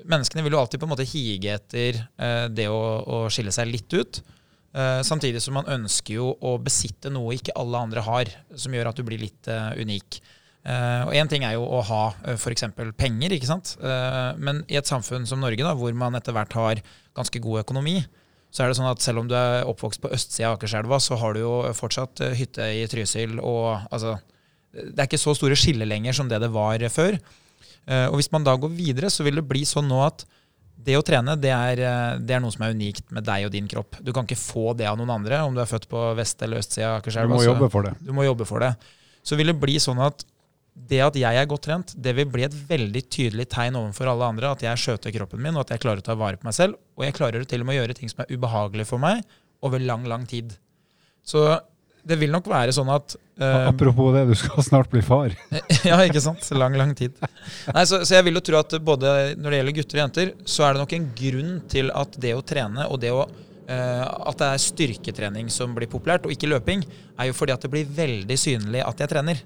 menneskene 0.05 0.45
vil 0.45 0.57
jo 0.57 0.63
alltid 0.63 0.81
på 0.81 0.89
en 0.89 0.93
måte 0.95 1.09
hige 1.09 1.59
etter 1.59 2.01
eh, 2.01 2.47
det 2.53 2.69
å, 2.73 2.81
å 3.05 3.21
skille 3.33 3.55
seg 3.55 3.71
litt 3.71 3.97
ut. 3.97 4.23
Eh, 4.75 5.01
samtidig 5.07 5.43
som 5.43 5.55
man 5.59 5.69
ønsker 5.71 6.19
jo 6.19 6.33
å 6.35 6.57
besitte 6.63 7.13
noe 7.13 7.37
ikke 7.37 7.55
alle 7.61 7.85
andre 7.87 8.03
har, 8.05 8.33
som 8.59 8.75
gjør 8.75 8.91
at 8.91 8.99
du 8.99 9.05
blir 9.07 9.23
litt 9.23 9.51
eh, 9.51 9.71
unik. 9.81 10.19
Eh, 10.65 11.03
og 11.05 11.13
Én 11.13 11.29
ting 11.29 11.45
er 11.45 11.59
jo 11.59 11.65
å 11.69 11.83
ha 11.85 12.03
uh, 12.15 12.35
f.eks. 12.39 12.65
penger, 12.97 13.35
ikke 13.37 13.51
sant? 13.51 13.75
Uh, 13.83 14.33
men 14.41 14.63
i 14.73 14.79
et 14.81 14.89
samfunn 14.89 15.27
som 15.29 15.43
Norge, 15.45 15.61
da, 15.61 15.75
hvor 15.77 15.93
man 15.93 16.17
etter 16.17 16.33
hvert 16.33 16.57
har 16.57 16.81
ganske 17.17 17.43
god 17.45 17.67
økonomi, 17.67 17.99
så 18.55 18.63
er 18.63 18.71
det 18.71 18.79
sånn 18.79 18.87
at 18.87 19.03
selv 19.03 19.25
om 19.25 19.29
du 19.31 19.35
er 19.35 19.67
oppvokst 19.67 20.03
på 20.03 20.13
østsida 20.15 20.53
av 20.53 20.61
Akerselva, 20.61 21.01
så 21.03 21.19
har 21.19 21.35
du 21.35 21.43
jo 21.43 21.55
fortsatt 21.75 22.23
eh, 22.23 22.37
hytte 22.39 22.69
i 22.71 22.85
Trysil. 22.91 23.41
og 23.43 23.83
altså, 23.91 24.15
Det 24.71 24.95
er 24.95 25.09
ikke 25.09 25.19
så 25.19 25.35
store 25.35 25.59
skiller 25.59 25.91
lenger 25.91 26.15
som 26.15 26.31
det 26.31 26.39
det 26.45 26.53
var 26.55 26.79
eh, 26.79 26.93
før. 26.93 27.19
Uh, 27.85 28.07
og 28.13 28.21
hvis 28.21 28.31
man 28.33 28.47
da 28.47 28.55
går 28.57 28.71
videre, 28.73 29.11
så 29.13 29.27
vil 29.27 29.41
det 29.41 29.49
bli 29.49 29.65
sånn 29.69 29.91
nå 29.91 29.99
at 30.07 30.23
det 30.85 30.95
å 30.97 31.03
trene, 31.05 31.35
det 31.41 31.51
er, 31.51 31.83
eh, 31.83 32.21
det 32.23 32.37
er 32.37 32.45
noe 32.45 32.55
som 32.55 32.63
er 32.67 32.77
unikt 32.77 33.11
med 33.15 33.27
deg 33.27 33.49
og 33.49 33.53
din 33.57 33.67
kropp. 33.71 33.99
Du 34.05 34.13
kan 34.15 34.29
ikke 34.29 34.39
få 34.39 34.71
det 34.79 34.87
av 34.87 35.01
noen 35.01 35.13
andre, 35.17 35.43
om 35.43 35.57
du 35.57 35.61
er 35.63 35.69
født 35.69 35.89
på 35.91 36.05
vest- 36.15 36.47
eller 36.47 36.63
østsida 36.63 36.93
av 36.93 37.03
Du 37.03 37.09
Akerselva. 37.09 37.35
må 37.35 37.43
jobbe 37.43 37.71
for 37.75 37.89
det. 37.89 37.97
du 38.07 38.13
må 38.15 38.25
jobbe 38.25 38.47
for 38.47 38.63
det. 38.63 38.71
Så 39.27 39.37
vil 39.41 39.51
det 39.51 39.59
bli 39.59 39.81
sånn 39.83 39.99
at 40.05 40.23
det 40.75 40.99
at 41.05 41.17
jeg 41.17 41.39
er 41.39 41.47
godt 41.49 41.69
trent, 41.69 41.93
det 41.95 42.17
vil 42.19 42.27
bli 42.31 42.45
et 42.47 42.55
veldig 42.69 43.03
tydelig 43.07 43.47
tegn 43.53 43.79
overfor 43.79 44.11
alle 44.11 44.31
andre 44.33 44.51
at 44.57 44.65
jeg 44.65 44.81
skjøter 44.83 45.15
kroppen 45.15 45.43
min, 45.43 45.55
og 45.55 45.63
at 45.63 45.75
jeg 45.75 45.85
klarer 45.85 46.03
å 46.03 46.07
ta 46.07 46.17
vare 46.19 46.41
på 46.41 46.49
meg 46.49 46.57
selv. 46.57 46.81
Og 46.99 47.07
jeg 47.07 47.15
klarer 47.15 47.47
til 47.49 47.63
og 47.63 47.69
med 47.69 47.77
å 47.77 47.79
gjøre 47.83 47.97
ting 48.01 48.11
som 48.11 48.25
er 48.25 48.33
ubehagelige 48.35 48.91
for 48.91 49.03
meg, 49.03 49.23
over 49.65 49.81
lang, 49.81 50.03
lang 50.11 50.27
tid. 50.29 50.57
Så 51.25 51.47
det 52.05 52.19
vil 52.21 52.35
nok 52.35 52.51
være 52.51 52.75
sånn 52.77 52.91
at 52.93 53.15
uh, 53.41 53.71
Apropos 53.71 54.11
det, 54.17 54.27
du 54.29 54.35
skal 54.37 54.67
snart 54.67 54.91
bli 54.93 55.01
far. 55.05 55.33
ja, 55.89 55.97
ikke 56.05 56.21
sant? 56.21 56.45
Lang, 56.59 56.77
lang 56.77 56.93
tid. 56.99 57.17
Nei, 57.23 57.87
så, 57.89 58.03
så 58.05 58.19
jeg 58.19 58.27
vil 58.27 58.41
jo 58.41 58.45
tro 58.45 58.61
at 58.61 58.77
både 58.85 59.15
når 59.39 59.55
det 59.55 59.61
gjelder 59.61 59.79
gutter 59.79 59.99
og 59.99 60.03
jenter, 60.03 60.35
så 60.45 60.67
er 60.67 60.75
det 60.75 60.85
nok 60.85 60.95
en 60.99 61.09
grunn 61.23 61.57
til 61.71 61.91
at 61.95 62.21
det 62.21 62.35
å 62.37 62.45
trene 62.45 62.91
og 62.91 63.01
det 63.01 63.15
å 63.15 63.25
uh, 63.25 64.05
At 64.29 64.43
det 64.43 64.51
er 64.51 64.65
styrketrening 64.67 65.49
som 65.55 65.73
blir 65.77 65.89
populært, 65.89 66.27
og 66.27 66.35
ikke 66.35 66.51
løping, 66.51 66.85
er 67.17 67.31
jo 67.31 67.39
fordi 67.39 67.57
at 67.57 67.65
det 67.65 67.73
blir 67.73 67.99
veldig 68.03 68.41
synlig 68.43 68.85
at 68.85 69.01
jeg 69.01 69.15
trener. 69.15 69.41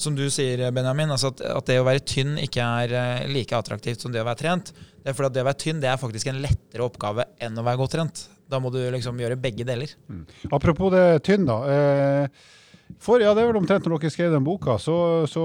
Som 0.00 0.14
du 0.16 0.24
sier, 0.32 0.62
Benjamin, 0.72 1.10
altså 1.12 1.28
at, 1.34 1.42
at 1.44 1.66
det 1.68 1.80
å 1.80 1.84
være 1.84 2.00
tynn 2.08 2.38
ikke 2.40 2.64
er 2.64 2.94
eh, 2.96 3.26
like 3.28 3.56
attraktivt 3.56 4.00
som 4.00 4.14
det 4.14 4.22
å 4.22 4.28
være 4.28 4.40
trent. 4.40 4.70
Det 5.00 5.12
er 5.12 5.16
fordi 5.16 5.28
at 5.28 5.34
det 5.36 5.42
å 5.44 5.48
være 5.50 5.60
tynn 5.60 5.82
det 5.82 5.90
er 5.90 6.00
faktisk 6.00 6.30
en 6.30 6.40
lettere 6.40 6.86
oppgave 6.86 7.26
enn 7.42 7.58
å 7.60 7.64
være 7.66 7.80
godt 7.82 7.96
trent. 7.98 8.22
Da 8.50 8.62
må 8.62 8.72
du 8.72 8.80
liksom 8.94 9.20
gjøre 9.20 9.36
begge 9.40 9.66
deler. 9.68 9.92
Apropos 10.50 10.94
det 10.94 11.04
tynn, 11.28 11.44
da. 11.48 11.58
Eh, 11.68 12.48
for, 12.98 13.22
ja, 13.22 13.30
det 13.36 13.44
er 13.44 13.52
vel 13.52 13.60
omtrent 13.60 13.84
når 13.86 14.00
dere 14.00 14.12
skrev 14.12 14.32
den 14.34 14.46
boka, 14.46 14.74
så, 14.82 14.96
så 15.30 15.44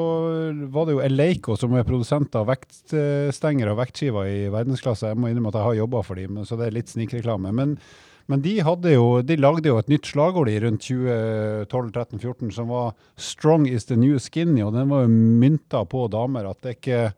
var 0.74 0.88
det 0.88 0.96
jo 0.96 1.04
Eleiko 1.04 1.60
som 1.60 1.76
er 1.78 1.86
produsent 1.86 2.34
av 2.40 2.48
vektstenger 2.50 3.70
og 3.70 3.80
vektskiver 3.84 4.32
i 4.32 4.40
verdensklasse. 4.54 5.12
Jeg 5.12 5.20
må 5.20 5.30
innrømme 5.30 5.52
at 5.54 5.60
jeg 5.60 5.68
har 5.68 5.80
jobba 5.84 6.02
for 6.08 6.20
dem, 6.20 6.42
så 6.48 6.58
det 6.60 6.70
er 6.70 6.80
litt 6.80 6.92
snikreklame. 6.92 7.54
Men, 7.56 7.78
men 8.26 8.42
de, 8.42 8.56
jo, 8.58 9.22
de 9.22 9.38
lagde 9.38 9.70
jo 9.70 9.78
et 9.78 9.90
nytt 9.92 10.10
slagord 10.10 10.50
i 10.50 10.58
rundt 10.64 10.88
2012-13-14 10.88 12.52
som 12.56 12.72
var 12.74 12.96
'Strong 13.16 13.68
is 13.70 13.86
the 13.86 13.96
new 13.96 14.18
skinny', 14.18 14.66
og 14.66 14.74
den 14.74 14.90
var 14.90 15.06
jo 15.06 15.14
mynta 15.14 15.86
på 15.86 16.08
damer. 16.10 16.50
At 16.50 16.62
det 16.62 16.80
ikke 16.80 17.14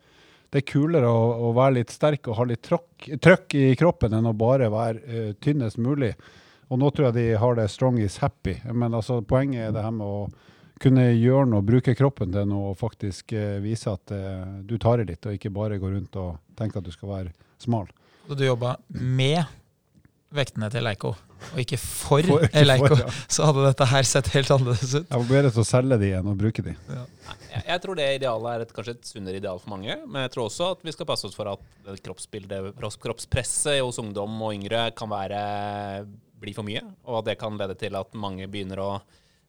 det 0.52 0.62
er 0.62 0.68
kulere 0.72 1.08
å, 1.12 1.48
å 1.48 1.54
være 1.56 1.80
litt 1.82 1.92
sterk 1.92 2.28
og 2.28 2.38
ha 2.40 2.46
litt 2.48 2.68
trøkk 2.68 3.56
i 3.60 3.76
kroppen 3.80 4.16
enn 4.16 4.30
å 4.30 4.36
bare 4.38 4.70
være 4.72 5.00
uh, 5.04 5.32
tynnest 5.44 5.80
mulig. 5.80 6.14
Og 6.72 6.80
nå 6.80 6.92
tror 6.92 7.10
jeg 7.10 7.18
de 7.18 7.26
har 7.40 7.56
det 7.56 7.68
'strong 7.72 8.00
is 8.00 8.20
happy'. 8.20 8.60
Men 8.74 8.94
altså, 8.94 9.22
poenget 9.22 9.68
er 9.68 9.72
det 9.76 9.84
her 9.84 9.92
med 9.92 10.08
å 10.08 10.30
kunne 10.80 11.08
gjøre 11.16 11.50
noe, 11.52 11.66
bruke 11.66 11.96
kroppen 11.96 12.32
til 12.32 12.48
noe 12.48 12.72
og 12.72 12.80
faktisk 12.80 13.34
uh, 13.34 13.60
vise 13.64 13.92
at 13.92 14.12
uh, 14.12 14.60
du 14.64 14.78
tar 14.78 15.00
i 15.00 15.08
litt, 15.08 15.26
og 15.26 15.36
ikke 15.36 15.52
bare 15.52 15.80
gå 15.80 15.92
rundt 15.92 16.16
og 16.16 16.38
tenke 16.56 16.80
at 16.80 16.86
du 16.86 16.92
skal 16.92 17.10
være 17.10 17.34
smal. 17.60 17.88
Og 18.28 18.36
du 18.36 18.44
jobba 18.44 18.76
med 18.92 19.44
vektene 20.36 20.68
til 20.74 20.84
Leiko, 20.84 21.14
og 21.54 21.60
ikke 21.62 21.78
for, 21.80 22.26
For- 22.28 22.44
ikke 22.48 22.64
Leiko, 22.66 22.90
for, 22.92 23.04
ja. 23.06 23.12
så 23.38 23.46
hadde 23.48 23.66
dette 23.70 23.88
her 23.92 24.08
sett 24.10 24.30
helt 24.34 24.52
annerledes 24.52 24.96
ut. 24.98 25.06
Jeg 25.08 25.22
var 25.22 25.28
bedre 25.30 25.52
til 25.54 25.64
å 25.64 25.68
selge 25.70 26.00
de 26.02 26.10
enn 26.18 26.32
å 26.32 26.36
bruke 26.40 26.66
de. 26.66 26.74
Jeg, 26.92 27.62
jeg 27.70 27.84
tror 27.86 28.00
det 28.00 28.08
idealet 28.18 28.50
er 28.54 28.66
et, 28.66 28.74
kanskje 28.76 28.96
et 28.98 29.12
sunnere 29.12 29.40
ideal 29.40 29.62
for 29.64 29.72
mange, 29.76 29.96
men 30.06 30.26
jeg 30.26 30.34
tror 30.36 30.50
også 30.50 30.72
at 30.76 30.84
vi 30.88 30.96
skal 30.96 31.08
passe 31.10 31.30
oss 31.30 31.38
for 31.38 31.52
at 31.54 31.64
det 31.88 32.00
kroppsbildet, 32.06 32.74
kroppspresset 33.04 33.80
hos 33.86 34.02
ungdom 34.04 34.36
og 34.42 34.58
yngre 34.58 34.90
kan 34.98 35.12
være, 35.12 35.40
bli 36.42 36.54
for 36.58 36.68
mye, 36.68 36.84
og 37.08 37.22
at 37.22 37.32
det 37.32 37.38
kan 37.42 37.56
lede 37.58 37.78
til 37.80 37.96
at 38.02 38.20
mange 38.20 38.50
begynner 38.52 38.84
å 38.84 38.92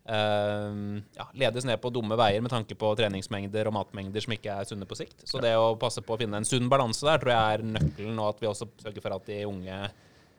Uh, 0.08 1.02
ja, 1.12 1.26
ledes 1.36 1.66
ned 1.68 1.76
på 1.82 1.90
dumme 1.92 2.16
veier 2.16 2.40
med 2.40 2.48
tanke 2.48 2.72
på 2.80 2.94
treningsmengder 2.96 3.68
og 3.68 3.74
matmengder 3.76 4.22
som 4.24 4.32
ikke 4.32 4.54
er 4.54 4.64
sunne 4.64 4.86
på 4.88 4.96
sikt. 4.96 5.20
Så 5.28 5.36
det 5.44 5.50
å 5.60 5.74
passe 5.76 6.00
på 6.00 6.14
å 6.14 6.20
finne 6.22 6.40
en 6.40 6.46
sunn 6.48 6.70
balanse 6.72 7.04
der 7.04 7.20
tror 7.20 7.34
jeg 7.34 7.58
er 7.58 7.64
nøkkelen, 7.74 8.16
og 8.16 8.30
at 8.30 8.40
vi 8.40 8.48
også 8.48 8.70
sørger 8.80 9.04
for 9.04 9.16
at 9.18 9.28
de 9.28 9.42
unge 9.44 9.76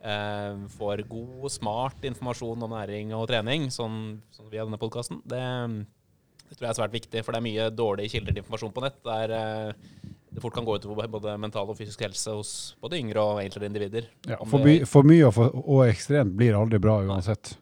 eh, 0.04 0.66
får 0.76 1.06
god, 1.10 1.48
smart 1.54 2.06
informasjon 2.10 2.68
om 2.68 2.76
næring 2.76 3.14
og 3.18 3.28
trening, 3.32 3.70
sånn, 3.74 4.20
sånn 4.36 4.52
via 4.52 4.66
denne 4.66 4.80
podkasten. 4.82 5.22
Det, 5.28 5.42
det 6.46 6.58
tror 6.58 6.68
jeg 6.68 6.72
er 6.74 6.80
svært 6.82 6.98
viktig, 6.98 7.26
for 7.26 7.36
det 7.36 7.42
er 7.42 7.48
mye 7.50 7.68
dårlige 7.74 8.16
kilder 8.16 8.36
til 8.36 8.44
informasjon 8.44 8.76
på 8.76 8.86
nett. 8.86 9.00
Der 9.08 9.36
eh, 9.40 10.10
det 10.30 10.44
fort 10.44 10.54
kan 10.54 10.66
gå 10.66 10.76
utover 10.78 11.08
både 11.10 11.34
mental 11.42 11.72
og 11.72 11.78
fysisk 11.80 12.04
helse 12.06 12.34
hos 12.38 12.52
både 12.82 13.00
yngre 13.02 13.24
og 13.24 13.42
eldre 13.42 13.66
individer. 13.66 14.12
Ja, 14.30 14.38
for, 14.46 14.62
my, 14.62 14.76
for 14.90 15.08
mye 15.08 15.26
og, 15.26 15.34
for, 15.36 15.56
og 15.64 15.88
ekstremt 15.88 16.36
blir 16.38 16.58
aldri 16.58 16.82
bra 16.82 17.00
uansett. 17.02 17.56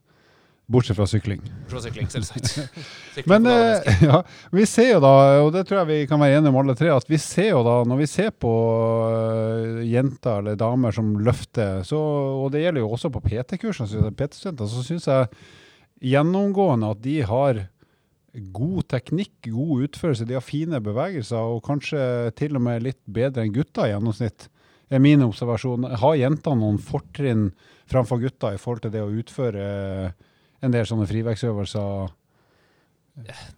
Bortsett 0.67 0.97
fra 0.97 1.05
sykling. 1.07 1.39
Bortsett 1.39 1.71
Fra 1.71 1.81
sykling, 1.85 2.09
selvsagt. 2.11 2.57
Men 3.31 3.45
eh, 3.47 4.01
ja, 4.09 4.17
vi 4.51 4.65
ser 4.67 4.89
jo 4.97 4.99
da, 4.99 5.13
og 5.45 5.53
det 5.55 5.63
tror 5.69 5.79
jeg 5.79 5.87
vi 5.93 6.09
kan 6.11 6.19
være 6.19 6.41
enige 6.41 6.51
om 6.51 6.59
alle 6.59 6.75
tre, 6.75 6.89
at 6.91 7.07
vi 7.07 7.19
ser 7.23 7.53
jo 7.53 7.61
da, 7.63 7.77
når 7.87 8.01
vi 8.01 8.09
ser 8.11 8.33
på 8.35 8.51
eh, 9.07 9.79
jenter 9.87 10.41
eller 10.41 10.59
damer 10.59 10.91
som 10.95 11.15
løfter, 11.23 11.85
så, 11.87 12.01
og 12.43 12.51
det 12.51 12.65
gjelder 12.65 12.83
jo 12.83 12.91
også 12.97 13.13
på 13.15 13.23
PT-kursene, 13.29 14.11
PT-studenter, 14.11 14.67
så 14.67 14.83
syns 14.83 15.07
jeg 15.07 15.31
gjennomgående 16.11 16.91
at 16.97 17.01
de 17.05 17.17
har 17.31 17.63
god 18.51 18.83
teknikk, 18.91 19.37
god 19.47 19.87
utførelse, 19.87 20.27
de 20.27 20.35
har 20.35 20.45
fine 20.45 20.83
bevegelser, 20.83 21.55
og 21.55 21.63
kanskje 21.65 22.03
til 22.35 22.59
og 22.59 22.67
med 22.67 22.83
litt 22.83 22.99
bedre 23.07 23.47
enn 23.47 23.55
gutta 23.55 23.87
i 23.87 23.95
gjennomsnitt, 23.95 24.51
er 24.91 24.99
min 25.03 25.23
observasjon. 25.23 25.87
Har 25.99 26.19
jentene 26.19 26.59
noen 26.59 26.77
fortrinn 26.79 27.53
framfor 27.87 28.19
gutta 28.21 28.53
i 28.53 28.59
forhold 28.59 28.83
til 28.83 28.93
det 28.93 29.03
å 29.03 29.13
utføre 29.15 29.65
en 30.61 30.73
del 30.73 30.87
sånne 30.89 31.07
frivektsøvelser? 31.09 32.15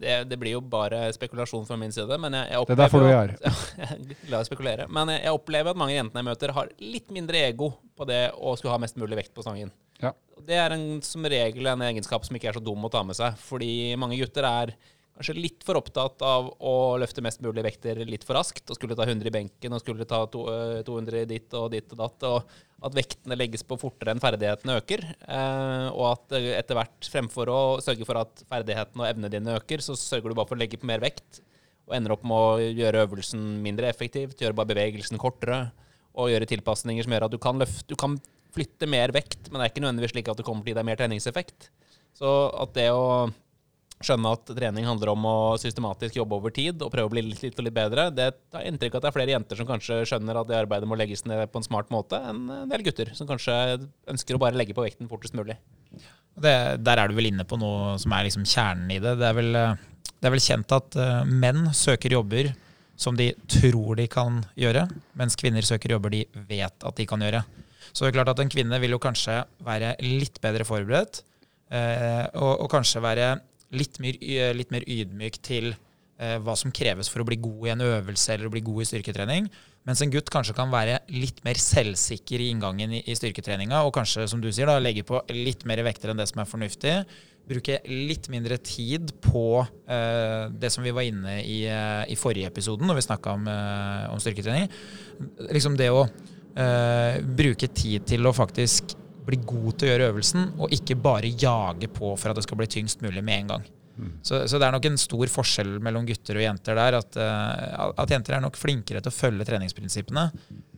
Det, 0.00 0.12
det 0.24 0.36
blir 0.40 0.54
jo 0.54 0.62
bare 0.64 1.02
spekulasjon 1.12 1.66
fra 1.68 1.76
min 1.76 1.92
side. 1.92 2.16
Men 2.20 2.36
jeg, 2.38 2.48
jeg 2.54 2.68
Det 2.70 2.74
er 2.76 2.80
derfor 2.80 3.04
du 3.04 3.10
er 3.10 3.16
her. 3.18 3.34
Er 3.90 3.98
glad 4.06 4.38
i 4.38 4.40
å 4.40 4.48
spekulere. 4.48 4.86
Men 4.92 5.12
jeg, 5.12 5.24
jeg 5.26 5.36
opplever 5.36 5.74
at 5.74 5.80
mange 5.80 5.96
jentene 5.96 6.22
jeg 6.22 6.30
møter, 6.30 6.54
har 6.56 6.72
litt 6.80 7.12
mindre 7.12 7.42
ego 7.50 7.74
på 7.96 8.08
det 8.08 8.22
å 8.36 8.54
skulle 8.56 8.72
ha 8.76 8.80
mest 8.80 8.96
mulig 9.00 9.18
vekt 9.20 9.34
på 9.36 9.44
stangen. 9.44 9.72
Ja. 10.00 10.14
Det 10.40 10.56
er 10.56 10.72
en, 10.72 10.86
som 11.04 11.26
regel 11.28 11.68
en 11.68 11.84
egenskap 11.90 12.24
som 12.24 12.36
ikke 12.36 12.48
er 12.52 12.56
så 12.56 12.64
dum 12.64 12.88
å 12.88 12.92
ta 12.92 13.04
med 13.04 13.18
seg. 13.18 13.36
Fordi 13.50 13.70
mange 14.00 14.16
gutter 14.20 14.48
er 14.48 14.74
kanskje 15.20 15.36
litt 15.36 15.64
for 15.66 15.76
opptatt 15.76 16.22
av 16.24 16.48
å 16.64 16.96
løfte 17.00 17.20
mest 17.24 17.42
mulig 17.44 17.62
vekter 17.66 17.98
litt 18.08 18.24
for 18.24 18.38
raskt. 18.38 18.64
Og 18.72 18.78
skulle 18.78 18.96
ta 18.96 19.04
100 19.04 19.28
i 19.28 19.34
benken 19.34 19.76
og 19.76 19.82
skulle 19.82 20.06
ta 20.08 20.22
to, 20.32 20.46
øh, 20.48 20.80
200 20.86 21.26
dit 21.28 21.56
og 21.58 21.70
ditt 21.74 21.92
og 21.92 22.00
datt. 22.00 22.24
Og 22.24 22.86
at 22.88 22.96
vektene 22.96 23.36
legges 23.36 23.62
på 23.62 23.76
fortere 23.78 24.14
enn 24.14 24.22
ferdighetene 24.22 24.78
øker. 24.80 25.04
Eh, 25.28 25.88
og 25.92 26.06
at 26.14 26.32
eh, 26.38 26.56
etter 26.56 26.78
hvert, 26.78 27.10
fremfor 27.12 27.52
å 27.52 27.60
sørge 27.84 28.08
for 28.08 28.16
at 28.16 28.44
ferdighetene 28.48 29.04
og 29.04 29.10
evnene 29.10 29.32
dine 29.32 29.58
øker, 29.60 29.84
så 29.84 29.96
sørger 29.98 30.32
du 30.32 30.38
bare 30.38 30.48
for 30.48 30.56
å 30.56 30.62
legge 30.62 30.80
på 30.80 30.88
mer 30.88 31.04
vekt. 31.04 31.42
Og 31.84 31.96
ender 31.98 32.16
opp 32.16 32.24
med 32.24 32.36
å 32.36 32.72
gjøre 32.80 33.04
øvelsen 33.04 33.44
mindre 33.60 33.90
effektivt, 33.92 34.40
gjøre 34.40 34.56
bare 34.56 34.72
bevegelsen 34.72 35.20
kortere. 35.20 35.66
Og 36.16 36.32
gjøre 36.32 36.48
tilpasninger 36.48 37.04
som 37.04 37.12
gjør 37.12 37.28
at 37.28 37.36
du 37.36 37.38
kan, 37.42 37.60
løfte, 37.60 37.86
du 37.92 37.96
kan 37.98 38.16
flytte 38.54 38.88
mer 38.90 39.12
vekt, 39.14 39.50
men 39.50 39.60
det 39.60 39.66
er 39.68 39.72
ikke 39.74 39.84
nødvendigvis 39.84 40.16
slik 40.16 40.32
at 40.32 40.40
det 40.40 40.48
kommer 40.48 40.64
til 40.64 40.72
å 40.72 40.74
gi 40.74 40.80
deg 40.80 40.88
mer 40.88 40.98
treningseffekt. 40.98 41.68
Så 42.18 42.30
at 42.58 42.72
det 42.74 42.88
å 42.90 43.28
skjønne 44.00 44.30
at 44.32 44.52
trening 44.56 44.86
handler 44.88 45.12
om 45.12 45.26
å 45.28 45.36
systematisk 45.60 46.16
jobbe 46.16 46.38
over 46.38 46.52
tid 46.56 46.80
og 46.80 46.92
prøve 46.92 47.10
å 47.10 47.12
bli 47.12 47.24
litt, 47.26 47.42
litt 47.44 47.58
og 47.60 47.66
litt 47.66 47.76
bedre, 47.76 48.06
det 48.16 48.30
har 48.56 48.64
inntrykk 48.68 48.94
av 48.94 49.00
at 49.00 49.04
det 49.04 49.10
er 49.10 49.16
flere 49.18 49.34
jenter 49.34 49.60
som 49.60 49.68
kanskje 49.68 49.98
skjønner 50.08 50.40
at 50.40 50.48
det 50.48 50.56
arbeidet 50.56 50.88
må 50.88 50.96
legges 50.96 51.26
ned 51.28 51.42
på 51.52 51.60
en 51.60 51.66
smart 51.66 51.92
måte, 51.92 52.16
enn 52.30 52.46
en 52.54 52.72
del 52.72 52.86
gutter 52.86 53.12
som 53.16 53.28
kanskje 53.28 53.54
ønsker 54.08 54.38
å 54.38 54.40
bare 54.40 54.56
legge 54.56 54.76
på 54.76 54.86
vekten 54.86 55.10
fortest 55.10 55.36
mulig. 55.36 55.58
Det, 56.40 56.54
der 56.80 57.02
er 57.02 57.10
du 57.10 57.18
vel 57.18 57.28
inne 57.28 57.44
på 57.44 57.58
noe 57.60 57.98
som 58.00 58.14
er 58.16 58.24
liksom 58.24 58.46
kjernen 58.48 58.88
i 58.94 59.00
det. 59.02 59.18
Det 59.20 59.28
er 59.28 59.36
vel, 59.36 59.52
det 59.52 60.28
er 60.28 60.32
vel 60.32 60.44
kjent 60.46 60.72
at 60.72 60.96
eh, 60.96 61.20
menn 61.28 61.68
søker 61.76 62.16
jobber 62.16 62.54
som 63.00 63.16
de 63.16 63.30
tror 63.48 63.96
de 64.00 64.06
kan 64.12 64.40
gjøre, 64.60 64.86
mens 65.16 65.36
kvinner 65.40 65.64
søker 65.64 65.92
jobber 65.96 66.12
de 66.14 66.24
vet 66.48 66.88
at 66.88 66.96
de 66.96 67.08
kan 67.08 67.20
gjøre. 67.20 67.42
Så 67.90 68.04
det 68.04 68.10
er 68.10 68.18
klart 68.20 68.32
at 68.32 68.40
en 68.40 68.52
kvinne 68.52 68.80
vil 68.80 68.94
jo 68.94 69.02
kanskje 69.02 69.42
være 69.66 69.94
litt 70.04 70.40
bedre 70.40 70.64
forberedt, 70.68 71.22
eh, 71.72 72.26
og, 72.32 72.64
og 72.64 72.68
kanskje 72.72 73.04
være 73.04 73.30
litt 73.76 74.00
mer, 74.02 74.18
litt 74.56 74.72
mer 74.74 74.84
ydmyk 74.88 75.40
til 75.46 75.72
eh, 75.72 76.36
hva 76.42 76.56
som 76.58 76.72
kreves 76.74 77.10
for 77.10 77.22
å 77.22 77.26
bli 77.28 77.38
god 77.40 77.66
i 77.66 77.74
en 77.74 77.84
øvelse 77.86 78.34
eller 78.34 78.48
å 78.48 78.54
bli 78.54 78.64
god 78.66 78.84
i 78.84 78.88
styrketrening. 78.90 79.50
Mens 79.88 80.02
en 80.04 80.12
gutt 80.12 80.28
kanskje 80.32 80.54
kan 80.56 80.72
være 80.72 80.98
litt 81.14 81.40
mer 81.46 81.58
selvsikker 81.60 82.42
i 82.42 82.50
inngangen 82.52 82.92
i, 82.98 83.02
i 83.08 83.16
styrketreninga, 83.16 83.80
og 83.86 83.94
kanskje, 83.96 84.26
som 84.28 84.42
du 84.42 84.50
sier, 84.52 84.68
da, 84.68 84.76
legge 84.82 85.06
på 85.08 85.22
litt 85.32 85.64
mer 85.68 85.80
vekter 85.86 86.12
enn 86.12 86.20
det 86.20 86.28
som 86.28 86.42
er 86.42 86.50
fornuftig. 86.50 86.96
Bruke 87.50 87.78
litt 87.88 88.28
mindre 88.30 88.60
tid 88.62 89.14
på 89.24 89.62
eh, 89.64 90.50
det 90.52 90.70
som 90.70 90.84
vi 90.84 90.92
var 90.94 91.08
inne 91.08 91.38
i 91.40 91.62
eh, 91.66 92.04
i 92.12 92.18
forrige 92.20 92.50
episoden, 92.52 92.86
når 92.90 93.00
vi 93.00 93.06
snakka 93.08 93.38
om, 93.38 93.48
eh, 93.48 94.04
om 94.12 94.20
styrketrening. 94.22 94.68
Liksom 95.48 95.80
det 95.80 95.88
å 95.94 96.04
eh, 96.04 97.22
bruke 97.24 97.70
tid 97.72 98.04
til 98.12 98.28
å 98.28 98.36
faktisk 98.36 98.94
bli 99.30 99.40
god 99.46 99.78
til 99.78 99.88
å 99.88 99.92
gjøre 99.92 100.08
øvelsen, 100.12 100.48
og 100.58 100.74
ikke 100.74 100.98
bare 101.00 101.30
jage 101.30 101.90
på 101.90 102.14
for 102.18 102.30
at 102.30 102.38
det 102.38 102.46
skal 102.46 102.60
bli 102.60 102.70
tyngst 102.70 103.04
mulig 103.04 103.22
med 103.24 103.44
en 103.44 103.54
gang. 103.54 103.68
Så, 104.22 104.42
så 104.48 104.58
det 104.60 104.66
er 104.66 104.74
nok 104.74 104.86
en 104.88 104.98
stor 105.00 105.30
forskjell 105.32 105.76
mellom 105.84 106.06
gutter 106.08 106.38
og 106.38 106.44
jenter 106.44 106.78
der. 106.78 106.96
At, 107.00 107.16
eh, 107.20 107.92
at 108.02 108.12
jenter 108.14 108.36
er 108.36 108.42
nok 108.44 108.58
flinkere 108.58 109.02
til 109.02 109.12
å 109.12 109.14
følge 109.14 109.46
treningsprinsippene, 109.48 110.24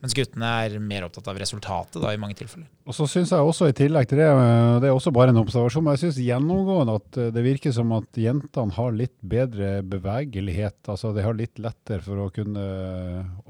mens 0.03 0.17
guttene 0.19 0.51
er 0.65 0.77
mer 0.83 1.07
opptatt 1.07 1.31
av 1.31 1.39
resultatet 1.41 2.01
da, 2.03 2.13
i 2.13 2.21
mange 2.21 2.37
tilfeller. 2.39 2.69
Og 2.89 2.97
så 2.97 3.07
syns 3.11 3.31
jeg 3.35 3.47
også 3.47 3.69
i 3.71 3.77
tillegg 3.79 4.09
til 4.11 4.23
det, 4.23 4.29
øh, 4.29 4.77
det 4.83 4.91
er 4.91 4.97
også 4.97 5.15
bare 5.15 5.35
en 5.35 5.43
observasjon, 5.43 5.87
men 5.87 5.97
jeg 5.97 6.05
syns 6.07 6.21
gjennomgående 6.27 6.99
at 7.01 7.21
øh, 7.23 7.33
det 7.35 7.47
virker 7.47 7.75
som 7.75 7.95
at 7.99 8.19
jentene 8.19 8.79
har 8.79 8.97
litt 8.99 9.17
bedre 9.23 9.73
bevegelighet. 9.87 10.81
Altså 10.91 11.15
de 11.17 11.27
har 11.27 11.39
litt 11.39 11.63
lettere 11.63 12.03
for 12.05 12.25
å 12.25 12.31
kunne 12.35 12.67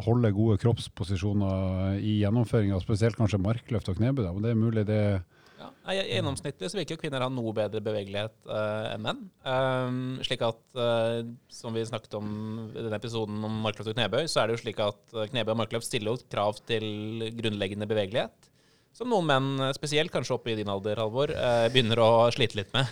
holde 0.04 0.34
gode 0.36 0.58
kroppsposisjoner 0.62 2.00
i 2.00 2.18
gjennomføringa, 2.22 2.80
spesielt 2.84 3.20
kanskje 3.20 3.40
markløft 3.42 3.92
og 3.92 4.00
knebøy. 4.00 4.26
Men 4.28 4.42
det 4.44 4.52
er 4.52 4.66
mulig 4.66 4.88
det 4.88 5.02
Ja. 5.02 5.20
Nei, 5.82 5.96
Gjennomsnittlig 6.12 6.68
så 6.70 6.78
virker 6.78 6.94
jo 6.94 7.00
kvinner 7.00 7.24
ha 7.24 7.28
noe 7.32 7.52
bedre 7.56 7.80
bevegelighet 7.82 8.36
uh, 8.46 8.92
enn 8.92 9.02
menn. 9.02 9.22
Um, 9.42 9.96
slik 10.22 10.44
at, 10.46 10.60
uh, 10.78 11.24
som 11.50 11.74
vi 11.74 11.82
snakket 11.88 12.14
om 12.20 12.28
i 12.70 12.84
denne 12.84 13.00
episoden 13.00 13.40
om 13.48 13.56
markløft 13.64 13.90
og 13.90 13.96
knebøy, 13.96 14.28
så 14.30 14.42
er 14.42 14.48
det 14.48 14.56
jo 14.56 14.62
slik 14.62 14.78
at 14.82 15.16
eh, 15.16 15.26
knebøy 15.32 15.56
og 15.56 15.58
markløft 15.58 15.88
stiller 15.88 16.14
jo 16.14 16.30
krav 16.30 16.60
til 16.70 17.26
grunnleggende 17.34 17.88
bevegelighet. 17.90 18.46
Som 18.94 19.10
noen 19.10 19.26
menn, 19.26 19.48
spesielt 19.74 20.12
kanskje 20.14 20.36
oppe 20.36 20.52
i 20.52 20.56
din 20.60 20.70
alder, 20.70 21.00
Halvor, 21.02 21.32
uh, 21.34 21.66
begynner 21.74 21.98
å 22.04 22.12
slite 22.34 22.60
litt 22.60 22.70
med. 22.76 22.86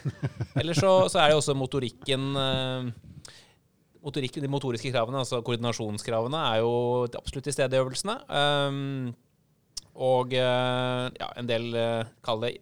Ellers 0.58 0.82
så, 0.82 0.90
så 1.12 1.22
er 1.22 1.30
det 1.30 1.36
jo 1.36 1.44
også 1.44 1.56
motorikken 1.60 2.26
motorikk, 4.00 4.40
De 4.40 4.50
motoriske 4.50 4.90
kravene, 4.90 5.22
altså 5.22 5.42
koordinasjonskravene, 5.46 6.42
er 6.56 6.64
jo 6.64 6.74
absolutt 7.06 7.46
til 7.46 7.54
stede 7.54 7.78
i 7.78 7.84
øvelsene. 7.84 8.18
Um, 8.26 9.14
og 10.00 10.32
ja, 10.32 11.30
en 11.36 11.46
del, 11.46 11.70
uh, 11.76 12.08
kall 12.24 12.46
det 12.48 12.54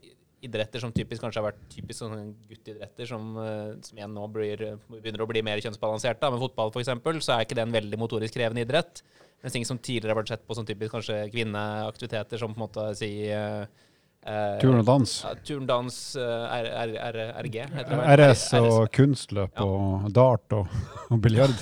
idretter 0.45 0.83
som 0.83 0.93
typisk 0.95 1.23
kanskje 1.25 1.41
har 1.41 1.49
vært 1.51 1.63
typisk 1.73 2.03
sånne 2.03 2.35
gutteidretter, 2.51 3.09
som, 3.11 3.31
eh, 3.43 3.73
som 3.83 3.99
igjen 3.99 4.15
nå 4.15 4.27
blir, 4.33 4.65
begynner 4.91 5.25
å 5.25 5.29
bli 5.31 5.43
mer 5.43 5.63
kjønnsbalansert. 5.65 6.21
Da. 6.21 6.31
Med 6.31 6.43
fotball 6.43 6.71
eksempel, 6.83 7.21
så 7.25 7.35
er 7.35 7.47
ikke 7.47 7.59
det 7.59 7.67
en 7.67 7.75
veldig 7.75 7.99
motorisk 7.99 8.35
krevende 8.35 8.63
idrett. 8.63 9.03
Mens 9.43 9.55
ting 9.55 9.65
som 9.65 9.79
tidligere 9.79 10.15
har 10.15 10.23
vært 10.23 10.33
sett 10.33 10.47
på 10.47 10.55
som 10.55 10.67
typisk 10.67 10.95
kanskje 10.95 11.31
kvinneaktiviteter, 11.31 12.39
som 12.39 12.55
på 12.55 12.59
en 12.59 12.67
måte 12.67 12.87
si 12.99 13.29
eh, 13.31 13.67
eh, 14.27 14.59
Turn 14.61 14.79
og 14.81 14.85
dans. 14.89 15.13
ja, 15.25 15.35
turndans, 15.47 15.99
R, 16.17 16.69
R, 16.83 17.19
RG, 17.45 17.59
heter 17.75 17.95
det? 17.97 18.19
RS 18.21 18.45
og 18.59 18.89
kunstløp 18.93 19.53
Ja. 19.59 19.65
og 19.65 20.11
dart 20.13 20.53
og, 20.53 20.67
og 21.13 21.21
biljard. 21.25 21.55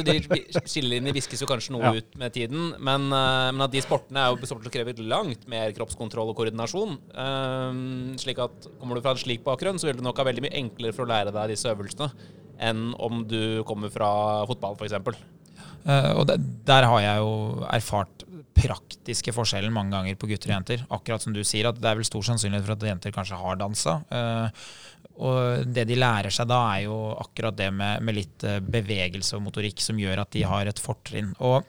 Skillelinjer 0.00 1.14
viskes 1.16 1.42
jo 1.42 1.48
kanskje 1.50 1.74
noe 1.74 1.82
Ja. 1.90 1.92
ut 2.00 2.16
med 2.20 2.32
tiden, 2.34 2.74
men, 2.78 3.08
uh, 3.12 3.50
men 3.52 3.62
at 3.66 3.72
de 3.74 3.80
sportene 3.84 4.18
er 4.22 4.30
jo 4.34 4.40
sporter 4.46 4.68
som 4.70 4.74
krever 4.74 4.98
langt 5.02 5.46
mer 5.48 5.72
kroppskontroll 5.76 6.30
og 6.32 6.36
koordinasjon. 6.38 6.98
Um, 7.14 8.16
slik 8.20 8.38
at 8.42 8.68
Kommer 8.80 8.96
du 8.96 9.02
fra 9.04 9.12
en 9.16 9.20
slik 9.20 9.42
bakgrunn, 9.44 9.78
så 9.78 9.86
vil 9.90 9.96
du 9.98 10.02
nok 10.06 10.16
ha 10.18 10.24
veldig 10.24 10.42
mye 10.46 10.56
enklere 10.58 10.94
for 10.96 11.04
å 11.04 11.10
lære 11.10 11.32
deg 11.34 11.52
disse 11.52 11.68
øvelsene 11.70 12.10
enn 12.60 12.90
om 13.00 13.22
du 13.24 13.62
kommer 13.64 13.88
fra 13.88 14.44
fotball, 14.48 14.74
f.eks. 14.76 14.92
Uh, 15.80 16.12
og 16.20 16.26
det, 16.28 16.36
der 16.68 16.84
har 16.84 17.00
jeg 17.00 17.22
jo 17.22 17.64
erfart 17.72 18.24
praktiske 18.62 19.32
forskjellen 19.34 19.72
mange 19.74 19.94
ganger 19.94 20.18
på 20.18 20.28
gutter 20.30 20.50
og 20.50 20.56
jenter. 20.58 20.84
Akkurat 20.92 21.24
som 21.24 21.34
du 21.34 21.42
sier, 21.46 21.68
at 21.70 21.78
det 21.80 21.88
er 21.90 21.98
vel 21.98 22.06
stor 22.06 22.24
sannsynlighet 22.26 22.66
for 22.66 22.76
at 22.76 22.86
jenter 22.90 23.14
kanskje 23.14 23.38
har 23.40 23.58
dansa. 23.60 23.96
Eh, 24.10 24.66
og 25.20 25.72
det 25.74 25.86
de 25.90 25.98
lærer 26.00 26.32
seg 26.32 26.48
da, 26.50 26.60
er 26.74 26.86
jo 26.86 26.98
akkurat 27.20 27.56
det 27.56 27.70
med, 27.76 28.04
med 28.06 28.16
litt 28.16 28.46
eh, 28.46 28.60
bevegelse 28.64 29.36
og 29.36 29.44
motorikk 29.48 29.82
som 29.84 29.98
gjør 30.00 30.22
at 30.24 30.30
de 30.36 30.44
har 30.48 30.70
et 30.70 30.82
fortrinn. 30.82 31.32
Og 31.38 31.64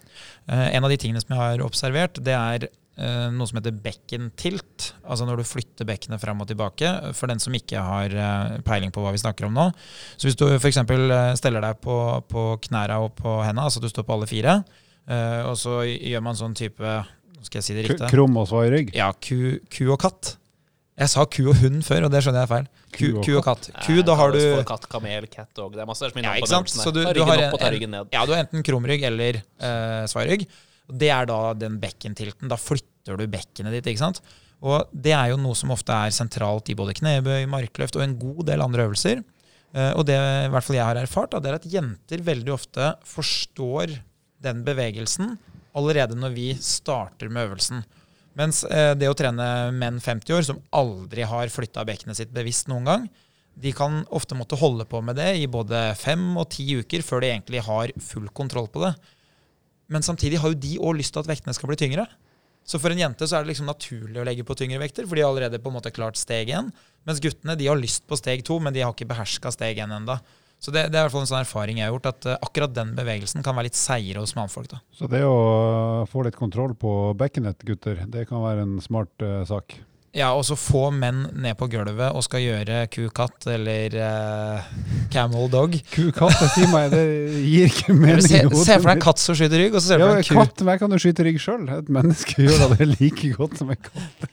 eh, 0.48 0.68
en 0.72 0.86
av 0.86 0.94
de 0.94 1.00
tingene 1.02 1.24
som 1.24 1.34
jeg 1.36 1.42
har 1.42 1.66
observert, 1.66 2.22
det 2.24 2.38
er 2.38 2.72
noe 3.02 3.48
som 3.48 3.58
heter 3.58 3.74
bekkentilt. 3.82 4.92
Altså 5.10 5.26
når 5.26 5.40
du 5.40 5.48
flytter 5.48 5.88
bekkenet 5.90 6.22
fram 6.22 6.44
og 6.44 6.50
tilbake. 6.52 6.90
For 7.18 7.32
den 7.32 7.40
som 7.42 7.56
ikke 7.56 7.82
har 7.82 8.14
peiling 8.68 8.92
på 8.94 9.02
hva 9.02 9.14
vi 9.16 9.22
snakker 9.24 9.48
om 9.48 9.56
nå. 9.58 9.64
Så 10.20 10.28
hvis 10.28 10.38
du 10.38 10.44
f.eks. 10.52 10.78
steller 11.40 11.64
deg 11.64 11.80
på, 11.82 11.96
på 12.30 12.44
knæra 12.68 13.00
og 13.02 13.16
på 13.18 13.40
hendene, 13.42 13.64
altså 13.66 13.82
du 13.82 13.88
står 13.90 14.06
på 14.06 14.20
alle 14.20 14.30
fire, 14.30 14.60
eh, 15.08 15.42
og 15.48 15.58
så 15.60 15.82
gjør 15.88 16.22
man 16.26 16.38
sånn 16.38 16.54
type 16.58 17.00
skal 17.42 17.58
jeg 17.58 17.66
si 17.66 17.74
det 17.74 17.88
riktig. 17.88 18.10
Krum 18.12 18.36
og 18.38 18.46
svai 18.52 18.68
rygg. 18.70 18.92
Ja, 18.94 19.10
ku, 19.18 19.58
ku 19.74 19.88
og 19.90 19.98
katt. 20.04 20.36
Jeg 21.02 21.10
sa 21.10 21.24
ku 21.26 21.48
og 21.50 21.56
hund 21.58 21.82
før, 21.88 22.06
og 22.06 22.12
det 22.14 22.20
skjønner 22.22 22.44
jeg 22.44 22.48
er 22.48 22.52
feil. 22.52 22.68
Ku, 22.92 23.08
Ku 23.24 23.32
og 23.40 23.46
katt. 23.48 23.70
Ku, 23.86 23.96
da 24.06 24.14
har 24.20 24.34
du 24.36 24.42
Katt, 24.68 24.84
kamel, 24.92 25.26
cat, 25.32 25.50
òg. 25.64 25.72
Det 25.74 25.82
er 25.82 25.88
masse 25.90 26.04
som 26.04 26.20
Ja, 26.20 26.36
innom 26.36 26.42
ikke 26.44 26.52
sant? 26.52 26.70
den 26.70 26.84
Så 26.84 26.92
du, 26.94 27.00
øvelsen 27.02 27.18
du 27.18 27.24
har 27.26 27.44
opp 27.48 27.64
en, 27.66 27.96
ja, 28.12 28.26
du 28.28 28.34
har 28.36 28.44
enten 28.44 28.66
krumrygg 28.68 29.06
eller 29.08 29.40
uh, 29.64 30.04
svarrygg. 30.12 30.44
Det 30.92 31.10
er 31.10 31.26
da 31.32 31.40
den 31.58 31.80
bekkentilten. 31.82 32.52
Da 32.52 32.60
flytter 32.60 33.18
du 33.18 33.26
bekkenet 33.32 33.74
ditt. 33.80 33.88
ikke 33.90 34.04
sant? 34.04 34.22
Og 34.62 34.92
det 34.94 35.16
er 35.18 35.32
jo 35.32 35.40
noe 35.42 35.58
som 35.58 35.72
ofte 35.74 35.96
er 35.96 36.14
sentralt 36.14 36.70
i 36.70 36.76
både 36.78 36.94
knebøy, 37.00 37.48
markløft 37.50 37.98
og 37.98 38.04
en 38.06 38.18
god 38.22 38.44
del 38.52 38.62
andre 38.62 38.86
øvelser. 38.86 39.24
Eh, 39.74 39.92
og 39.96 40.06
det 40.06 40.20
i 40.20 40.52
hvert 40.52 40.68
fall 40.68 40.78
jeg 40.78 40.86
har 40.86 41.00
erfart, 41.02 41.32
da, 41.34 41.40
det 41.42 41.50
er 41.50 41.58
at 41.58 41.70
jenter 41.72 42.22
veldig 42.28 42.54
ofte 42.54 42.92
forstår 43.08 43.96
den 44.44 44.64
bevegelsen 44.68 45.36
allerede 45.78 46.18
når 46.20 46.36
vi 46.36 46.48
starter 46.60 47.32
med 47.32 47.50
øvelsen. 47.50 47.84
Mens 48.40 48.64
eh, 48.64 48.94
det 48.96 49.10
å 49.12 49.18
trene 49.18 49.46
menn 49.76 50.00
50 50.00 50.38
år 50.38 50.48
som 50.48 50.62
aldri 50.76 51.26
har 51.28 51.52
flytta 51.52 51.84
bekkenet 51.88 52.20
sitt 52.20 52.34
bevisst 52.36 52.72
noen 52.72 52.88
gang, 52.88 53.08
de 53.62 53.74
kan 53.76 54.02
ofte 54.16 54.38
måtte 54.40 54.60
holde 54.60 54.86
på 54.88 55.02
med 55.04 55.18
det 55.20 55.34
i 55.42 55.48
både 55.52 55.92
fem 56.00 56.24
og 56.40 56.48
ti 56.54 56.66
uker 56.80 57.04
før 57.04 57.24
de 57.24 57.34
egentlig 57.34 57.64
har 57.66 57.92
full 58.00 58.30
kontroll 58.32 58.70
på 58.72 58.86
det. 58.86 58.94
Men 59.92 60.06
samtidig 60.06 60.40
har 60.40 60.54
jo 60.54 60.62
de 60.64 60.78
òg 60.80 60.96
lyst 61.02 61.12
til 61.16 61.24
at 61.24 61.32
vektene 61.34 61.56
skal 61.56 61.72
bli 61.72 61.80
tyngre. 61.80 62.08
Så 62.64 62.80
for 62.80 62.94
en 62.94 63.02
jente 63.02 63.28
så 63.28 63.38
er 63.38 63.44
det 63.44 63.52
liksom 63.52 63.68
naturlig 63.68 64.22
å 64.22 64.24
legge 64.28 64.46
på 64.48 64.56
tyngre 64.56 64.80
vekter, 64.80 65.08
for 65.10 65.18
de 65.18 65.26
har 65.26 65.34
allerede 65.34 65.60
på 65.60 65.72
en 65.72 65.76
måte 65.80 65.92
klart 65.92 66.20
steg 66.20 66.54
én. 66.54 66.70
Mens 67.08 67.20
guttene 67.24 67.58
de 67.60 67.68
har 67.68 67.80
lyst 67.80 68.06
på 68.08 68.16
steg 68.20 68.46
to, 68.48 68.60
men 68.64 68.76
de 68.76 68.86
har 68.86 68.94
ikke 68.94 69.10
beherska 69.10 69.52
steg 69.52 69.82
én 69.84 69.92
ennå. 69.98 70.16
Så 70.62 70.70
det, 70.70 70.92
det 70.94 70.98
er 71.00 71.02
i 71.02 71.06
hvert 71.08 71.16
fall 71.16 71.24
en 71.26 71.32
sånn 71.32 71.42
erfaring 71.42 71.80
jeg 71.80 71.88
har 71.88 71.96
gjort, 71.96 72.10
at 72.12 72.28
eh, 72.30 72.42
akkurat 72.46 72.74
den 72.76 72.92
bevegelsen 72.98 73.42
kan 73.46 73.58
være 73.58 73.72
litt 73.72 73.80
seigere 73.80 74.22
hos 74.22 74.36
mannfolk. 74.38 74.70
da. 74.70 74.82
Så 74.94 75.10
det 75.10 75.24
å 75.26 75.34
uh, 75.34 76.10
få 76.10 76.22
litt 76.28 76.38
kontroll 76.38 76.76
på 76.78 76.92
bekkenet, 77.18 77.66
gutter, 77.66 78.04
det 78.14 78.28
kan 78.30 78.44
være 78.46 78.68
en 78.68 78.76
smart 78.84 79.26
uh, 79.26 79.42
sak. 79.50 79.80
Ja, 80.12 80.34
og 80.36 80.42
så 80.44 80.58
få 80.60 80.90
menn 80.92 81.22
ned 81.40 81.56
på 81.56 81.70
gulvet 81.72 82.12
og 82.12 82.24
skal 82.26 82.42
gjøre 82.44 82.82
ku-katt 82.92 83.46
eller 83.54 83.94
uh, 83.96 84.72
camel 85.14 85.48
dog. 85.52 85.78
Ku-katt, 85.94 86.42
si 86.52 86.66
meg, 86.68 86.92
det 86.92 87.04
gir 87.46 87.70
ikke 87.72 87.96
mening. 87.96 88.26
Se, 88.26 88.42
se 88.44 88.76
for 88.76 88.90
deg 88.90 88.98
en 88.98 89.06
katt 89.06 89.22
som 89.24 89.38
skyter 89.40 89.64
rygg, 89.64 89.78
og 89.78 89.80
så 89.80 89.94
ser 89.94 90.02
du 90.02 90.04
Ja, 90.04 90.10
for 90.10 90.20
deg 90.20 90.26
en 90.26 90.28
ku. 90.28 90.42
katt, 90.42 90.64
men 90.66 90.76
jeg 90.76 90.82
kan 90.84 90.96
jo 90.98 91.00
skyte 91.06 91.28
rygg 91.30 91.40
sjøl. 91.40 91.64
Et 91.78 91.94
menneske 91.96 92.44
gjør 92.44 92.60
da 92.60 92.68
det 92.74 92.90
like 92.92 93.32
godt 93.38 93.56
som 93.62 93.72
en 93.72 93.80
katt. 93.88 94.28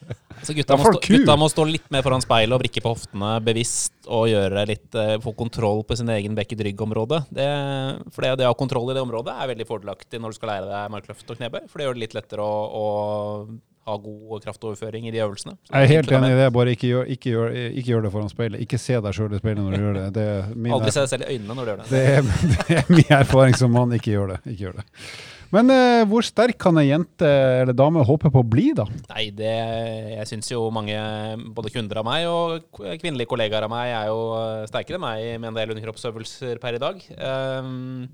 Så 0.48 0.54
gutta, 0.54 0.74
må 0.78 0.90
stå, 0.90 1.04
gutta 1.14 1.38
må 1.38 1.48
stå 1.50 1.68
litt 1.70 1.86
mer 1.94 2.02
foran 2.06 2.22
speilet 2.22 2.54
og 2.54 2.60
vrikke 2.62 2.82
på 2.82 2.92
hoftene 2.96 3.30
bevisst 3.46 4.10
og 4.10 4.28
gjøre 4.32 4.66
litt, 4.70 4.90
uh, 4.98 5.14
få 5.22 5.36
kontroll 5.38 5.84
på 5.86 5.94
sin 5.98 6.10
egen 6.14 6.34
bekket-rygg-område. 6.38 7.22
For 7.30 8.26
det, 8.26 8.34
det 8.42 8.50
å 8.50 8.50
ha 8.50 8.58
kontroll 8.58 8.90
i 8.90 8.98
det 8.98 9.06
området 9.06 9.38
er 9.38 9.54
veldig 9.54 9.70
fordelaktig 9.70 10.18
når 10.18 10.34
du 10.34 10.42
skal 10.42 10.56
lære 10.56 10.70
deg 10.74 10.92
markløft 10.98 11.34
og 11.34 11.38
knebøy. 11.38 11.64
For 11.70 11.78
det 11.78 11.86
gjør 11.86 11.98
det 11.98 12.06
litt 12.08 12.18
lettere 12.18 12.42
å, 12.42 12.60
å 12.82 12.86
ha 13.88 13.96
god 14.02 14.44
kraftoverføring 14.44 15.08
i 15.08 15.14
de 15.14 15.22
øvelsene. 15.24 15.56
Jeg 15.70 15.88
er 15.88 15.92
helt 15.94 16.12
enig 16.18 16.34
i 16.34 16.40
det, 16.42 16.50
bare 16.56 16.74
ikke 16.76 16.92
gjør, 16.92 17.08
ikke 17.14 17.32
gjør, 17.34 17.56
ikke 17.68 17.94
gjør 17.94 18.04
det 18.06 18.12
foran 18.14 18.32
speilet. 18.32 18.60
Ikke 18.64 18.82
se 18.82 19.00
deg 19.04 19.16
sjøl 19.16 19.34
i 19.34 19.40
speilet 19.40 19.64
når 19.64 19.74
du 19.74 19.86
gjør 19.86 19.98
det. 19.98 20.04
Det 20.18 20.28
min, 20.54 20.74
Aldri 20.76 20.94
se 20.94 21.06
deg 21.06 21.14
selv 21.14 21.26
i 21.26 21.38
øynene 21.38 21.58
når 21.58 21.64
du 21.64 21.72
gjør 21.72 21.82
det. 21.82 21.90
det, 21.94 22.04
er, 22.12 22.30
det 22.68 22.78
er 22.82 22.94
min 22.94 23.16
erfaring 23.22 23.58
som 23.58 23.74
mann. 23.74 23.96
Ikke 23.96 24.14
gjør 24.14 24.36
det. 24.36 24.40
Ikke 24.46 24.68
gjør 24.68 24.80
det. 24.82 24.86
Men 25.54 25.72
eh, 25.72 26.02
hvor 26.08 26.24
sterk 26.26 26.58
kan 26.60 26.76
ei 26.80 26.90
jente 26.90 27.28
eller 27.62 27.76
dame 27.76 28.02
håpe 28.04 28.28
på 28.32 28.42
å 28.42 28.46
bli, 28.46 28.66
da? 28.76 28.84
Nei, 29.14 29.28
det, 29.32 29.54
jeg 30.12 30.28
syns 30.28 30.50
jo 30.52 30.66
mange, 30.74 30.98
både 31.56 31.72
kunder 31.72 32.02
av 32.02 32.08
meg 32.08 32.28
og 32.28 32.68
kvinnelige 32.76 33.30
kollegaer 33.30 33.64
av 33.64 33.72
meg, 33.72 33.94
er 33.96 34.10
jo 34.10 34.20
eh, 34.36 34.66
sterkere 34.68 35.00
enn 35.00 35.06
meg 35.06 35.30
med 35.38 35.50
en 35.52 35.56
del 35.56 35.72
underkroppsøvelser 35.72 36.60
per 36.60 36.76
i 36.76 36.82
dag. 36.82 37.00
Um, 37.16 38.04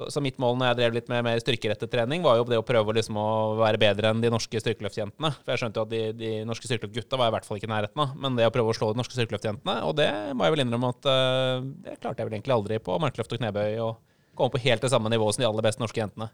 så, 0.00 0.08
så 0.14 0.22
mitt 0.24 0.38
mål 0.40 0.56
når 0.56 0.70
jeg 0.70 0.78
drev 0.78 0.94
litt 0.96 1.10
med 1.12 1.24
mer 1.26 1.40
styrkerettet 1.42 1.92
trening, 1.92 2.24
var 2.24 2.38
jo 2.40 2.46
det 2.48 2.60
å 2.60 2.64
prøve 2.66 2.94
liksom 2.96 3.18
å 3.20 3.28
være 3.60 3.80
bedre 3.80 4.12
enn 4.12 4.22
de 4.22 4.32
norske 4.32 4.62
styrkeløftjentene. 4.62 5.32
For 5.42 5.52
jeg 5.52 5.62
skjønte 5.62 5.82
jo 5.82 5.86
at 5.86 5.92
de, 5.92 6.02
de 6.16 6.30
norske 6.48 6.70
styrkeløftgutta 6.70 7.20
var 7.20 7.28
jeg 7.28 7.34
i 7.34 7.36
hvert 7.36 7.48
fall 7.48 7.60
ikke 7.60 7.68
i 7.68 7.72
nærheten 7.74 8.04
av. 8.04 8.14
Men 8.16 8.38
det 8.38 8.48
å 8.48 8.54
prøve 8.54 8.72
å 8.72 8.78
slå 8.78 8.92
de 8.94 9.02
norske 9.02 9.16
styrkeløftjentene, 9.18 9.76
og 9.84 9.96
det 10.00 10.10
må 10.36 10.46
jeg 10.46 10.56
vel 10.56 10.64
innrømme 10.64 10.92
at 10.94 11.10
uh, 11.10 11.66
det 11.84 11.98
klarte 12.00 12.22
jeg 12.22 12.30
vel 12.30 12.38
egentlig 12.38 12.56
aldri 12.56 12.80
på 12.84 12.96
markløft 13.02 13.36
og 13.36 13.42
knebøy, 13.42 13.74
og 13.84 13.98
komme 14.38 14.54
på 14.54 14.62
helt 14.64 14.86
det 14.86 14.92
samme 14.92 15.12
nivået 15.12 15.36
som 15.36 15.44
de 15.44 15.50
aller 15.50 15.68
beste 15.68 15.84
norske 15.84 16.00
jentene. 16.00 16.30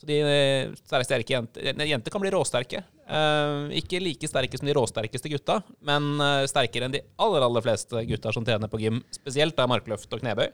Så 0.00 0.08
de 0.08 0.16
eh, 0.26 0.72
sterke, 1.04 1.36
jenter, 1.36 1.84
jenter 1.86 2.12
kan 2.12 2.22
bli 2.22 2.32
råsterke. 2.34 2.80
Eh, 3.04 3.74
ikke 3.78 4.00
like 4.02 4.28
sterke 4.28 4.58
som 4.58 4.66
de 4.68 4.74
råsterkeste 4.76 5.30
gutta, 5.30 5.60
men 5.86 6.08
eh, 6.24 6.46
sterkere 6.50 6.88
enn 6.88 6.96
de 6.96 7.02
aller 7.22 7.44
aller 7.46 7.64
fleste 7.64 8.02
gutta 8.08 8.32
som 8.34 8.46
trener 8.46 8.70
på 8.72 8.80
gym. 8.82 9.02
Spesielt 9.14 9.56
da 9.58 9.68
markløft 9.70 10.12
og 10.16 10.22
knebøy. 10.22 10.48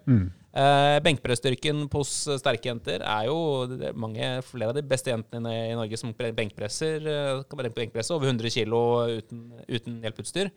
Uh, 0.51 0.97
Benkpressstyrken 1.07 1.85
hos 1.93 2.11
sterke 2.43 2.73
jenter 2.73 3.05
er 3.07 3.29
jo 3.29 3.37
mange, 3.95 4.33
flere 4.49 4.73
av 4.73 4.77
de 4.77 4.83
beste 4.87 5.13
jentene 5.13 5.53
i 5.69 5.77
Norge 5.79 6.01
som 6.01 6.13
benkpresser. 6.13 7.07
eh, 7.07 7.45
kan 7.49 7.61
bare 7.61 7.73
benkpresse 7.75 8.13
over 8.15 8.27
100 8.33 8.51
kg 8.51 8.75
uten, 9.21 9.47
uten 9.69 10.01
hjelpeutstyr. 10.03 10.51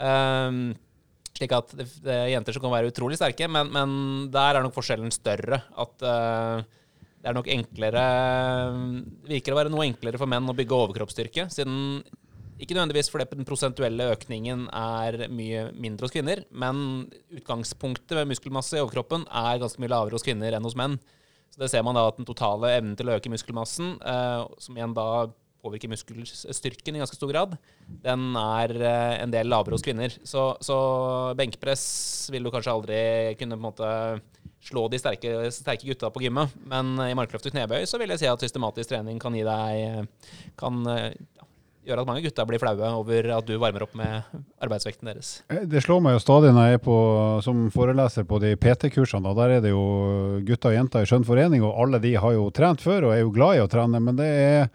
Um, 0.00 0.72
slik 1.34 1.52
at 1.54 1.74
det, 1.76 1.86
det 2.02 2.14
er 2.14 2.32
jenter 2.32 2.56
som 2.56 2.64
kan 2.64 2.72
være 2.72 2.90
utrolig 2.90 3.18
sterke, 3.20 3.46
men, 3.50 3.70
men 3.74 3.92
der 4.34 4.56
er 4.56 4.64
nok 4.64 4.74
forskjellen 4.74 5.12
større. 5.14 5.60
At 5.76 6.02
eh, 6.08 6.80
det 7.24 7.30
er 7.30 7.36
nok 7.38 7.46
enklere 7.48 8.00
virker 9.24 9.54
å 9.54 9.56
være 9.56 9.70
noe 9.72 9.86
enklere 9.88 10.20
for 10.20 10.28
menn 10.28 10.50
å 10.50 10.54
bygge 10.56 10.76
overkroppsstyrke, 10.76 11.46
siden 11.48 12.02
ikke 12.60 12.76
nødvendigvis 12.76 13.08
fordi 13.10 13.38
den 13.38 13.48
prosentuelle 13.48 14.10
økningen 14.12 14.66
er 14.76 15.24
mye 15.32 15.62
mindre 15.72 16.04
hos 16.04 16.12
kvinner, 16.12 16.44
men 16.52 17.06
utgangspunktet 17.32 18.12
med 18.20 18.28
muskelmasse 18.30 18.76
i 18.76 18.82
overkroppen 18.84 19.24
er 19.24 19.62
ganske 19.62 19.80
mye 19.80 19.90
lavere 19.94 20.18
hos 20.18 20.26
kvinner 20.26 20.52
enn 20.52 20.68
hos 20.68 20.76
menn. 20.76 20.98
Så 21.48 21.62
det 21.62 21.70
ser 21.72 21.86
man 21.86 21.96
da 21.96 22.04
at 22.10 22.20
den 22.20 22.28
totale 22.28 22.74
evnen 22.76 22.92
til 22.98 23.08
å 23.08 23.16
øke 23.16 23.32
muskelmassen, 23.32 23.96
eh, 24.04 24.44
som 24.60 24.76
igjen 24.76 24.94
da 24.96 25.08
påvirker 25.64 25.88
muskelstyrken 25.94 26.98
i 26.98 27.00
ganske 27.00 27.16
stor 27.16 27.32
grad, 27.32 27.56
den 28.04 28.36
er 28.36 28.76
eh, 28.76 29.16
en 29.24 29.32
del 29.32 29.48
lavere 29.48 29.78
hos 29.78 29.86
kvinner. 29.86 30.12
Så, 30.28 30.50
så 30.60 30.78
benkpress 31.40 31.86
vil 32.34 32.44
du 32.44 32.52
kanskje 32.52 32.76
aldri 32.76 33.00
kunne 33.40 33.56
på 33.56 33.62
en 33.62 33.68
måte 33.70 33.90
slå 34.64 34.86
de 34.92 34.98
sterke, 35.00 35.34
sterke 35.52 35.86
gutta 35.90 36.08
på 36.14 36.22
gymmet, 36.24 36.52
men 36.70 36.94
i 37.04 37.14
markløft 37.18 37.46
og 37.50 37.54
knebøy 37.54 37.84
så 37.88 38.00
vil 38.00 38.14
jeg 38.14 38.22
si 38.24 38.30
at 38.30 38.40
systematisk 38.44 38.90
trening 38.94 39.18
kan 39.22 39.34
gi 39.36 39.44
deg 39.44 40.06
kan 40.60 40.78
eh, 40.88 41.10
ja, 41.36 41.44
gjøre 41.84 42.04
at 42.04 42.08
mange 42.08 42.22
gutta 42.24 42.46
blir 42.48 42.62
flaue 42.62 42.90
over 42.96 43.28
at 43.36 43.44
du 43.48 43.58
varmer 43.60 43.84
opp 43.84 43.92
med 44.00 44.40
arbeidsvekten 44.64 45.10
deres. 45.10 45.34
Eh, 45.52 45.66
Det 45.68 45.82
slår 45.84 46.00
meg 46.06 46.16
jo 46.16 46.22
stadig 46.24 46.54
når 46.56 46.70
jeg 46.70 46.78
er 46.80 46.84
på, 46.86 46.96
som 47.44 47.66
foreleser 47.74 48.24
på 48.28 48.40
de 48.40 48.54
PT-kursene. 48.56 49.34
Der 49.36 49.58
er 49.58 49.64
det 49.66 49.74
jo 49.74 49.84
gutter 50.48 50.72
og 50.72 50.78
jenter 50.78 51.04
i 51.04 51.10
skjønn 51.12 51.28
forening, 51.28 51.60
og 51.66 51.76
alle 51.84 52.00
de 52.00 52.14
har 52.16 52.32
jo 52.38 52.48
trent 52.56 52.80
før 52.84 53.10
og 53.10 53.16
er 53.18 53.22
jo 53.26 53.34
glad 53.36 53.58
i 53.60 53.64
å 53.66 53.70
trene. 53.70 54.00
Men 54.00 54.16
det 54.16 54.30
er 54.32 54.68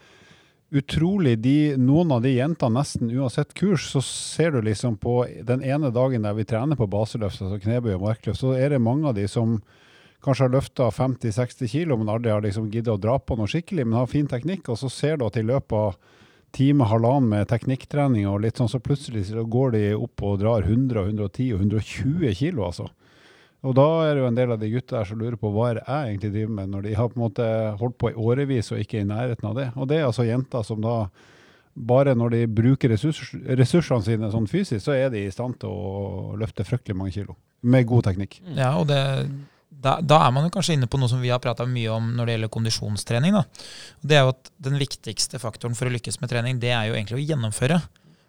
utrolig 0.71 1.35
de, 1.41 1.75
Noen 1.81 2.11
av 2.13 2.21
de 2.21 2.35
jentene, 2.35 2.79
nesten 2.79 3.11
uansett 3.11 3.53
kurs, 3.57 3.89
så 3.91 4.01
ser 4.05 4.53
du 4.53 4.61
liksom 4.65 4.97
på 5.01 5.23
den 5.45 5.63
ene 5.65 5.91
dagen 5.93 6.25
der 6.25 6.37
vi 6.37 6.45
trener 6.47 6.77
på 6.77 6.87
baseløft, 6.89 7.41
altså 7.41 7.59
knebøy 7.63 7.95
og 7.95 8.05
markløft, 8.05 8.41
så 8.41 8.53
er 8.57 8.73
det 8.73 8.83
mange 8.83 9.09
av 9.09 9.17
de 9.17 9.25
som 9.29 9.57
kanskje 10.23 10.45
har 10.45 10.53
løfta 10.53 10.89
50-60 10.91 11.71
kilo, 11.71 11.97
men 11.97 12.11
aldri 12.11 12.31
har 12.33 12.43
liksom 12.43 12.69
giddet 12.69 12.93
å 12.93 13.01
dra 13.01 13.17
på 13.19 13.37
noe 13.39 13.49
skikkelig, 13.49 13.87
men 13.87 13.99
har 14.01 14.09
fin 14.11 14.27
teknikk. 14.27 14.67
Og 14.69 14.79
så 14.81 14.91
ser 14.91 15.17
du 15.17 15.25
at 15.25 15.39
i 15.39 15.45
løpet 15.47 15.75
av 15.77 15.95
time, 16.55 16.87
halvannen 16.89 17.29
med 17.31 17.49
teknikktrening 17.49 18.27
og 18.27 18.41
litt 18.43 18.59
sånn, 18.59 18.71
så 18.71 18.81
plutselig 18.83 19.29
så 19.29 19.45
går 19.47 19.75
de 19.77 19.83
opp 19.95 20.25
og 20.25 20.41
drar 20.41 20.67
100, 20.67 21.05
110 21.13 21.53
og 21.55 21.63
120 21.63 22.35
kilo, 22.35 22.67
altså. 22.67 22.89
Og 23.67 23.73
da 23.75 23.85
er 24.07 24.13
det 24.15 24.21
jo 24.23 24.27
en 24.29 24.37
del 24.37 24.53
av 24.55 24.59
de 24.61 24.69
gutta 24.71 25.01
her 25.01 25.07
som 25.09 25.19
lurer 25.19 25.35
på 25.39 25.49
hva 25.51 25.65
er 25.69 25.79
det 25.79 25.83
jeg 25.83 26.13
egentlig 26.13 26.31
driver 26.37 26.53
med, 26.61 26.69
når 26.71 26.85
de 26.85 26.93
har 26.95 27.09
på 27.11 27.19
en 27.19 27.25
måte 27.25 27.47
holdt 27.81 27.97
på 27.99 28.11
i 28.13 28.15
årevis 28.15 28.71
og 28.71 28.79
ikke 28.79 29.01
er 29.01 29.03
i 29.03 29.09
nærheten 29.09 29.49
av 29.49 29.57
det. 29.57 29.67
Og 29.75 29.89
det 29.91 29.97
er 29.99 30.07
altså 30.07 30.23
jenter 30.27 30.63
som 30.63 30.79
da 30.83 30.95
bare 31.79 32.15
når 32.17 32.33
de 32.33 32.39
bruker 32.51 32.91
ressurs, 32.91 33.19
ressursene 33.59 34.03
sine 34.03 34.31
sånn 34.31 34.47
fysisk, 34.51 34.81
så 34.83 34.95
er 34.95 35.11
de 35.13 35.25
i 35.27 35.31
stand 35.31 35.59
til 35.61 35.71
å 35.71 36.33
løfte 36.39 36.65
fryktelig 36.67 36.97
mange 36.97 37.13
kilo. 37.15 37.35
Med 37.61 37.87
god 37.87 38.07
teknikk. 38.07 38.39
Ja, 38.55 38.73
og 38.79 38.87
det, 38.89 38.99
da, 39.69 39.97
da 40.03 40.21
er 40.25 40.33
man 40.35 40.47
jo 40.47 40.53
kanskje 40.55 40.75
inne 40.77 40.89
på 40.91 40.99
noe 40.99 41.11
som 41.11 41.21
vi 41.23 41.31
har 41.31 41.43
prata 41.43 41.67
mye 41.67 41.91
om 41.93 42.09
når 42.15 42.25
det 42.27 42.35
gjelder 42.37 42.53
kondisjonstrening. 42.55 43.37
Da. 43.37 43.43
Det 44.01 44.17
er 44.17 44.25
jo 44.27 44.33
at 44.33 44.51
Den 44.69 44.79
viktigste 44.79 45.39
faktoren 45.39 45.75
for 45.77 45.87
å 45.87 45.93
lykkes 45.93 46.19
med 46.23 46.31
trening, 46.31 46.59
det 46.63 46.71
er 46.75 46.89
jo 46.89 46.95
egentlig 46.97 47.19
å 47.19 47.25
gjennomføre. 47.27 47.81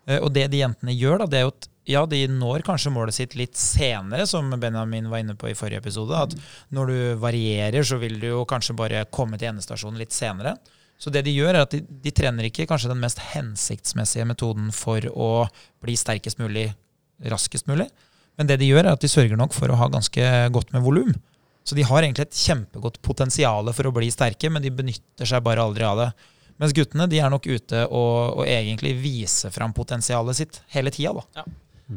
Eh, 0.06 0.18
Og 0.20 0.30
det 0.34 0.48
de 0.52 0.62
jentene 0.62 0.94
gjør, 0.94 1.22
da, 1.24 1.30
det 1.30 1.40
er 1.40 1.46
jo 1.48 1.54
at 1.54 1.69
ja, 1.90 2.04
de 2.06 2.24
når 2.30 2.64
kanskje 2.66 2.92
målet 2.94 3.16
sitt 3.16 3.36
litt 3.38 3.58
senere, 3.58 4.26
som 4.30 4.50
Benjamin 4.60 5.10
var 5.10 5.22
inne 5.22 5.36
på 5.38 5.50
i 5.50 5.56
forrige 5.58 5.82
episode. 5.82 6.16
At 6.16 6.36
når 6.74 6.92
du 6.92 6.98
varierer, 7.22 7.82
så 7.86 7.98
vil 8.02 8.20
du 8.22 8.28
jo 8.30 8.44
kanskje 8.48 8.76
bare 8.78 9.06
komme 9.12 9.40
til 9.40 9.50
endestasjonen 9.52 10.00
litt 10.00 10.14
senere. 10.16 10.56
Så 11.00 11.10
det 11.12 11.24
de 11.24 11.32
gjør, 11.32 11.54
er 11.54 11.64
at 11.64 11.72
de, 11.72 11.80
de 11.80 12.12
trener 12.12 12.46
ikke 12.46 12.68
kanskje 12.68 12.90
den 12.92 13.00
mest 13.00 13.22
hensiktsmessige 13.32 14.26
metoden 14.28 14.68
for 14.76 15.04
å 15.10 15.30
bli 15.80 15.96
sterkest 15.96 16.40
mulig 16.42 16.68
raskest 17.28 17.68
mulig. 17.68 17.88
Men 18.38 18.48
det 18.48 18.60
de 18.60 18.68
gjør, 18.70 18.86
er 18.86 18.94
at 18.94 19.02
de 19.02 19.10
sørger 19.10 19.36
nok 19.36 19.56
for 19.56 19.72
å 19.72 19.78
ha 19.80 19.88
ganske 19.92 20.26
godt 20.54 20.72
med 20.72 20.84
volum. 20.84 21.14
Så 21.64 21.76
de 21.76 21.84
har 21.84 22.02
egentlig 22.02 22.28
et 22.28 22.40
kjempegodt 22.40 23.00
potensial 23.04 23.68
for 23.76 23.88
å 23.88 23.94
bli 23.94 24.08
sterke, 24.12 24.48
men 24.52 24.64
de 24.64 24.72
benytter 24.72 25.28
seg 25.28 25.42
bare 25.44 25.64
aldri 25.64 25.84
av 25.84 26.00
det. 26.00 26.10
Mens 26.60 26.74
guttene 26.76 27.06
de 27.08 27.20
er 27.20 27.32
nok 27.32 27.48
ute 27.48 27.86
og, 27.88 28.40
og 28.40 28.44
egentlig 28.48 28.94
viser 29.00 29.52
fram 29.52 29.72
potensialet 29.76 30.36
sitt 30.36 30.60
hele 30.74 30.92
tida. 30.92 31.24
Ja. 31.36 31.44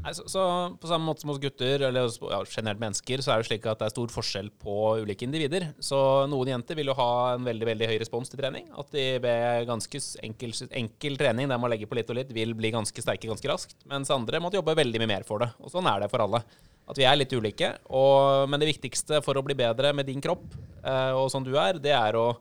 Nei, 0.01 0.13
så, 0.17 0.23
så, 0.31 0.43
På 0.81 0.89
samme 0.89 1.05
måte 1.05 1.21
som 1.21 1.29
hos 1.29 1.39
gutter, 1.41 1.83
eller 1.89 2.09
ja, 2.09 2.39
generelt 2.49 2.81
mennesker, 2.81 3.21
så 3.21 3.33
er 3.33 3.41
det 3.41 3.49
slik 3.49 3.67
at 3.69 3.81
det 3.81 3.89
er 3.89 3.93
stor 3.93 4.13
forskjell 4.13 4.49
på 4.63 4.75
ulike 5.03 5.27
individer. 5.27 5.67
Så 5.83 5.97
noen 6.31 6.53
jenter 6.55 6.79
vil 6.79 6.89
jo 6.89 6.97
ha 6.97 7.09
en 7.35 7.45
veldig 7.45 7.67
veldig 7.69 7.89
høy 7.91 7.95
respons 8.01 8.31
til 8.31 8.41
trening. 8.41 8.69
At 8.79 8.89
de 8.95 9.05
ved 9.23 9.67
ganske 9.69 10.01
enkel, 10.25 10.55
enkel 10.83 11.17
trening 11.21 11.51
der 11.51 11.61
man 11.61 11.73
legger 11.73 11.91
på 11.91 11.99
litt 11.99 12.09
og 12.09 12.17
litt, 12.17 12.33
vil 12.33 12.55
bli 12.57 12.73
ganske 12.73 13.05
sterke 13.05 13.29
ganske 13.29 13.51
raskt. 13.51 13.77
Mens 13.89 14.11
andre 14.13 14.41
måtte 14.41 14.57
jobbe 14.57 14.77
veldig 14.81 15.03
mye 15.03 15.11
mer 15.13 15.27
for 15.27 15.43
det. 15.43 15.51
Og 15.61 15.73
sånn 15.73 15.89
er 15.89 16.05
det 16.05 16.09
for 16.13 16.25
alle. 16.25 16.41
At 16.89 16.99
vi 16.99 17.05
er 17.07 17.19
litt 17.19 17.33
ulike. 17.35 17.69
Og, 17.93 18.47
men 18.49 18.61
det 18.61 18.71
viktigste 18.73 19.21
for 19.25 19.37
å 19.37 19.45
bli 19.45 19.55
bedre 19.59 19.93
med 19.95 20.09
din 20.09 20.23
kropp, 20.23 20.47
eh, 20.81 21.11
og 21.15 21.29
sånn 21.31 21.45
du 21.45 21.53
er, 21.53 21.79
det 21.81 21.93
er 21.95 22.17
å 22.19 22.31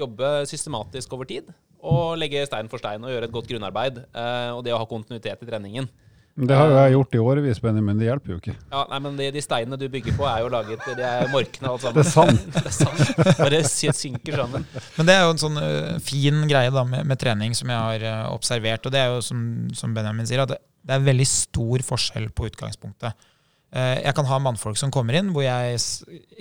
jobbe 0.00 0.30
systematisk 0.48 1.12
over 1.16 1.28
tid. 1.28 1.50
Og 1.80 2.14
legge 2.20 2.44
stein 2.48 2.68
for 2.68 2.80
stein 2.80 3.04
og 3.04 3.12
gjøre 3.12 3.28
et 3.28 3.34
godt 3.34 3.48
grunnarbeid. 3.50 4.04
Eh, 4.08 4.52
og 4.54 4.62
det 4.64 4.76
å 4.76 4.80
ha 4.80 4.88
kontinuitet 4.88 5.42
i 5.42 5.48
treningen. 5.48 5.90
Det 6.38 6.56
har 6.56 6.70
jo 6.70 6.76
jeg 6.78 6.92
gjort 6.94 7.14
i 7.14 7.20
årevis, 7.20 7.58
Benny, 7.60 7.80
men 7.84 7.98
det 7.98 8.06
hjelper 8.06 8.32
jo 8.32 8.36
ikke. 8.38 8.54
Ja, 8.70 8.84
nei, 8.88 8.98
men 9.02 9.16
de, 9.18 9.26
de 9.34 9.42
steinene 9.42 9.76
du 9.80 9.86
bygger 9.92 10.14
på, 10.16 10.24
er 10.30 10.44
jo 10.44 10.50
laget 10.52 10.84
De 10.96 11.04
er 11.04 11.32
morkne 11.32 11.72
alt 11.72 11.82
sammen. 11.82 11.98
Det 11.98 12.04
er 12.06 12.12
sant. 12.14 12.46
det 12.54 12.62
er 12.70 12.76
sant. 12.76 13.40
Bare 13.40 13.60
synker 13.98 14.38
sammen. 14.38 14.64
Men 14.96 15.10
det 15.10 15.16
er 15.16 15.26
jo 15.26 15.34
en 15.34 15.42
sånn 15.42 15.60
uh, 15.60 15.98
fin 16.04 16.40
greie 16.50 16.72
da 16.72 16.86
med, 16.86 17.04
med, 17.10 17.20
trening 17.20 17.56
som 17.58 17.72
jeg 17.72 17.76
har 17.76 18.06
uh, 18.06 18.30
observert. 18.32 18.86
Og 18.86 18.94
det 18.94 19.02
er 19.02 19.12
jo 19.12 19.20
som, 19.26 19.42
som 19.76 19.96
Benjamin 19.96 20.28
sier, 20.30 20.44
at 20.46 20.54
det, 20.54 20.60
det, 20.86 20.96
er 20.96 21.06
veldig 21.10 21.28
stor 21.28 21.86
forskjell 21.90 22.30
på 22.32 22.48
utgangspunktet. 22.48 23.28
Uh, 23.74 23.98
jeg 23.98 24.16
kan 24.16 24.30
ha 24.30 24.42
mannfolk 24.42 24.78
som 24.80 24.94
kommer 24.94 25.18
inn 25.18 25.34
hvor 25.34 25.44
jeg 25.44 25.82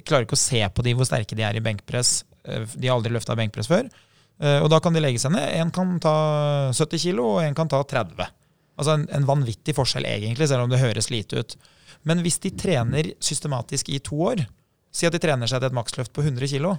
klarer 0.06 0.30
ikke 0.30 0.38
å 0.38 0.45
se 0.47 0.63
på 0.69 0.86
de 0.86 0.95
hvor 0.97 1.10
sterke 1.10 1.38
de 1.38 1.49
er 1.49 1.58
i 1.58 1.65
benkpress. 1.65 2.21
de 2.45 2.88
har 2.88 2.95
aldri 2.95 3.12
løfta 3.12 3.36
benkpress 3.36 3.67
før. 3.69 3.89
og 4.63 4.69
da 4.71 4.80
kan 4.80 4.95
de 4.95 5.02
legge 5.04 5.19
seg 5.19 5.34
ned. 5.36 5.49
En 5.60 5.73
kan 5.75 5.97
ta 6.02 6.13
70 6.71 7.02
kg, 7.04 7.19
og 7.25 7.41
en 7.43 7.58
kan 7.58 7.69
ta 7.69 7.84
30 7.84 8.15
Altså 8.79 8.95
en, 8.95 9.05
en, 9.11 9.27
vanvittig 9.27 9.75
forskjell, 9.75 10.07
egentlig, 10.07 10.47
selv 10.49 10.65
om 10.65 10.71
det 10.71 10.81
høres 10.81 11.09
lite 11.11 11.41
ut. 11.41 11.55
Men 12.07 12.23
hvis 12.23 12.39
de 12.43 12.53
trener 12.55 13.11
systematisk 13.23 13.91
i 13.91 13.99
to 14.03 14.17
år, 14.31 14.45
si 14.95 15.07
at 15.07 15.15
de 15.15 15.21
trener 15.21 15.49
seg 15.51 15.59
til 15.59 15.69
et 15.69 15.75
maksløft 15.75 16.13
på 16.15 16.23
100 16.23 16.47
kg, 16.53 16.77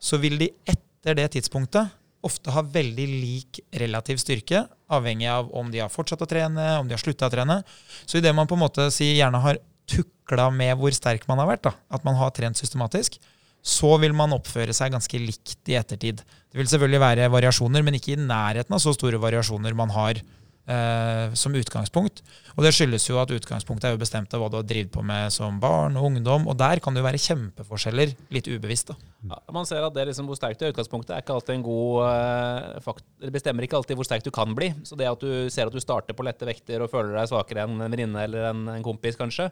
så 0.00 0.20
vil 0.22 0.38
de 0.40 0.52
etter 0.70 1.18
det 1.18 1.32
tidspunktet 1.34 1.90
ofte 2.26 2.52
ha 2.52 2.62
veldig 2.62 3.06
lik 3.08 3.60
relativ 3.80 4.20
styrke, 4.20 4.62
avhengig 4.92 5.28
av 5.32 5.50
om 5.56 5.70
de 5.72 5.80
har 5.80 5.92
fortsatt 5.92 6.22
å 6.22 6.28
trene, 6.28 6.66
om 6.78 6.88
de 6.88 6.94
har 6.96 7.02
slutta 7.02 7.30
å 7.30 7.32
trene. 7.32 7.60
Så 8.04 8.20
idet 8.20 8.34
man 8.36 8.48
på 8.48 8.58
en 8.58 8.64
måte 8.64 8.88
si, 8.94 9.14
gjerne 9.16 9.40
har 9.42 9.60
tukla 9.90 10.50
med 10.54 10.76
hvor 10.78 10.94
sterk 10.94 11.26
man 11.30 11.40
har 11.42 11.48
vært, 11.50 11.64
da, 11.66 11.74
at 11.90 12.04
man 12.06 12.18
har 12.20 12.32
trent 12.36 12.60
systematisk, 12.60 13.18
så 13.60 13.96
vil 14.00 14.14
man 14.16 14.32
oppføre 14.36 14.72
seg 14.76 14.92
ganske 14.94 15.20
likt 15.20 15.68
i 15.68 15.76
ettertid. 15.76 16.22
Det 16.22 16.60
vil 16.60 16.68
selvfølgelig 16.70 17.02
være 17.02 17.32
variasjoner, 17.32 17.84
men 17.84 17.98
ikke 17.98 18.14
i 18.14 18.20
nærheten 18.20 18.76
av 18.76 18.80
så 18.82 18.94
store 18.96 19.20
variasjoner 19.20 19.76
man 19.76 19.92
har 19.92 20.22
eh, 20.70 21.34
som 21.38 21.54
utgangspunkt. 21.56 22.22
Og 22.56 22.64
det 22.64 22.72
skyldes 22.76 23.06
jo 23.08 23.18
at 23.20 23.32
utgangspunktet 23.34 23.88
er 23.88 23.94
jo 23.94 24.00
bestemt 24.00 24.32
av 24.34 24.42
hva 24.42 24.50
du 24.52 24.58
har 24.58 24.66
drevet 24.66 24.92
på 24.94 25.02
med 25.06 25.32
som 25.34 25.58
barn 25.62 25.96
og 25.98 26.08
ungdom, 26.10 26.46
og 26.50 26.58
der 26.60 26.82
kan 26.82 26.94
det 26.94 27.02
jo 27.02 27.06
være 27.06 27.22
kjempeforskjeller, 27.24 28.14
litt 28.34 28.50
ubevisst. 28.50 28.92
da. 28.92 29.10
Ja, 29.32 29.40
man 29.54 29.68
ser 29.68 29.84
at 29.86 29.96
det 29.96 30.06
liksom, 30.10 30.28
hvor 30.30 30.38
sterkt 30.38 30.60
du 30.60 30.66
er 30.66 30.72
i 30.72 30.74
utgangspunktet, 30.74 31.14
er 31.16 31.24
ikke 31.24 31.36
alltid 31.36 31.58
en 31.58 31.66
god 31.66 32.02
eh, 32.06 32.80
fakt 32.84 33.04
Det 33.20 33.32
bestemmer 33.34 33.66
ikke 33.66 33.80
alltid 33.80 33.98
hvor 33.98 34.08
sterk 34.08 34.24
du 34.26 34.32
kan 34.34 34.54
bli. 34.56 34.72
Så 34.86 34.98
det 34.98 35.10
at 35.10 35.20
du 35.24 35.50
ser 35.52 35.70
at 35.70 35.76
du 35.76 35.82
starter 35.82 36.16
på 36.16 36.26
lette 36.26 36.48
vekter 36.48 36.84
og 36.84 36.92
føler 36.92 37.16
deg 37.16 37.30
svakere 37.30 37.66
enn 37.66 37.78
en 37.78 37.90
venninne 37.90 38.26
eller 38.26 38.50
en, 38.52 38.66
en, 38.76 38.84
kompis, 38.84 39.18
kanskje, 39.20 39.50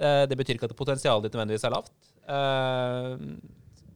eh, 0.00 0.24
det 0.30 0.38
betyr 0.38 0.58
ikke 0.58 0.70
at 0.70 0.78
potensialet 0.78 1.28
ditt 1.28 1.36
nødvendigvis 1.36 1.66
er 1.68 1.76
lavt. 1.76 1.92
Uh, 2.30 3.16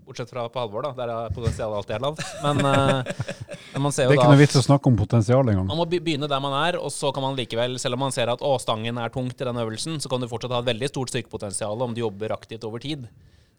Bortsett 0.05 0.31
fra 0.31 0.45
på 0.53 0.61
Halvor, 0.61 0.85
da, 0.85 0.93
der 0.99 1.13
er 1.13 1.35
potensialet 1.35 1.79
alltid 1.81 1.97
er 1.97 2.03
lavt. 2.05 2.23
Men, 2.45 2.61
uh, 2.65 3.81
man 3.85 3.95
ser 3.95 4.07
jo 4.07 4.11
da 4.11 4.15
Det 4.15 4.19
er 4.19 4.23
ikke 4.23 4.33
noe 4.35 4.43
vits 4.43 4.59
å 4.61 4.65
snakke 4.67 4.91
om 4.91 4.99
potensial 5.01 5.53
engang. 5.53 5.69
Man 5.71 5.81
må 5.81 5.87
begynne 5.91 6.29
der 6.31 6.43
man 6.45 6.57
er, 6.61 6.79
og 6.81 6.93
så 6.95 7.13
kan 7.15 7.25
man 7.25 7.39
likevel, 7.39 7.79
selv 7.83 7.99
om 7.99 8.05
man 8.07 8.15
ser 8.15 8.33
at 8.33 8.45
å, 8.45 8.55
stangen 8.63 9.01
er 9.01 9.15
tungt 9.15 9.41
i 9.41 9.49
den 9.49 9.61
øvelsen, 9.65 10.01
så 10.03 10.13
kan 10.13 10.23
du 10.23 10.29
fortsatt 10.31 10.53
ha 10.55 10.63
et 10.65 10.71
veldig 10.73 10.91
stort 10.93 11.15
styrkepotensial 11.15 11.87
om 11.87 11.97
du 11.97 12.03
jobber 12.05 12.37
aktivt 12.37 12.67
over 12.69 12.83
tid. 12.85 13.09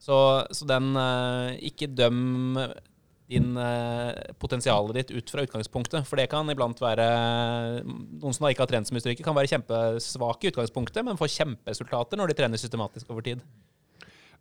Så, 0.01 0.17
så 0.53 0.67
den 0.69 0.91
uh, 0.99 1.55
Ikke 1.65 1.87
døm 1.89 2.59
din 3.31 3.55
uh, 3.57 4.13
potensialet 4.37 4.99
ditt 4.99 5.13
ut 5.15 5.31
fra 5.33 5.45
utgangspunktet. 5.45 6.05
For 6.05 6.19
det 6.19 6.27
kan 6.29 6.49
iblant 6.51 6.81
være 6.81 7.07
Noen 7.85 8.35
som 8.35 8.45
ikke 8.49 8.65
har 8.65 8.69
trent 8.69 8.89
så 8.89 8.95
mye 8.95 9.03
styrke, 9.03 9.25
kan 9.25 9.37
være 9.37 9.49
kjempesvake 9.55 10.45
i 10.45 10.53
utgangspunktet, 10.53 11.01
men 11.07 11.17
få 11.19 11.29
kjemperesultater 11.31 12.21
når 12.21 12.31
de 12.31 12.37
trener 12.37 12.61
systematisk 12.61 13.09
over 13.13 13.25
tid. 13.25 13.41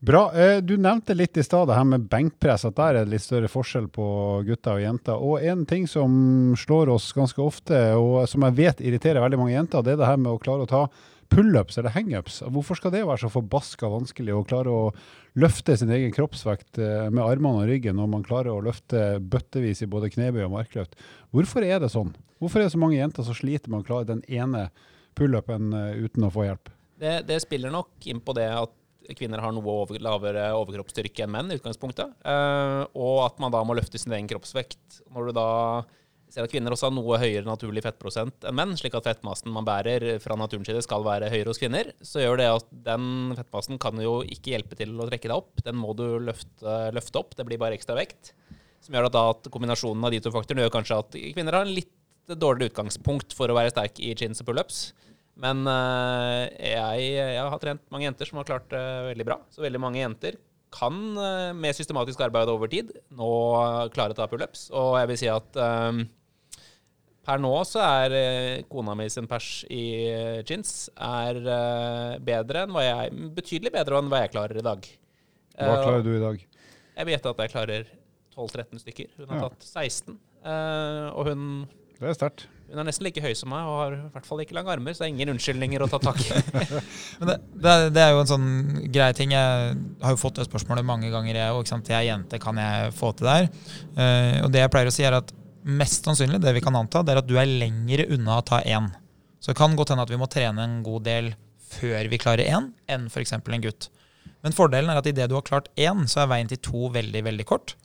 Bra. 0.05 0.33
Eh, 0.37 0.59
du 0.61 0.77
nevnte 0.77 1.15
litt 1.15 1.37
i 1.37 1.43
stad 1.43 1.71
det 1.71 1.79
her 1.79 1.87
med 1.89 2.03
benkpress, 2.13 2.67
at 2.69 2.77
der 2.77 2.99
er 2.99 3.07
det 3.07 3.15
litt 3.15 3.25
større 3.25 3.49
forskjell 3.49 3.87
på 3.89 4.07
gutter 4.45 4.77
og 4.77 4.83
jenter. 4.83 5.17
Og 5.17 5.47
en 5.49 5.63
ting 5.65 5.87
som 5.89 6.13
slår 6.61 6.93
oss 6.93 7.07
ganske 7.17 7.41
ofte, 7.41 7.79
og 7.97 8.27
som 8.29 8.45
jeg 8.45 8.57
vet 8.59 8.83
irriterer 8.85 9.25
veldig 9.25 9.41
mange 9.41 9.55
jenter, 9.55 9.81
det 9.81 9.95
er 9.95 10.03
det 10.03 10.11
her 10.11 10.21
med 10.21 10.35
å 10.35 10.43
klare 10.43 10.67
å 10.67 10.69
ta 10.69 10.83
pullups 11.33 11.81
eller 11.81 11.95
hangups. 11.97 12.43
Hvorfor 12.53 12.77
skal 12.77 12.93
det 12.93 13.01
være 13.07 13.23
så 13.25 13.33
forbaska 13.33 13.89
vanskelig 13.95 14.37
å 14.37 14.45
klare 14.45 14.77
å 14.77 14.85
løfte 15.41 15.79
sin 15.81 15.97
egen 15.97 16.13
kroppsvekt 16.13 16.83
eh, 16.85 17.09
med 17.09 17.25
armene 17.25 17.65
og 17.65 17.73
ryggen 17.73 17.97
når 17.97 18.13
man 18.19 18.29
klarer 18.29 18.53
å 18.53 18.61
løfte 18.69 19.23
bøttevis 19.25 19.81
i 19.87 19.91
både 19.97 20.13
knebøy 20.13 20.45
og 20.45 20.55
markløft? 20.59 21.01
Hvorfor 21.33 21.65
er 21.65 21.81
det 21.81 21.95
sånn? 21.97 22.13
Hvorfor 22.45 22.61
er 22.61 22.69
det 22.69 22.77
så 22.77 22.85
mange 22.85 23.01
jenter 23.01 23.25
som 23.25 23.41
sliter 23.41 23.73
med 23.73 23.81
å 23.81 23.89
klare 23.89 24.13
den 24.13 24.21
ene 24.29 24.69
pullupen 25.17 25.73
eh, 25.73 26.05
uten 26.05 26.29
å 26.29 26.35
få 26.35 26.51
hjelp? 26.51 26.69
Det, 27.01 27.23
det 27.25 27.41
spiller 27.41 27.73
nok 27.73 28.13
inn 28.13 28.21
på 28.21 28.37
det 28.37 28.53
at 28.53 28.81
kvinner 29.19 29.43
har 29.45 29.53
noe 29.55 29.75
over, 29.83 29.99
lavere 30.03 30.47
overkroppsstyrke 30.57 31.27
enn 31.27 31.35
menn 31.35 31.53
i 31.53 31.59
utgangspunktet. 31.59 32.15
Uh, 32.25 32.85
og 32.97 33.25
at 33.27 33.43
man 33.43 33.53
da 33.55 33.61
må 33.67 33.77
løfte 33.77 34.01
sin 34.01 34.15
egen 34.17 34.31
kroppsvekt. 34.31 35.03
Når 35.13 35.29
du 35.29 35.37
da 35.37 35.49
ser 36.35 36.47
at 36.47 36.53
kvinner 36.53 36.75
også 36.75 36.89
har 36.89 36.95
noe 36.97 37.19
høyere 37.21 37.47
naturlig 37.47 37.85
fettprosent 37.85 38.47
enn 38.49 38.57
menn, 38.59 38.75
slik 38.79 38.97
at 38.99 39.07
fettmassen 39.07 39.53
man 39.55 39.67
bærer 39.67 40.17
fra 40.23 40.37
naturens 40.39 40.67
side 40.71 40.83
skal 40.85 41.05
være 41.07 41.31
høyere 41.33 41.53
hos 41.53 41.61
kvinner, 41.63 41.93
så 42.03 42.25
gjør 42.25 42.41
det 42.41 42.49
at 42.51 42.73
den 42.89 43.35
fettmassen 43.39 43.81
kan 43.83 44.01
jo 44.03 44.17
ikke 44.25 44.55
hjelpe 44.57 44.79
til 44.79 44.97
å 44.99 45.09
trekke 45.11 45.31
deg 45.31 45.37
opp. 45.37 45.63
Den 45.67 45.79
må 45.79 45.95
du 45.99 46.07
løfte, 46.25 46.79
løfte 46.97 47.21
opp. 47.21 47.37
Det 47.39 47.47
blir 47.47 47.61
bare 47.63 47.79
ekstra 47.79 47.97
vekt. 47.99 48.35
Som 48.85 48.97
gjør 48.97 49.09
at, 49.09 49.17
da, 49.17 49.29
at 49.33 49.53
kombinasjonen 49.53 50.05
av 50.05 50.13
de 50.13 50.21
to 50.25 50.33
faktorene 50.35 50.67
gjør 50.67 50.75
kanskje 50.75 51.01
at 51.05 51.21
kvinner 51.37 51.57
har 51.57 51.69
en 51.69 51.77
litt 51.77 51.93
dårligere 52.29 52.73
utgangspunkt 52.73 53.37
for 53.37 53.51
å 53.51 53.57
være 53.57 53.73
sterk 53.73 54.01
i 54.01 54.13
chins 54.19 54.41
og 54.43 54.49
pullups. 54.49 54.87
Men 55.41 55.67
uh, 55.67 56.47
jeg, 56.55 57.07
jeg, 57.19 57.39
har 57.43 57.63
trent 57.63 57.87
mange 57.91 58.07
jenter 58.07 58.29
som 58.29 58.39
har 58.39 58.49
klart 58.49 58.69
det 58.71 58.81
uh, 58.81 59.07
veldig 59.11 59.27
bra. 59.27 59.39
Så 59.51 59.65
veldig 59.65 59.81
mange 59.83 60.03
jenter 60.03 60.39
kan 60.75 60.99
uh, 61.19 61.51
med 61.57 61.75
systematisk 61.75 62.23
arbeid 62.27 62.51
over 62.51 62.71
tid 62.71 62.93
nå 63.15 63.31
klare 63.95 64.15
å 64.15 64.19
ta 64.19 64.29
pullups. 64.31 64.69
Og 64.75 64.95
jeg 65.01 65.11
vil 65.11 65.21
si 65.25 65.31
at 65.33 65.59
um, 65.59 66.05
per 67.25 67.43
nå 67.43 67.53
så 67.67 67.83
er 67.83 68.65
kona 68.71 68.95
mi 68.99 69.09
sin 69.11 69.27
pers 69.31 69.65
i 69.73 69.85
chins 70.47 70.91
er 70.93 71.39
bedre 72.21 72.67
enn 72.67 72.75
hva 72.75 72.83
jeg 72.85 73.15
Betydelig 73.33 73.73
bedre 73.73 74.03
enn 74.03 74.11
hva 74.13 74.21
jeg 74.21 74.35
klarer 74.35 74.61
i 74.61 74.67
dag. 74.67 74.91
Hva 75.57 75.79
klarer 75.81 76.05
du 76.05 76.13
i 76.13 76.21
dag? 76.21 76.43
Jeg 76.95 77.09
vet 77.09 77.31
at 77.31 77.41
jeg 77.41 77.55
klarer 77.55 77.89
12-13 78.37 78.83
stykker. 78.85 79.15
Hun 79.17 79.33
har 79.33 79.41
ja. 79.41 79.49
tatt 79.49 79.65
16. 79.65 80.19
og 81.17 81.31
hun 81.31 81.49
Det 81.97 82.13
er 82.13 82.19
sterkt. 82.19 82.47
Hun 82.71 82.81
er 82.81 82.87
nesten 82.89 83.05
like 83.07 83.23
høy 83.23 83.35
som 83.37 83.53
meg 83.53 83.67
og 83.69 83.77
har 83.79 83.95
i 83.97 84.01
hvert 84.15 84.27
fall 84.27 84.41
ikke 84.43 84.57
lange 84.57 84.73
armer, 84.73 84.95
så 84.95 85.05
det 85.05 85.07
er 85.07 85.13
ingen 85.13 85.33
unnskyldninger 85.35 85.85
å 85.85 85.89
ta 85.93 86.01
tak 86.03 86.21
i. 86.25 86.31
Det, 87.25 87.37
det, 87.55 87.75
det, 87.95 88.03
er 88.03 88.11
jo 88.11 88.23
en 88.25 88.29
sånn 88.29 88.49
grei 88.93 89.13
ting. 89.17 89.31
Jeg 89.37 89.77
har 90.03 90.15
jo 90.15 90.19
fått 90.21 90.41
det 90.41 90.49
spørsmålet 90.49 90.87
mange 90.87 91.09
ganger, 91.13 91.37
jeg 91.39 91.55
òg. 91.55 91.71
Jeg 91.71 91.95
er 91.95 92.09
jente, 92.09 92.41
kan 92.43 92.59
jeg 92.59 92.91
få 92.99 93.13
til 93.15 93.29
det 93.29 93.37
her? 93.37 93.47
Uh, 93.95 94.43
og 94.47 94.53
det 94.53 94.65
jeg 94.65 94.73
pleier 94.75 94.91
å 94.91 94.95
si, 94.95 95.07
er 95.07 95.17
at 95.21 95.31
mest 95.65 96.05
sannsynlig, 96.09 96.43
det 96.43 96.53
vi 96.57 96.63
kan 96.65 96.77
anta, 96.77 97.05
det 97.05 97.15
er 97.15 97.23
at 97.23 97.29
du 97.29 97.37
er 97.41 97.49
lengre 97.49 98.09
unna 98.13 98.41
å 98.41 98.47
ta 98.47 98.61
én. 98.67 98.91
Så 99.41 99.53
det 99.53 99.59
kan 99.61 99.77
godt 99.79 99.95
hende 99.95 100.05
at 100.05 100.13
vi 100.13 100.21
må 100.21 100.29
trene 100.33 100.67
en 100.67 100.81
god 100.85 101.07
del 101.07 101.31
før 101.75 102.11
vi 102.11 102.21
klarer 102.21 102.49
én, 102.49 102.73
enn 102.91 103.07
f.eks. 103.13 103.37
en 103.39 103.65
gutt. 103.65 103.89
Men 104.45 104.57
fordelen 104.57 104.93
er 104.93 105.01
at 105.01 105.09
idet 105.09 105.31
du 105.31 105.39
har 105.39 105.47
klart 105.47 105.71
én, 105.81 106.05
så 106.11 106.25
er 106.25 106.33
veien 106.33 106.51
til 106.51 106.61
to 106.65 106.91
veldig, 106.93 107.25
veldig 107.29 107.47
kort. 107.49 107.77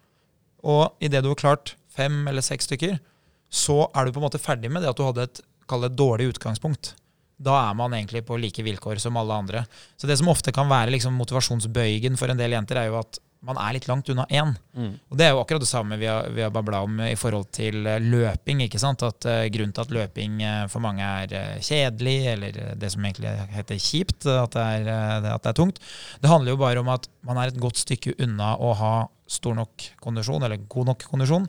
Og 0.67 0.91
idet 1.03 1.23
du 1.23 1.31
har 1.31 1.39
klart 1.39 1.75
fem 1.95 2.25
eller 2.27 2.43
seks 2.45 2.67
stykker, 2.67 2.99
så 3.49 3.83
er 3.93 4.05
du 4.05 4.13
på 4.13 4.21
en 4.21 4.27
måte 4.27 4.41
ferdig 4.41 4.71
med 4.71 4.83
det 4.85 4.91
at 4.91 4.99
du 4.99 5.05
hadde 5.07 5.27
et, 5.27 5.41
et 5.41 5.97
dårlig 5.97 6.29
utgangspunkt. 6.33 6.93
Da 7.39 7.55
er 7.69 7.77
man 7.77 7.95
egentlig 7.95 8.25
på 8.27 8.37
like 8.37 8.63
vilkår 8.63 8.99
som 9.01 9.17
alle 9.17 9.33
andre. 9.33 9.63
Så 9.97 10.07
det 10.07 10.19
som 10.19 10.29
ofte 10.31 10.51
kan 10.55 10.69
være 10.69 10.91
liksom 10.95 11.15
motivasjonsbøygen 11.19 12.19
for 12.19 12.31
en 12.31 12.39
del 12.39 12.55
jenter, 12.57 12.81
er 12.81 12.91
jo 12.91 12.99
at 12.99 13.21
man 13.47 13.59
er 13.61 13.75
litt 13.77 13.87
langt 13.87 14.09
unna 14.11 14.25
én. 14.27 14.51
Mm. 14.75 14.95
Og 15.07 15.17
det 15.17 15.25
er 15.25 15.31
jo 15.31 15.39
akkurat 15.39 15.63
det 15.63 15.69
samme 15.69 15.95
vi 15.99 16.09
har, 16.09 16.27
vi 16.35 16.43
har 16.43 16.51
babla 16.51 16.81
om 16.83 16.97
i 17.05 17.15
forhold 17.19 17.47
til 17.55 17.87
eh, 17.87 18.01
løping. 18.03 18.65
ikke 18.65 18.81
sant? 18.81 19.03
At 19.07 19.27
uh, 19.29 19.45
Grunnen 19.53 19.71
til 19.75 19.85
at 19.85 19.93
løping 19.95 20.41
uh, 20.43 20.65
for 20.71 20.83
mange 20.83 21.05
er 21.05 21.31
uh, 21.31 21.61
kjedelig, 21.63 22.17
eller 22.33 22.59
det 22.79 22.91
som 22.91 23.07
egentlig 23.07 23.31
heter 23.55 23.79
kjipt, 23.79 24.27
at 24.27 24.57
det, 24.57 24.65
er, 24.65 24.91
eh, 24.91 25.29
at 25.31 25.45
det 25.45 25.53
er 25.53 25.59
tungt, 25.61 25.79
det 26.19 26.31
handler 26.31 26.55
jo 26.55 26.61
bare 26.65 26.83
om 26.83 26.91
at 26.91 27.07
man 27.27 27.39
er 27.39 27.53
et 27.53 27.61
godt 27.61 27.79
stykke 27.79 28.17
unna 28.19 28.57
å 28.59 28.73
ha 28.75 28.93
stor 29.29 29.55
nok 29.55 29.87
kondisjon, 30.03 30.43
eller 30.43 30.67
god 30.67 30.91
nok 30.91 31.07
kondisjon, 31.07 31.47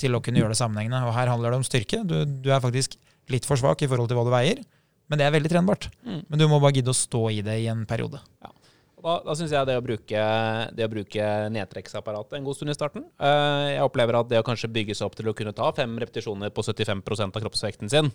til 0.00 0.16
å 0.16 0.22
kunne 0.24 0.42
gjøre 0.42 0.54
det 0.54 0.60
sammenhengende. 0.60 1.02
Og 1.08 1.14
her 1.16 1.30
handler 1.32 1.54
det 1.54 1.60
om 1.60 1.66
styrke. 1.66 2.02
Du, 2.06 2.18
du 2.24 2.50
er 2.52 2.62
faktisk 2.64 2.98
litt 3.32 3.48
for 3.48 3.58
svak 3.60 3.82
i 3.82 3.90
forhold 3.90 4.10
til 4.10 4.18
hva 4.18 4.26
du 4.26 4.32
veier, 4.34 4.62
men 5.10 5.20
det 5.20 5.26
er 5.26 5.34
veldig 5.34 5.50
trenbart. 5.50 5.88
Mm. 6.06 6.22
Men 6.28 6.40
du 6.40 6.46
må 6.50 6.60
bare 6.62 6.78
gidde 6.78 6.92
å 6.92 6.96
stå 6.96 7.26
i 7.34 7.42
det 7.46 7.58
i 7.62 7.68
en 7.72 7.84
periode. 7.88 8.20
Ja. 8.44 8.52
Da, 9.06 9.20
da 9.22 9.34
syns 9.38 9.52
jeg 9.54 9.68
det 9.68 9.76
å 9.78 9.82
bruke, 9.84 10.22
det 10.74 10.86
å 10.86 10.90
bruke 10.90 11.26
nedtrekksapparatet 11.54 12.38
en 12.38 12.46
god 12.46 12.56
stund 12.58 12.72
i 12.72 12.74
starten 12.74 13.04
eh, 13.22 13.74
Jeg 13.76 13.84
opplever 13.84 14.18
at 14.18 14.30
det 14.32 14.40
å 14.40 14.46
kanskje 14.46 14.70
bygge 14.72 14.96
seg 14.98 15.06
opp 15.06 15.14
til 15.18 15.28
å 15.30 15.34
kunne 15.36 15.52
ta 15.54 15.68
fem 15.76 15.92
repetisjoner 16.00 16.50
på 16.50 16.64
75% 16.66 17.36
av 17.36 17.44
kroppsvekten 17.44 17.92
sin 17.92 18.08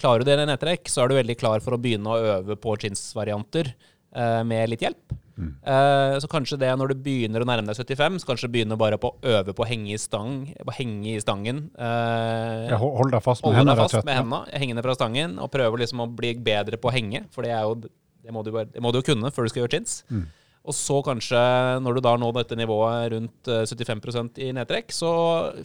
Klarer 0.00 0.24
du 0.24 0.30
det 0.30 0.38
i 0.38 0.46
nedtrekk, 0.48 0.88
så 0.88 1.02
er 1.02 1.10
du 1.10 1.18
veldig 1.18 1.36
klar 1.36 1.60
for 1.60 1.76
å 1.76 1.80
begynne 1.82 2.08
å 2.08 2.30
øve 2.38 2.56
på 2.56 2.72
chins-varianter 2.80 3.68
med 4.10 4.70
litt 4.72 4.82
hjelp. 4.82 5.12
Eh, 5.40 6.18
så 6.20 6.28
kanskje 6.30 6.58
det 6.60 6.70
når 6.76 6.92
du 6.92 7.02
begynner 7.04 7.42
å 7.42 7.48
nærme 7.48 7.70
deg 7.70 7.78
75, 7.78 8.18
så 8.22 8.28
kanskje 8.30 8.50
begynner 8.52 8.80
bare 8.80 8.98
på 9.00 9.12
å 9.12 9.36
øve 9.38 9.54
på 9.56 9.64
å 9.64 9.68
henge 9.68 9.94
i 9.94 10.00
stang, 10.00 10.50
på 10.58 10.72
å 10.72 10.76
henge 10.76 11.14
i 11.14 11.22
stangen. 11.22 11.70
eh, 11.78 12.68
Ja, 12.72 12.76
hold 12.80 13.12
deg 13.12 13.22
fast 13.24 13.44
med 13.44 13.56
hendene, 13.56 13.76
fast 13.80 14.04
med 14.04 14.18
hendene, 14.18 14.42
hengende 14.52 14.84
fra 14.84 14.96
stangen, 14.98 15.38
og 15.38 15.50
prøve 15.52 15.80
liksom 15.80 16.04
å 16.04 16.10
bli 16.10 16.34
bedre 16.34 16.76
på 16.80 16.90
å 16.90 16.94
henge. 16.94 17.24
For 17.32 17.46
det, 17.46 17.54
er 17.56 17.62
jo, 17.62 17.74
det, 17.80 18.34
må, 18.34 18.44
du, 18.44 18.52
det 18.52 18.82
må 18.82 18.92
du 18.92 19.00
jo 19.00 19.08
kunne 19.14 19.32
før 19.32 19.48
du 19.48 19.52
skal 19.52 19.64
gjøre 19.64 19.76
chins. 19.78 20.02
Mm. 20.10 20.26
Og 20.68 20.76
så 20.76 20.98
kanskje, 21.00 21.40
når 21.80 21.96
du 21.96 22.00
da 22.04 22.16
når 22.20 22.34
dette 22.42 22.58
nivået 22.58 23.12
rundt 23.14 23.48
eh, 23.48 23.64
75% 23.64 24.42
i 24.44 24.50
nedtrekk, 24.52 24.92
så 24.92 25.10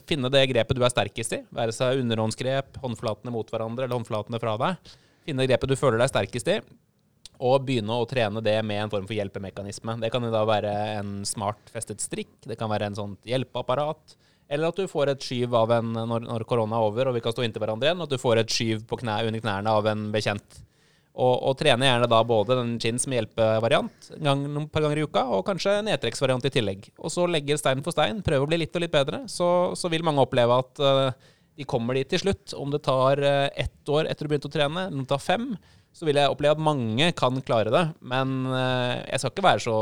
finne 0.08 0.32
det 0.32 0.48
grepet 0.54 0.78
du 0.78 0.86
er 0.86 0.94
sterkest 0.94 1.36
i. 1.36 1.42
Være 1.52 1.76
seg 1.76 2.00
underhåndsgrep, 2.06 2.80
håndflatene 2.84 3.34
mot 3.36 3.50
hverandre 3.52 3.90
eller 3.90 4.00
håndflatene 4.00 4.40
fra 4.40 4.56
deg. 4.62 4.96
Finne 5.26 5.48
grepet 5.50 5.72
du 5.72 5.76
føler 5.76 6.00
deg 6.00 6.14
sterkest 6.14 6.48
i. 6.54 6.62
Og 7.44 7.66
begynne 7.68 7.98
å 7.98 8.06
trene 8.08 8.44
det 8.44 8.56
med 8.64 8.84
en 8.84 8.92
form 8.94 9.08
for 9.08 9.18
hjelpemekanisme. 9.18 9.98
Det 10.04 10.12
kan 10.14 10.24
jo 10.24 10.32
da 10.34 10.44
være 10.48 10.76
en 11.00 11.18
smart 11.28 11.74
festet 11.74 12.04
strikk, 12.04 12.38
det 12.48 12.60
kan 12.60 12.72
være 12.72 12.92
en 12.92 13.00
sånt 13.00 13.28
hjelpeapparat. 13.28 14.16
Eller 14.48 14.70
at 14.70 14.78
du 14.78 14.86
får 14.88 15.10
et 15.12 15.26
skyv 15.26 15.56
av 15.58 15.74
en 15.74 15.96
når, 16.06 16.46
korona 16.46 16.78
er 16.78 16.86
over 16.86 17.10
og 17.10 17.18
vi 17.18 17.24
kan 17.26 17.34
stå 17.34 17.46
inntil 17.46 17.64
hverandre 17.64 17.90
igjen, 17.90 18.06
at 18.06 18.14
du 18.14 18.22
får 18.22 18.44
et 18.44 18.54
skyv 18.54 18.86
knæ, 18.92 19.24
under 19.26 19.42
knærne 19.42 19.74
av 19.74 19.90
en 19.90 20.08
bekjent. 20.14 20.62
Og, 21.16 21.36
og 21.48 21.54
trene 21.56 21.88
gjerne 21.88 22.10
da 22.12 22.18
både 22.28 22.58
den 22.60 22.74
chins 22.84 23.06
med 23.08 23.22
hjelpevariant 23.22 24.10
gang, 24.20 24.42
noen 24.52 24.68
par 24.72 24.84
ganger 24.84 25.00
i 25.00 25.06
uka, 25.08 25.24
og 25.32 25.46
kanskje 25.48 25.78
nedtrekksvariant 25.88 26.46
i 26.50 26.52
tillegg. 26.52 26.90
Og 27.00 27.14
så 27.14 27.24
legger 27.30 27.60
stein 27.60 27.84
for 27.86 27.96
stein, 27.96 28.20
prøve 28.26 28.46
å 28.46 28.50
bli 28.52 28.60
litt 28.60 28.76
og 28.76 28.84
litt 28.84 28.94
bedre. 28.94 29.24
Så, 29.32 29.48
så 29.80 29.92
vil 29.92 30.04
mange 30.06 30.26
oppleve 30.26 30.60
at 30.60 30.84
uh, 30.84 31.32
de 31.56 31.68
kommer 31.72 31.96
dit 31.96 32.12
til 32.12 32.26
slutt. 32.26 32.52
Om 32.60 32.76
det 32.76 32.84
tar 32.86 33.24
uh, 33.24 33.48
ett 33.56 33.90
år 33.96 34.12
etter 34.12 34.28
du 34.28 34.34
begynte 34.34 34.52
å 34.52 34.56
trene, 34.58 34.90
eller 34.90 35.00
om 35.00 35.08
det 35.08 35.14
tar 35.14 35.24
fem, 35.24 35.54
så 35.96 36.04
vil 36.04 36.18
jeg 36.20 36.28
oppleve 36.28 36.58
at 36.58 36.64
mange 36.64 37.06
kan 37.16 37.38
klare 37.48 37.72
det. 37.72 37.84
Men 38.04 38.34
eh, 38.52 38.98
jeg 39.14 39.22
skal 39.22 39.32
ikke 39.32 39.46
være 39.46 39.64
så 39.64 39.76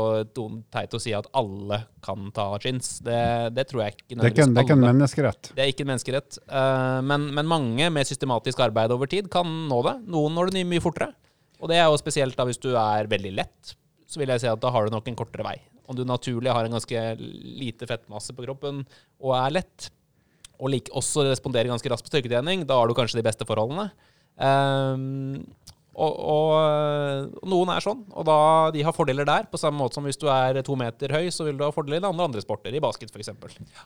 teit 0.70 0.94
å 0.94 1.00
si 1.02 1.14
at 1.16 1.26
alle 1.34 1.80
kan 2.06 2.28
ta 2.36 2.46
chins. 2.62 3.00
Det, 3.02 3.18
det 3.56 3.66
tror 3.70 3.82
jeg 3.82 3.96
ikke 3.96 4.20
Det 4.20 4.28
er 4.28 4.34
ikke, 4.34 4.46
det 4.46 4.62
er 4.62 4.68
ikke 4.68 4.76
en 4.76 4.84
menneskerett. 4.84 5.50
Det 5.56 5.64
er 5.64 5.72
ikke 5.72 5.86
en 5.86 5.90
menneskerett. 5.90 6.38
Eh, 6.46 7.00
men, 7.10 7.26
men 7.34 7.50
mange 7.50 7.90
med 7.90 8.06
systematisk 8.06 8.62
arbeid 8.62 8.94
over 8.94 9.10
tid 9.10 9.26
kan 9.32 9.50
nå 9.70 9.80
det. 9.88 9.96
Noen 10.14 10.38
når 10.38 10.54
det 10.54 10.62
mye, 10.70 10.84
fortere. 10.84 11.10
Og 11.58 11.72
det 11.72 11.80
er 11.80 11.88
jo 11.88 11.98
spesielt 11.98 12.38
da 12.38 12.46
hvis 12.46 12.62
du 12.62 12.70
er 12.78 13.10
veldig 13.10 13.34
lett, 13.34 13.74
så 14.06 14.22
vil 14.22 14.30
jeg 14.30 14.44
si 14.44 14.50
at 14.52 14.62
da 14.62 14.70
har 14.70 14.86
du 14.86 14.94
nok 14.94 15.10
en 15.10 15.18
kortere 15.18 15.46
vei. 15.46 15.58
Om 15.90 15.98
du 15.98 16.06
naturlig 16.06 16.54
har 16.54 16.66
en 16.66 16.78
ganske 16.78 17.04
lite 17.18 17.90
fettmasse 17.90 18.36
på 18.36 18.46
kroppen 18.46 18.84
og 19.18 19.34
er 19.40 19.58
lett, 19.58 19.90
og 20.62 20.70
like, 20.70 20.94
også 20.94 21.26
responderer 21.26 21.72
ganske 21.72 21.90
raskt 21.90 22.06
på 22.06 22.14
styrketrening, 22.14 22.62
da 22.68 22.78
har 22.78 22.86
du 22.86 22.94
kanskje 22.94 23.18
de 23.18 23.26
beste 23.26 23.46
forholdene. 23.48 23.90
Ehm, 24.38 25.42
og, 25.94 26.16
og, 26.34 27.38
og 27.42 27.48
noen 27.50 27.70
er 27.74 27.84
sånn, 27.84 28.00
og 28.12 28.24
da, 28.28 28.36
de 28.74 28.82
har 28.86 28.94
fordeler 28.96 29.26
der, 29.28 29.46
på 29.50 29.60
samme 29.60 29.78
måte 29.80 29.98
som 29.98 30.06
hvis 30.08 30.18
du 30.20 30.26
er 30.32 30.58
to 30.66 30.76
meter 30.78 31.14
høy, 31.14 31.28
så 31.34 31.46
vil 31.46 31.56
du 31.60 31.64
ha 31.66 31.70
fordeler 31.74 32.02
i 32.02 32.08
andre, 32.08 32.26
andre 32.30 32.42
sporter, 32.44 32.74
i 32.74 32.82
basket 32.82 33.12
f.eks. 33.14 33.30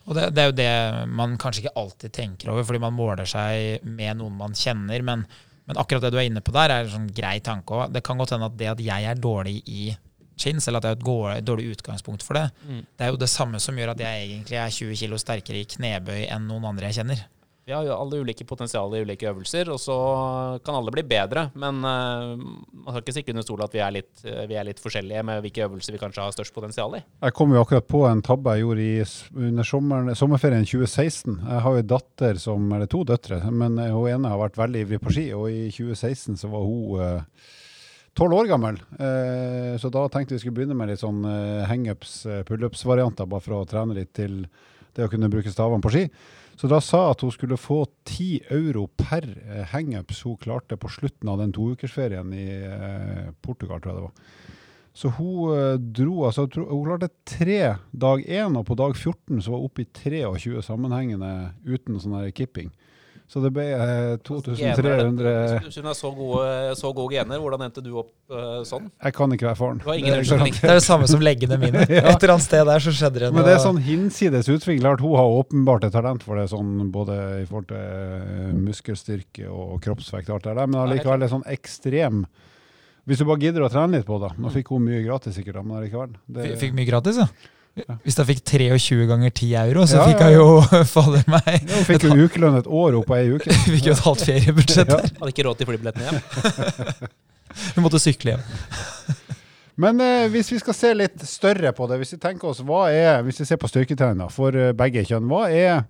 Og 0.07 0.15
det, 0.17 0.29
det 0.37 0.43
er 0.45 0.51
jo 0.51 0.57
det 0.59 0.73
man 1.21 1.37
kanskje 1.41 1.67
ikke 1.67 1.77
alltid 1.83 2.15
tenker 2.17 2.53
over, 2.55 2.67
fordi 2.69 2.83
man 2.87 2.97
måler 2.97 3.29
seg 3.29 3.85
med 3.87 4.21
noen 4.23 4.37
man 4.41 4.57
kjenner. 4.59 5.05
Men, 5.07 5.25
men 5.69 5.81
akkurat 5.81 6.07
det 6.07 6.13
du 6.15 6.19
er 6.21 6.29
inne 6.31 6.43
på 6.45 6.55
der, 6.57 6.73
er 6.75 6.87
en 6.89 6.95
sånn 6.97 7.09
grei 7.15 7.39
tanke 7.45 7.77
òg. 7.77 7.93
Det 7.95 8.05
kan 8.07 8.21
godt 8.21 8.37
hende 8.37 8.49
at 8.51 8.59
det 8.61 8.71
at 8.73 8.85
jeg 8.85 9.09
er 9.13 9.21
dårlig 9.21 9.59
i 9.69 9.89
chins, 10.39 10.69
eller 10.71 10.79
at 10.79 10.93
jeg 10.93 11.01
har 11.03 11.41
et 11.41 11.47
dårlig 11.47 11.73
utgangspunkt 11.75 12.23
for 12.23 12.39
det, 12.39 12.45
Mm. 12.63 12.85
det 12.95 13.05
er 13.05 13.09
jo 13.11 13.17
det 13.19 13.29
samme 13.29 13.59
som 13.61 13.75
gjør 13.75 13.91
at 13.97 14.01
jeg 14.05 14.29
egentlig 14.29 14.59
er 14.61 14.71
20 14.71 14.95
kilo 15.01 15.19
sterkere 15.19 15.59
i 15.59 15.67
knebøy 15.67 16.29
enn 16.31 16.47
noen 16.47 16.65
andre 16.71 16.87
jeg 16.93 17.01
kjenner. 17.01 17.25
Vi 17.69 17.75
har 17.75 17.85
jo 17.85 17.93
alle 17.93 18.17
ulike 18.17 18.47
potensial 18.49 18.95
i 18.97 19.03
ulike 19.05 19.27
øvelser, 19.29 19.69
og 19.69 19.77
så 19.77 19.95
kan 20.65 20.79
alle 20.79 20.93
bli 20.95 21.03
bedre. 21.05 21.43
Men 21.53 21.83
eh, 21.85 22.31
man 22.41 22.87
skal 22.87 23.03
ikke 23.03 23.15
stikke 23.19 23.35
under 23.35 23.45
stol 23.45 23.61
at 23.61 23.75
vi 23.77 23.83
er, 23.85 23.93
litt, 23.93 24.23
eh, 24.25 24.47
vi 24.49 24.57
er 24.57 24.65
litt 24.65 24.81
forskjellige 24.81 25.21
med 25.29 25.43
hvilke 25.45 25.67
øvelser 25.67 25.93
vi 25.93 26.01
kanskje 26.01 26.25
har 26.25 26.33
størst 26.33 26.55
potensial 26.57 26.97
i. 26.97 27.03
Jeg 27.27 27.35
kom 27.37 27.53
jo 27.53 27.61
akkurat 27.61 27.91
på 27.93 28.01
en 28.09 28.23
tabbe 28.25 28.55
jeg 28.57 28.65
gjorde 28.65 28.87
i, 28.87 28.95
under 29.51 29.69
sommeren, 29.69 30.17
sommerferien 30.17 30.65
2016. 30.65 31.37
Jeg 31.43 31.67
har 31.67 31.77
jo 31.77 31.85
datter 31.93 32.41
som, 32.41 32.73
eller 32.73 32.89
to 32.89 33.03
døtre, 33.13 33.43
men 33.53 33.77
eh, 33.85 33.93
hun 33.93 34.09
ene 34.15 34.33
har 34.33 34.41
vært 34.47 34.57
veldig 34.63 34.87
ivrig 34.87 35.03
på 35.05 35.13
ski, 35.19 35.27
og 35.37 35.53
i 35.53 35.69
2016 35.69 36.41
så 36.41 36.53
var 36.55 36.65
hun 36.65 37.23
tolv 38.17 38.41
år 38.41 38.49
gammel. 38.49 38.81
Så 39.79 39.93
da 39.93 40.09
tenkte 40.09 40.35
vi 40.35 40.41
skulle 40.41 40.57
begynne 40.57 40.75
med 40.75 40.89
litt 40.91 41.05
sånn 41.05 41.21
hangups, 41.69 42.17
pullups-varianter, 42.49 43.29
bare 43.31 43.45
for 43.45 43.61
å 43.61 43.69
trene 43.69 43.95
litt 43.95 44.11
til 44.17 44.41
det 44.97 45.05
å 45.07 45.13
kunne 45.13 45.29
bruke 45.31 45.53
stavene 45.53 45.85
på 45.85 45.93
ski. 45.95 46.09
Så 46.59 46.67
da 46.67 46.81
sa 46.83 47.05
hun 47.05 47.13
at 47.15 47.21
hun 47.23 47.31
skulle 47.31 47.57
få 47.61 47.85
10 48.09 48.51
euro 48.51 48.89
per 48.99 49.27
eh, 49.31 49.65
hangups 49.71 50.25
hun 50.27 50.39
klarte 50.43 50.79
på 50.81 50.91
slutten 50.91 51.31
av 51.31 51.39
den 51.39 51.53
toukersferien 51.55 52.33
i 52.35 52.49
eh, 52.67 53.29
Portugal, 53.47 53.79
tror 53.79 53.93
jeg 53.93 53.99
det 54.01 54.07
var. 54.09 54.57
Så 54.99 55.13
hun 55.15 55.53
eh, 55.55 55.77
dro 55.79 56.25
altså, 56.27 56.49
Hun 56.57 56.83
klarte 56.89 57.13
tre 57.29 57.77
dag 57.93 58.25
én, 58.27 58.59
og 58.59 58.67
på 58.67 58.75
dag 58.75 58.97
14 58.97 59.39
så 59.39 59.55
var 59.55 59.63
hun 59.63 59.71
oppe 59.71 59.85
i 59.85 59.91
23 59.95 60.65
sammenhengende 60.67 61.53
uten 61.63 62.01
sånn 62.03 62.19
her 62.19 62.35
kipping. 62.35 62.73
Så 63.29 63.43
det 63.45 63.51
ble 63.53 63.65
eh, 63.69 64.15
2300 64.25 65.33
Hvis 65.67 65.77
hun 65.77 65.89
har 65.91 65.97
så 65.99 66.09
gode, 66.17 66.45
så 66.81 66.93
gode 66.97 67.13
gener, 67.13 67.41
hvordan 67.43 67.67
endte 67.67 67.83
du 67.85 67.91
opp 68.01 68.09
eh, 68.33 68.63
sånn? 68.65 68.87
Jeg 69.05 69.15
kan 69.19 69.35
ikke 69.37 69.51
være 69.51 69.59
faren. 69.59 69.81
Du 69.83 69.89
har 69.91 69.99
ingen 70.01 70.15
Det 70.17 70.23
er. 70.33 70.45
Det 70.49 70.71
er 70.71 70.79
det 70.81 70.85
samme 70.87 71.09
som 71.11 71.21
leggene 71.21 71.59
mine. 71.61 71.83
Et 71.89 71.93
Ja. 71.99 72.15
eller 72.15 72.33
annet 72.39 72.47
sted 72.47 72.65
der 72.71 72.81
så 72.87 72.95
skjedde 72.97 73.21
det 73.27 73.31
Men 73.37 73.45
det 73.45 73.53
er 73.59 73.61
sånn 73.67 73.81
hinsides 73.85 74.49
utvikling. 74.49 74.81
Klart 74.81 75.05
hun 75.05 75.13
har 75.21 75.29
åpenbart 75.43 75.85
et 75.85 75.93
talent 75.93 76.25
for 76.25 76.41
det, 76.41 76.47
sånn 76.55 76.89
både 76.95 77.19
i 77.43 77.45
forhold 77.51 77.69
til 77.69 77.83
eh, 77.85 78.55
muskelstyrke 78.57 79.51
og 79.53 79.77
kroppsvekt 79.85 80.33
og 80.33 80.39
alt 80.39 80.49
det 80.49 80.57
der, 80.63 80.73
men 80.73 80.81
allikevel 80.87 81.27
er 81.29 81.33
sånn 81.37 81.45
ekstrem 81.53 82.25
Hvis 83.09 83.21
du 83.21 83.25
bare 83.29 83.41
gidder 83.41 83.65
å 83.65 83.69
trene 83.73 83.97
litt 84.01 84.09
på 84.09 84.19
det. 84.25 84.33
Nå 84.41 84.51
fikk 84.53 84.73
hun 84.73 84.83
mye 84.85 85.05
gratis 85.05 85.37
sikkert, 85.37 85.61
men 85.65 85.79
allikevel. 85.79 86.17
Det, 86.29 86.49
Fikk 86.61 86.75
mye 86.77 86.89
gratis, 86.89 87.21
ja. 87.21 87.29
Hvis 88.05 88.19
jeg 88.19 88.29
fikk 88.29 88.43
23 88.51 89.07
ganger 89.11 89.31
10 89.33 89.55
euro, 89.63 89.87
så 89.89 90.01
Ja, 90.01 90.09
fikk 90.11 90.25
jeg 90.27 90.37
jo 90.39 90.49
fader 90.95 91.25
meg 91.31 91.71
hun 91.71 91.87
fikk 91.89 92.09
jo 92.09 92.17
ukelønn 92.27 92.59
et 92.61 92.69
år 92.81 92.99
opp 93.01 93.09
på 93.11 93.17
ei 93.19 93.31
uke. 93.35 93.55
Fikk 93.75 93.89
jo 93.91 93.95
et 93.95 94.05
halvt 94.05 94.27
feriebudsjett 94.29 94.91
der. 94.91 95.09
Hadde 95.21 95.33
ikke 95.35 95.47
råd 95.47 95.61
til 95.61 95.71
flybilletten 95.71 96.07
hjem. 96.09 96.21
Hun 97.77 97.83
måtte 97.87 98.03
sykle 98.03 98.37
hjem. 98.37 99.17
Men 99.79 100.03
eh, 100.03 100.27
hvis 100.33 100.51
vi 100.51 100.59
skal 100.59 100.75
se 100.75 100.93
litt 100.97 101.23
større 101.29 101.71
på 101.77 101.87
det, 101.87 102.01
hvis 102.01 102.17
vi 102.17 102.21
tenker 102.23 102.51
oss, 102.51 102.65
hva 102.67 102.89
er, 102.91 103.21
hvis 103.27 103.39
vi 103.45 103.47
ser 103.47 103.61
på 103.63 103.71
styrketrening 103.71 104.25
da, 104.25 104.31
for 104.33 104.57
eh, 104.59 104.73
begge 104.77 105.05
kjønn, 105.07 105.29
hva 105.31 105.45
er 105.55 105.85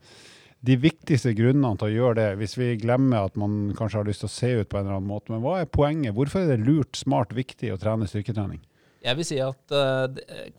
de 0.69 0.75
viktigste 0.83 1.33
grunnene 1.39 1.79
til 1.79 1.89
å 1.89 1.95
gjøre 1.95 2.19
det, 2.19 2.29
hvis 2.41 2.57
vi 2.59 2.73
glemmer 2.83 3.29
at 3.29 3.39
man 3.41 3.71
kanskje 3.79 4.03
har 4.03 4.09
lyst 4.11 4.25
til 4.25 4.29
å 4.29 4.35
se 4.35 4.51
ut 4.59 4.69
på 4.69 4.77
en 4.77 4.85
eller 4.85 4.99
annen 4.99 5.09
måte, 5.09 5.33
men 5.33 5.41
hva 5.45 5.61
er 5.63 5.71
poenget? 5.71 6.17
Hvorfor 6.17 6.43
er 6.45 6.51
det 6.53 6.67
lurt, 6.67 6.99
smart, 6.99 7.33
viktig 7.37 7.71
å 7.73 7.79
trene 7.81 8.09
styrketrening? 8.11 8.61
Jeg 9.09 9.19
vil 9.19 9.27
si 9.27 9.39
at 9.43 9.75
uh, 9.75 10.05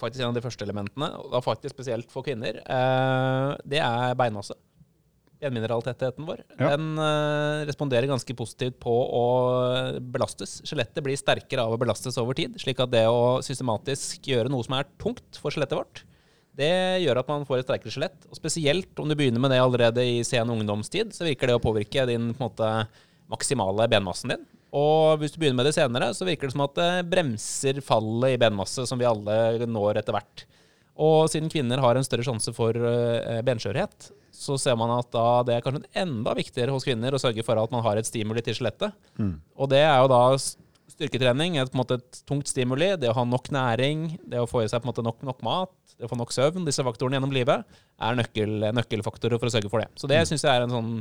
faktisk 0.02 0.24
en 0.24 0.32
av 0.32 0.38
de 0.38 0.44
første 0.44 0.66
elementene, 0.66 1.12
og 1.30 1.46
faktisk 1.46 1.76
spesielt 1.76 2.10
for 2.14 2.26
kvinner, 2.26 2.62
uh, 2.66 3.54
det 3.70 3.82
er 3.84 4.18
beinmasse. 4.20 4.58
Benmineraltettheten 5.40 6.26
vår. 6.28 6.42
Ja. 6.58 6.74
Den 6.74 7.00
uh, 7.00 7.64
responderer 7.70 8.10
ganske 8.10 8.36
positivt 8.36 8.80
på 8.84 8.92
å 8.92 9.26
belastes. 10.12 10.58
Skjelettet 10.68 11.06
blir 11.06 11.20
sterkere 11.20 11.64
av 11.64 11.76
å 11.76 11.80
belastes 11.80 12.20
over 12.20 12.36
tid, 12.36 12.58
slik 12.60 12.82
at 12.84 12.92
det 12.92 13.06
å 13.08 13.40
systematisk 13.46 14.28
gjøre 14.34 14.52
noe 14.52 14.66
som 14.68 14.76
er 14.80 14.90
tungt 15.00 15.40
for 15.40 15.56
skjelettet 15.56 15.80
vårt, 15.80 16.04
det 16.60 16.74
gjør 17.06 17.22
at 17.22 17.30
man 17.32 17.46
får 17.48 17.62
et 17.62 17.68
sterkere 17.70 17.94
skjelett. 17.94 18.26
Og 18.28 18.36
spesielt 18.36 19.00
om 19.00 19.08
du 19.08 19.16
begynner 19.16 19.40
med 19.40 19.54
det 19.54 19.62
allerede 19.64 20.04
i 20.04 20.20
sen 20.28 20.50
ungdomstid, 20.52 21.14
så 21.16 21.28
virker 21.28 21.48
det 21.48 21.60
å 21.60 21.64
påvirke 21.64 22.04
din 22.10 22.34
på 22.34 22.50
måte, 22.50 22.72
maksimale 23.32 23.88
benmassen 23.92 24.34
din. 24.34 24.48
Og 24.76 25.18
hvis 25.22 25.34
du 25.34 25.40
begynner 25.42 25.62
med 25.62 25.70
det 25.70 25.76
senere, 25.78 26.12
så 26.14 26.28
virker 26.28 26.50
det 26.50 26.56
som 26.56 26.66
at 26.68 26.78
det 26.78 26.92
bremser 27.10 27.82
fallet 27.86 28.36
i 28.36 28.40
benmasse, 28.42 28.86
som 28.90 29.02
vi 29.02 29.08
alle 29.10 29.66
når 29.66 30.02
etter 30.02 30.16
hvert. 30.16 30.46
Og 31.00 31.30
siden 31.32 31.50
kvinner 31.52 31.80
har 31.82 31.96
en 31.96 32.06
større 32.06 32.26
sjanse 32.28 32.52
for 32.54 32.76
eh, 32.76 33.40
benskjørhet, 33.48 34.10
så 34.36 34.58
ser 34.60 34.76
man 34.80 34.92
at 34.94 35.08
da 35.16 35.28
det 35.48 35.56
er 35.56 35.64
kanskje 35.64 35.88
enda 36.00 36.34
viktigere 36.38 36.76
hos 36.76 36.86
kvinner 36.88 37.16
å 37.16 37.22
sørge 37.22 37.44
for 37.48 37.60
at 37.60 37.72
man 37.74 37.84
har 37.86 38.00
et 38.00 38.08
stimuli 38.08 38.44
til 38.46 38.58
skjelettet. 38.58 38.96
Og 39.58 39.72
det 39.72 39.82
er 39.86 39.96
jo 40.04 40.12
da 40.12 40.22
styrketrening 41.00 41.58
et, 41.60 41.72
på 41.72 41.78
en 41.78 41.82
måte 41.82 41.98
et 42.00 42.22
tungt 42.28 42.50
stimuli. 42.52 42.92
Det 43.00 43.10
å 43.12 43.16
ha 43.16 43.26
nok 43.28 43.50
næring, 43.56 44.10
det 44.28 44.42
å 44.42 44.48
få 44.50 44.64
i 44.66 44.70
seg 44.72 44.84
på 44.84 44.90
en 44.90 44.92
måte 44.92 45.06
nok, 45.06 45.22
nok 45.28 45.44
mat, 45.46 45.74
det 45.96 46.08
å 46.08 46.12
få 46.12 46.18
nok 46.20 46.34
søvn, 46.36 46.68
disse 46.68 46.84
faktorene 46.86 47.18
gjennom 47.18 47.36
livet, 47.36 47.80
er 48.00 48.20
nøkkel, 48.20 48.70
nøkkelfaktorer 48.76 49.40
for 49.40 49.50
å 49.50 49.54
sørge 49.56 49.72
for 49.72 49.84
det. 49.84 49.90
Så 50.00 50.10
det 50.12 50.20
syns 50.28 50.46
jeg 50.46 50.52
er 50.52 50.68
en 50.68 50.76
sånn 50.76 50.92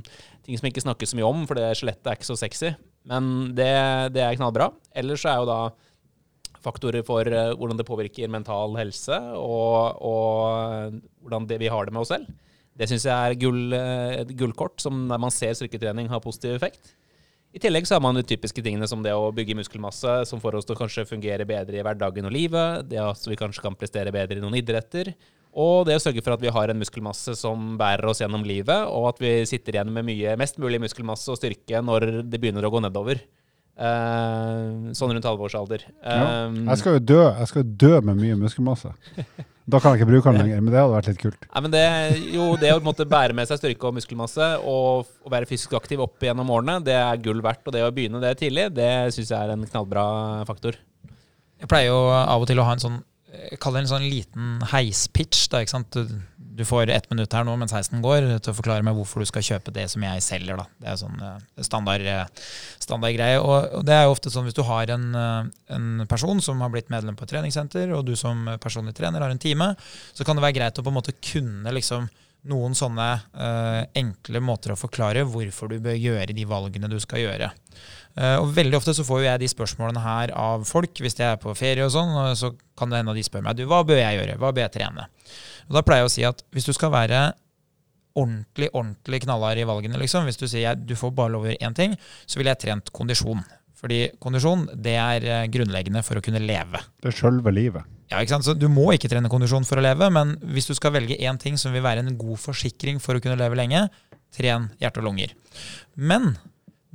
ting 0.47 0.59
som 0.59 0.71
ikke 0.71 0.87
snakkes 0.87 1.15
så 1.15 1.19
mye 1.19 1.29
om, 1.31 1.45
for 1.51 1.59
det 1.59 1.73
skjelettet 1.79 2.11
er 2.11 2.19
ikke 2.19 2.31
så 2.31 2.39
sexy. 2.39 2.73
Men 3.09 3.53
det, 3.57 3.71
det 4.15 4.25
er 4.25 4.37
knallbra. 4.37 4.71
Ellers 4.97 5.25
er 5.29 5.41
jo 5.41 5.49
da 5.49 5.61
faktorer 6.65 7.05
for 7.07 7.29
uh, 7.29 7.55
hvordan 7.57 7.79
det 7.79 7.87
påvirker 7.89 8.31
mental 8.33 8.77
helse, 8.79 9.17
og, 9.39 10.03
og 10.05 11.01
hvordan 11.25 11.49
vi 11.55 11.71
har 11.73 11.89
det 11.89 11.95
med 11.95 12.05
oss 12.05 12.13
selv. 12.13 12.29
Det 12.79 12.87
syns 12.91 13.09
jeg 13.09 13.15
er 13.15 13.41
gull, 13.41 13.73
uh, 13.73 14.21
et 14.21 14.33
gullkort, 14.39 14.79
som 14.83 15.07
der 15.11 15.21
man 15.23 15.35
ser 15.35 15.57
styrketrening 15.57 16.11
har 16.13 16.25
positiv 16.25 16.57
effekt. 16.59 16.95
I 17.49 17.61
tillegg 17.63 17.87
så 17.89 17.97
har 17.97 18.03
man 18.05 18.19
de 18.19 18.27
typiske 18.29 18.61
tingene 18.63 18.87
som 18.91 19.01
det 19.03 19.15
å 19.17 19.31
bygge 19.33 19.57
muskelmasse, 19.57 20.21
som 20.29 20.41
får 20.43 20.59
oss 20.59 20.69
til 20.69 20.77
å 20.77 20.81
kanskje 20.83 21.07
fungere 21.09 21.47
bedre 21.49 21.81
i 21.81 21.85
hverdagen 21.85 22.29
og 22.29 22.35
livet, 22.35 22.85
det 22.91 23.01
at 23.01 23.25
vi 23.25 23.39
kanskje 23.41 23.65
kan 23.65 23.79
prestere 23.79 24.13
bedre 24.13 24.37
i 24.37 24.45
noen 24.45 24.59
idretter, 24.61 25.15
og 25.59 25.89
det 25.89 25.97
å 25.99 26.03
sørge 26.03 26.23
for 26.23 26.37
at 26.37 26.43
vi 26.43 26.53
har 26.55 26.71
en 26.71 26.79
muskelmasse 26.79 27.35
som 27.39 27.75
bærer 27.81 28.07
oss 28.11 28.23
gjennom 28.23 28.47
livet, 28.47 28.87
og 28.87 29.11
at 29.11 29.21
vi 29.23 29.33
sitter 29.49 29.79
igjen 29.79 29.91
med 29.95 30.07
mye, 30.07 30.37
mest 30.39 30.61
mulig 30.63 30.81
muskelmasse 30.85 31.33
og 31.35 31.41
styrke 31.41 31.83
når 31.83 32.23
det 32.31 32.39
begynner 32.39 32.67
å 32.67 32.73
gå 32.73 32.83
nedover. 32.85 33.23
Uh, 33.79 34.91
sånn 34.97 35.13
rundt 35.15 35.27
halvårsalder. 35.27 35.85
Ja. 36.03 36.23
Jeg 36.51 36.81
skal 36.81 36.97
jo 36.97 37.03
dø 37.13 37.21
Jeg 37.23 37.47
skal 37.47 37.63
jo 37.63 37.77
dø 37.79 37.93
med 38.09 38.19
mye 38.19 38.39
muskelmasse. 38.41 38.91
Da 39.69 39.79
kan 39.79 39.93
jeg 39.93 40.01
ikke 40.01 40.09
bruke 40.09 40.33
den 40.33 40.41
lenger, 40.43 40.63
men 40.65 40.73
det 40.73 40.81
hadde 40.81 40.97
vært 40.97 41.11
litt 41.13 41.21
kult. 41.21 41.47
Nei, 41.53 41.63
men 41.67 41.75
det, 41.75 41.85
jo, 42.35 42.49
det 42.59 42.73
å 42.75 42.81
måtte 42.83 43.07
bære 43.09 43.37
med 43.37 43.51
seg 43.51 43.61
styrke 43.61 43.91
og 43.91 43.99
muskelmasse 43.99 44.49
og, 44.67 45.11
og 45.23 45.35
være 45.35 45.47
fysisk 45.51 45.77
aktiv 45.79 46.03
opp 46.03 46.27
gjennom 46.27 46.51
årene, 46.55 46.79
det 46.87 46.97
er 46.99 47.23
gull 47.23 47.43
verdt. 47.45 47.67
Og 47.69 47.77
det 47.77 47.85
å 47.87 47.93
begynne 47.95 48.23
det 48.25 48.35
tidlig, 48.41 48.67
det 48.75 48.91
syns 49.15 49.31
jeg 49.31 49.39
er 49.39 49.55
en 49.55 49.67
knallbra 49.69 50.07
faktor. 50.49 50.81
Jeg 51.59 51.71
pleier 51.71 51.93
jo 51.93 52.01
av 52.15 52.43
og 52.43 52.51
til 52.51 52.59
å 52.63 52.67
ha 52.67 52.75
en 52.75 52.83
sånn 52.83 52.99
Kall 53.61 53.77
det 53.77 53.85
en 53.85 53.91
sånn 53.91 54.07
liten 54.09 54.61
heispitch. 54.71 55.49
Da? 55.53 55.61
Du, 55.93 56.01
du 56.59 56.65
får 56.65 56.89
ett 56.91 57.11
minutt 57.11 57.35
her 57.37 57.45
nå 57.45 57.55
mens 57.61 57.75
heisen 57.77 58.01
går, 58.03 58.25
til 58.41 58.53
å 58.53 58.57
forklare 58.57 58.85
meg 58.87 58.97
hvorfor 58.97 59.23
du 59.23 59.29
skal 59.29 59.45
kjøpe 59.45 59.75
det 59.77 59.85
som 59.93 60.05
jeg 60.07 60.25
selger. 60.25 60.59
Da. 60.59 60.65
Det 60.81 60.89
er 60.91 60.97
sånn 60.99 61.21
uh, 61.21 61.35
standard, 61.67 62.07
uh, 62.09 62.47
standard. 62.81 63.21
Og, 63.43 63.53
og, 63.79 63.85
det 63.87 63.95
er 63.95 64.07
jo 64.07 64.15
ofte 64.17 64.33
sånn 64.33 64.49
hvis 64.49 64.57
du 64.57 64.65
har 64.67 64.95
en, 64.95 65.11
uh, 65.13 65.43
en, 65.77 66.07
person 66.09 66.41
som 66.45 66.65
har 66.65 66.73
blitt 66.73 66.89
medlem 66.95 67.19
på 67.19 67.29
et 67.29 67.35
treningssenter, 67.37 67.93
og 67.95 68.07
du 68.09 68.15
som 68.19 68.49
personlig 68.63 68.97
trener 68.97 69.23
har 69.23 69.35
en 69.35 69.43
time, 69.43 69.75
så 70.17 70.25
kan 70.25 70.39
det 70.39 70.47
være 70.47 70.59
greit 70.59 70.81
å 70.81 70.87
på 70.87 70.95
en 70.95 70.99
måte 70.99 71.15
kunne 71.21 71.77
liksom 71.77 72.09
noen 72.49 72.73
sånne 72.79 73.07
enkle 73.99 74.41
måter 74.41 74.73
å 74.73 74.79
forklare 74.79 75.25
hvorfor 75.27 75.69
du 75.69 75.83
bør 75.85 75.97
gjøre 75.99 76.33
de 76.33 76.45
valgene 76.49 76.89
du 76.89 76.97
skal 77.03 77.27
gjøre. 77.27 77.51
Og 78.41 78.49
Veldig 78.57 78.79
ofte 78.79 78.95
så 78.97 79.05
får 79.07 79.21
jo 79.21 79.27
jeg 79.29 79.43
de 79.43 79.49
spørsmålene 79.53 80.03
her 80.03 80.33
av 80.35 80.65
folk 80.67 80.99
hvis 81.03 81.19
jeg 81.19 81.29
er 81.29 81.37
på 81.43 81.53
ferie 81.59 81.85
og 81.87 81.93
sånn. 81.95 82.15
Så 82.39 82.53
kan 82.79 82.91
det 82.91 83.03
hende 83.03 83.15
de 83.15 83.23
spør 83.27 83.45
meg 83.47 83.59
du, 83.59 83.67
hva 83.71 83.85
bør 83.87 84.01
jeg 84.01 84.19
gjøre, 84.19 84.39
hva 84.41 84.51
bør 84.55 84.65
jeg 84.67 84.75
trene. 84.79 85.07
Og 85.69 85.77
Da 85.77 85.85
pleier 85.87 86.03
jeg 86.03 86.11
å 86.11 86.15
si 86.17 86.25
at 86.27 86.43
hvis 86.57 86.67
du 86.67 86.73
skal 86.75 86.91
være 86.95 87.29
ordentlig 88.19 88.71
ordentlig 88.75 89.23
knallhard 89.23 89.61
i 89.61 89.69
valgene, 89.69 90.01
liksom, 90.01 90.27
hvis 90.27 90.41
du 90.41 90.49
sier 90.49 90.65
jeg, 90.65 90.83
du 90.89 90.97
får 90.99 91.15
bare 91.15 91.35
lov 91.35 91.47
å 91.47 91.51
gjøre 91.53 91.63
én 91.69 91.77
ting, 91.77 91.95
så 92.27 92.41
ville 92.41 92.55
jeg 92.55 92.65
trent 92.65 92.91
kondisjon. 92.97 93.45
Fordi 93.79 94.01
kondisjon 94.19 94.67
det 94.75 94.97
er 94.99 95.27
eh, 95.29 95.47
grunnleggende 95.55 96.03
for 96.03 96.19
å 96.19 96.25
kunne 96.25 96.43
leve. 96.43 96.81
Det 96.99 97.13
er 97.13 97.19
sjølve 97.21 97.53
livet. 97.55 97.87
Ja, 98.11 98.19
ikke 98.19 98.35
sant? 98.35 98.47
Så 98.49 98.57
Du 98.59 98.67
må 98.73 98.89
ikke 98.95 99.11
trene 99.13 99.31
kondisjon 99.31 99.67
for 99.69 99.79
å 99.79 99.85
leve, 99.85 100.09
men 100.11 100.35
hvis 100.55 100.67
du 100.71 100.75
skal 100.75 100.97
velge 100.97 101.19
én 101.21 101.39
ting 101.39 101.59
som 101.61 101.75
vil 101.77 101.85
være 101.85 102.03
en 102.03 102.17
god 102.19 102.41
forsikring 102.43 102.99
for 103.03 103.15
å 103.15 103.23
kunne 103.23 103.39
leve 103.39 103.59
lenge, 103.59 103.85
tren 104.35 104.71
hjerte 104.83 105.03
og 105.03 105.07
lunger. 105.11 105.35
Men 105.95 106.33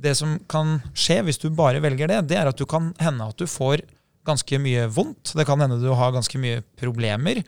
det 0.00 0.14
som 0.18 0.38
kan 0.50 0.78
skje 0.96 1.20
hvis 1.26 1.40
du 1.42 1.50
bare 1.54 1.82
velger 1.84 2.10
det, 2.10 2.22
det 2.30 2.38
er 2.40 2.50
at 2.50 2.58
du 2.58 2.66
kan 2.68 2.92
hende 3.02 3.28
at 3.30 3.38
du 3.38 3.46
får 3.50 3.84
ganske 4.26 4.58
mye 4.62 4.88
vondt. 4.92 5.34
Det 5.36 5.46
kan 5.46 5.60
hende 5.60 5.78
du 5.82 5.92
har 5.94 6.14
ganske 6.14 6.40
mye 6.40 6.64
problemer 6.80 7.44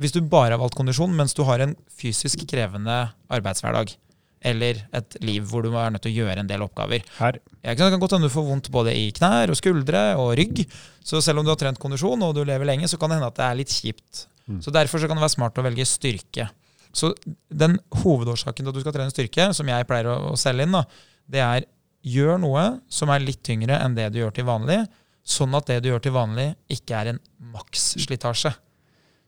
hvis 0.00 0.14
du 0.14 0.24
bare 0.26 0.56
har 0.56 0.58
valgt 0.58 0.74
kondisjon, 0.74 1.12
mens 1.14 1.36
du 1.38 1.44
har 1.46 1.62
en 1.62 1.76
fysisk 1.94 2.40
krevende 2.50 2.96
arbeidshverdag, 3.30 3.92
eller 4.44 4.80
et 4.98 5.16
liv 5.24 5.44
hvor 5.48 5.62
du 5.62 5.70
er 5.70 5.92
nødt 5.94 6.02
til 6.04 6.10
å 6.10 6.24
gjøre 6.24 6.42
en 6.42 6.50
del 6.50 6.64
oppgaver 6.66 7.04
Her. 7.20 7.38
Jeg 7.62 7.78
kan 7.78 8.00
godt 8.02 8.16
hende 8.16 8.28
du 8.28 8.34
får 8.34 8.48
vondt 8.48 8.72
både 8.74 8.92
i 8.98 9.06
knær 9.14 9.52
og 9.54 9.58
skuldre 9.60 10.02
og 10.20 10.34
rygg. 10.40 10.64
Så 10.98 11.22
selv 11.24 11.40
om 11.40 11.46
du 11.46 11.52
har 11.52 11.60
trent 11.60 11.80
kondisjon 11.80 12.26
og 12.26 12.34
du 12.36 12.42
lever 12.44 12.68
lenge, 12.68 12.90
så 12.90 12.98
kan 13.00 13.12
det 13.12 13.20
hende 13.20 13.30
at 13.30 13.38
det 13.38 13.46
er 13.46 13.60
litt 13.62 13.72
kjipt. 13.72 14.26
Mm. 14.50 14.60
Så 14.66 14.74
Derfor 14.74 15.00
så 15.00 15.08
kan 15.08 15.16
det 15.16 15.24
være 15.24 15.36
smart 15.38 15.62
å 15.62 15.64
velge 15.64 15.86
styrke. 15.88 16.50
Så 16.94 17.14
den 17.48 17.78
hovedårsaken 18.02 18.66
til 18.66 18.70
at 18.70 18.76
du 18.76 18.82
skal 18.84 18.94
trene 18.98 19.14
styrke, 19.14 19.48
som 19.56 19.70
jeg 19.70 19.88
pleier 19.88 20.10
å, 20.12 20.18
å 20.34 20.38
selge 20.38 20.66
inn, 20.66 20.76
da, 20.76 20.84
det 21.30 21.42
er 21.44 21.66
gjør 22.04 22.38
noe 22.42 22.64
som 22.92 23.12
er 23.12 23.24
litt 23.24 23.42
tyngre 23.46 23.78
enn 23.80 23.96
det 23.96 24.10
du 24.12 24.20
gjør 24.20 24.34
til 24.36 24.48
vanlig, 24.48 24.82
sånn 25.24 25.56
at 25.56 25.70
det 25.70 25.80
du 25.82 25.88
gjør 25.88 26.04
til 26.04 26.14
vanlig, 26.14 26.50
ikke 26.72 26.98
er 26.98 27.14
en 27.14 27.20
maksslitasje. 27.54 28.52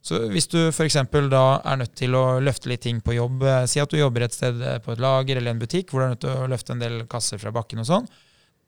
Så 0.07 0.21
hvis 0.31 0.47
du 0.53 0.59
f.eks. 0.69 0.99
da 1.33 1.45
er 1.67 1.79
nødt 1.81 1.97
til 1.99 2.15
å 2.15 2.39
løfte 2.39 2.71
litt 2.71 2.85
ting 2.85 3.01
på 3.03 3.17
jobb, 3.17 3.43
eh, 3.43 3.65
si 3.67 3.81
at 3.83 3.91
du 3.91 3.99
jobber 3.99 4.27
et 4.27 4.37
sted 4.37 4.61
eh, 4.63 4.77
på 4.85 4.93
et 4.93 5.03
lager 5.03 5.41
eller 5.41 5.57
en 5.57 5.63
butikk 5.63 5.91
hvor 5.91 6.03
du 6.03 6.07
er 6.07 6.13
nødt 6.13 6.23
til 6.23 6.45
å 6.45 6.51
løfte 6.53 6.77
en 6.77 6.85
del 6.85 7.01
kasser 7.11 7.41
fra 7.43 7.51
bakken 7.57 7.83
og 7.83 7.89
sånn, 7.89 8.07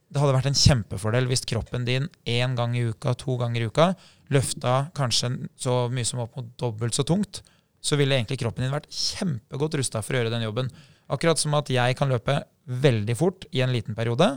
det 0.08 0.22
hadde 0.22 0.34
vært 0.34 0.48
en 0.50 0.58
kjempefordel 0.58 1.28
hvis 1.28 1.44
kroppen 1.46 1.84
din 1.86 2.08
én 2.26 2.56
gang 2.58 2.74
i 2.74 2.86
uka, 2.88 3.12
to 3.20 3.36
ganger 3.38 3.62
i 3.62 3.68
uka, 3.68 3.90
løfta 4.34 4.88
kanskje 4.96 5.34
så 5.60 5.82
mye 5.92 6.08
som 6.08 6.24
opp 6.24 6.34
mot 6.40 6.48
dobbelt 6.58 6.96
så 6.96 7.04
tungt, 7.06 7.42
så 7.78 7.98
ville 8.00 8.16
egentlig 8.16 8.40
kroppen 8.40 8.64
din 8.64 8.74
vært 8.74 8.90
kjempegodt 8.90 9.78
rusta 9.78 10.02
for 10.02 10.16
å 10.16 10.22
gjøre 10.22 10.32
den 10.32 10.46
jobben. 10.48 10.72
Akkurat 11.08 11.40
som 11.40 11.56
at 11.58 11.70
jeg 11.72 11.96
kan 11.98 12.10
løpe 12.12 12.42
veldig 12.68 13.16
fort 13.16 13.46
i 13.56 13.62
en 13.64 13.72
liten 13.72 13.96
periode, 13.96 14.28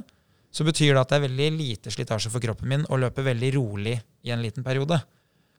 så 0.52 0.66
betyr 0.68 0.94
det 0.94 1.02
at 1.02 1.12
det 1.12 1.20
er 1.20 1.26
veldig 1.28 1.50
lite 1.56 1.92
slitasje 1.94 2.32
for 2.32 2.44
kroppen 2.44 2.70
min 2.72 2.86
å 2.92 3.00
løpe 3.00 3.24
veldig 3.24 3.54
rolig 3.56 3.98
i 4.28 4.34
en 4.36 4.44
liten 4.44 4.64
periode. 4.64 5.00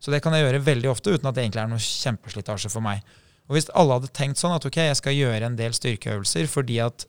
Så 0.02 0.12
det 0.12 0.20
kan 0.24 0.34
jeg 0.34 0.44
gjøre 0.44 0.64
veldig 0.66 0.90
ofte 0.90 1.14
uten 1.14 1.28
at 1.28 1.36
det 1.36 1.46
egentlig 1.46 1.62
er 1.62 1.70
noe 1.70 1.84
kjempeslitasje 1.84 2.72
for 2.72 2.84
meg. 2.84 3.00
Og 3.48 3.56
hvis 3.56 3.70
alle 3.78 3.98
hadde 3.98 4.12
tenkt 4.14 4.40
sånn 4.40 4.54
at 4.56 4.66
ok, 4.66 4.78
jeg 4.88 4.98
skal 4.98 5.16
gjøre 5.16 5.48
en 5.48 5.56
del 5.58 5.74
styrkeøvelser 5.76 6.48
fordi 6.50 6.78
at 6.84 7.06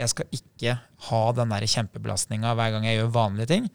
jeg 0.00 0.12
skal 0.14 0.34
ikke 0.34 0.76
ha 1.10 1.22
den 1.36 1.52
der 1.52 1.66
kjempebelastninga 1.68 2.54
hver 2.56 2.74
gang 2.74 2.86
jeg 2.88 3.00
gjør 3.00 3.14
vanlige 3.14 3.50
ting, 3.52 3.66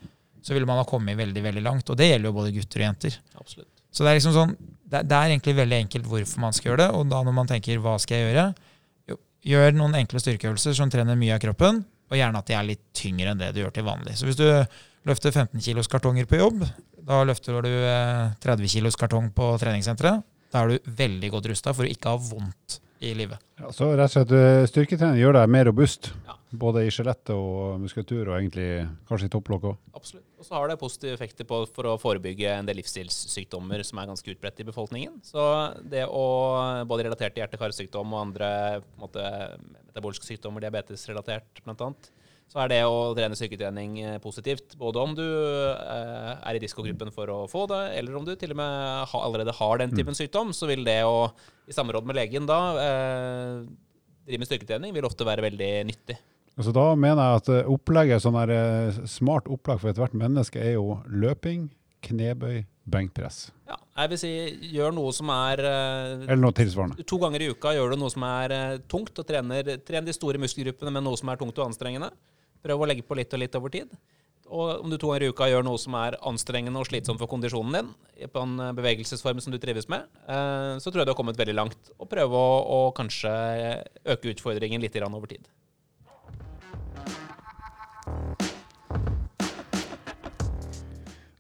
så 0.45 0.53
ville 0.55 0.67
man 0.69 0.79
ha 0.81 0.85
kommet 0.89 1.17
veldig 1.17 1.43
veldig 1.45 1.63
langt. 1.65 1.89
Og 1.89 1.97
det 1.99 2.09
gjelder 2.09 2.31
jo 2.31 2.37
både 2.37 2.53
gutter 2.55 2.81
og 2.81 2.87
jenter. 2.87 3.19
Absolutt. 3.37 3.69
Så 3.93 4.03
det 4.03 4.11
er 4.11 4.17
liksom 4.19 4.35
sånn, 4.35 4.55
det, 4.59 5.05
det, 5.07 5.17
er 5.17 5.31
egentlig 5.31 5.55
veldig 5.57 5.77
enkelt 5.85 6.09
hvorfor 6.09 6.41
man 6.43 6.55
skal 6.55 6.71
gjøre 6.71 6.81
det. 6.83 6.89
Og 6.97 7.05
da 7.13 7.21
når 7.25 7.35
man 7.37 7.49
tenker 7.49 7.81
hva 7.81 7.95
skal 8.01 8.19
jeg 8.19 8.27
gjøre, 8.29 8.47
gjør 9.45 9.75
noen 9.77 9.97
enkle 10.01 10.21
styrkeøvelser 10.21 10.75
som 10.77 10.91
trener 10.91 11.17
mye 11.19 11.35
av 11.35 11.41
kroppen, 11.43 11.83
og 12.09 12.17
gjerne 12.19 12.41
at 12.41 12.49
de 12.49 12.57
er 12.57 12.67
litt 12.67 12.83
tyngre 12.97 13.31
enn 13.33 13.41
det 13.41 13.51
du 13.55 13.61
gjør 13.63 13.73
til 13.75 13.87
vanlig. 13.87 14.15
Så 14.17 14.27
hvis 14.27 14.39
du 14.39 14.47
løfter 15.09 15.33
15 15.33 15.61
kilos 15.61 15.89
kartonger 15.91 16.27
på 16.29 16.39
jobb, 16.39 16.65
da 17.05 17.21
løfter 17.27 17.61
du 17.61 17.69
30 18.41 18.65
eh, 18.65 18.71
kilos 18.71 18.97
kartong 18.97 19.29
på 19.35 19.51
treningssenteret. 19.61 20.25
Da 20.53 20.63
er 20.63 20.73
du 20.73 20.89
veldig 20.97 21.29
godt 21.33 21.49
rusta 21.51 21.73
for 21.75 21.85
å 21.85 21.91
ikke 21.91 22.13
ha 22.13 22.21
vondt 22.21 22.79
i 23.05 23.13
livet. 23.17 23.41
Ja, 23.59 23.71
så 23.73 23.91
rett 23.93 24.09
og 24.09 24.15
slett 24.15 24.33
eh, 24.35 24.65
styrketrening 24.69 25.21
gjør 25.21 25.37
deg 25.37 25.51
mer 25.53 25.67
robust, 25.69 26.09
ja. 26.27 26.35
både 26.65 26.85
i 26.85 26.91
skjelettet 26.93 27.33
og 27.35 27.79
muskulatur, 27.83 28.23
og 28.27 28.37
egentlig 28.39 28.67
kanskje 29.09 29.29
i 29.29 29.33
topplokk 29.35 29.69
òg. 29.71 29.77
Absolutt. 29.95 30.25
Og 30.39 30.47
så 30.47 30.57
har 30.57 30.69
det 30.69 30.79
positive 30.81 31.15
effekter 31.15 31.47
på, 31.47 31.61
for 31.75 31.89
å 31.89 31.95
forebygge 32.01 32.51
en 32.51 32.67
del 32.67 32.79
livsstilssykdommer 32.81 33.85
som 33.87 34.01
er 34.01 34.09
ganske 34.11 34.35
utbredt 34.35 34.61
i 34.61 34.67
befolkningen. 34.67 35.15
Så 35.25 35.45
det 35.85 36.03
å, 36.09 36.25
både 36.89 37.07
relatert 37.07 37.37
til 37.37 37.45
hjerte-karsykdom 37.45 38.13
og 38.13 38.23
andre 38.27 38.49
måte, 39.01 39.23
metaboliske 39.87 40.27
sykdommer, 40.27 40.65
diabetesrelatert 40.65 41.63
bl.a., 41.65 41.91
så 42.51 42.61
er 42.61 42.71
det 42.71 42.81
å 42.87 43.13
trene 43.17 43.37
styrketrening 43.37 43.97
eh, 44.03 44.17
positivt. 44.23 44.77
Både 44.79 45.01
om 45.01 45.15
du 45.17 45.25
eh, 45.25 46.33
er 46.37 46.57
i 46.57 46.61
diskogruppen 46.61 47.11
for 47.15 47.31
å 47.33 47.39
få 47.51 47.65
det, 47.71 47.81
eller 47.99 48.15
om 48.15 48.27
du 48.27 48.35
til 48.37 48.53
og 48.53 48.59
med 48.61 49.15
allerede 49.17 49.55
har 49.57 49.81
den 49.81 49.95
typen 49.95 50.13
mm. 50.15 50.19
sykdom, 50.21 50.53
så 50.55 50.69
vil 50.69 50.85
det 50.87 51.01
å, 51.03 51.25
i 51.67 51.75
samråd 51.75 52.05
med 52.07 52.19
legen 52.19 52.45
da, 52.47 52.59
eh, 52.83 53.57
drive 54.29 54.43
med 54.43 54.51
styrketrening, 54.51 54.93
vil 54.95 55.07
ofte 55.09 55.27
være 55.27 55.43
veldig 55.49 55.71
nyttig. 55.89 56.15
Altså 56.55 56.71
da 56.71 56.85
mener 56.95 57.19
jeg 57.19 57.41
at 57.41 57.73
opplegget, 57.73 58.23
sånn 58.23 58.37
eh, 58.45 59.01
smart 59.11 59.49
opplag 59.51 59.81
for 59.81 59.91
ethvert 59.91 60.15
menneske 60.15 60.61
er 60.61 60.77
jo 60.77 61.01
løping, 61.11 61.65
knebøy, 62.05 62.61
benkpress. 62.87 63.49
Ja, 63.65 63.75
jeg 64.03 64.13
vil 64.13 64.21
si 64.21 64.31
gjør 64.77 64.93
noe 64.93 65.09
som 65.17 65.31
er 65.33 65.63
Eller 65.65 66.37
noe 66.37 66.53
tilsvarende. 66.55 67.01
To 67.09 67.17
ganger 67.19 67.41
i 67.41 67.49
uka 67.49 67.73
gjør 67.73 67.95
du 67.95 67.99
noe 67.99 68.13
som 68.13 68.23
er 68.29 68.77
tungt, 68.85 69.17
og 69.17 69.27
trener, 69.27 69.73
trener 69.81 70.07
de 70.07 70.15
store 70.15 70.39
muskelgruppene 70.39 70.93
med 70.93 71.03
noe 71.03 71.19
som 71.19 71.33
er 71.33 71.41
tungt 71.41 71.57
og 71.59 71.73
anstrengende. 71.73 72.13
Prøv 72.65 72.81
å 72.81 72.85
legge 72.89 73.05
på 73.05 73.13
litt 73.17 73.33
og 73.35 73.41
litt 73.43 73.55
over 73.59 73.69
tid. 73.73 73.91
Og 74.45 74.85
om 74.85 74.91
du 74.91 74.97
to 74.97 75.09
ganger 75.09 75.25
i 75.25 75.33
uka 75.33 75.47
gjør 75.49 75.65
noe 75.65 75.77
som 75.81 75.95
er 75.97 76.17
anstrengende 76.25 76.81
og 76.81 76.87
slitsomt 76.89 77.21
for 77.21 77.29
kondisjonen 77.29 77.77
din, 77.77 77.91
på 78.29 78.41
en 78.41 78.55
eh, 78.61 78.73
bevegelsesform 78.77 79.41
som 79.41 79.53
du 79.53 79.57
trives 79.61 79.87
med, 79.89 80.05
eh, 80.29 80.77
så 80.81 80.89
tror 80.89 81.01
jeg 81.01 81.09
du 81.09 81.13
har 81.13 81.17
kommet 81.17 81.37
veldig 81.37 81.55
langt. 81.57 81.91
Og 81.97 82.09
prøve 82.09 82.37
å, 82.37 82.57
å 82.61 82.79
kanskje 82.97 83.31
øke 84.13 84.33
utfordringen 84.33 84.81
litt 84.81 84.97
over 85.01 85.29
tid. 85.29 85.49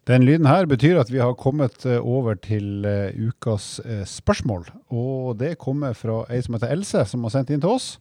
Den 0.05 0.25
lyden 0.25 0.45
her 0.45 0.67
betyr 0.69 0.99
at 1.01 1.09
vi 1.09 1.21
har 1.21 1.37
kommet 1.37 1.85
eh, 1.89 2.01
over 2.01 2.37
til 2.37 2.85
ukas 3.17 3.79
spørsmål. 4.09 4.69
Og 4.93 5.37
det 5.41 5.55
kommer 5.61 5.97
fra 5.97 6.23
ei 6.29 6.41
som 6.45 6.57
heter 6.57 6.73
Else, 6.73 7.05
som 7.09 7.25
har 7.25 7.33
sendt 7.33 7.53
inn 7.53 7.65
til 7.65 7.77
oss. 7.77 7.95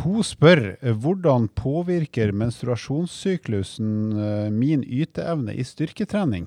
Hun 0.00 0.22
spør 0.24 0.62
eh, 0.80 0.94
hvordan 0.96 1.50
påvirker 1.52 2.32
menstruasjonssyklusen 2.32 3.90
eh, 4.16 4.48
min 4.54 4.84
yteevne 4.88 5.52
i 5.52 5.64
styrketrening? 5.68 6.46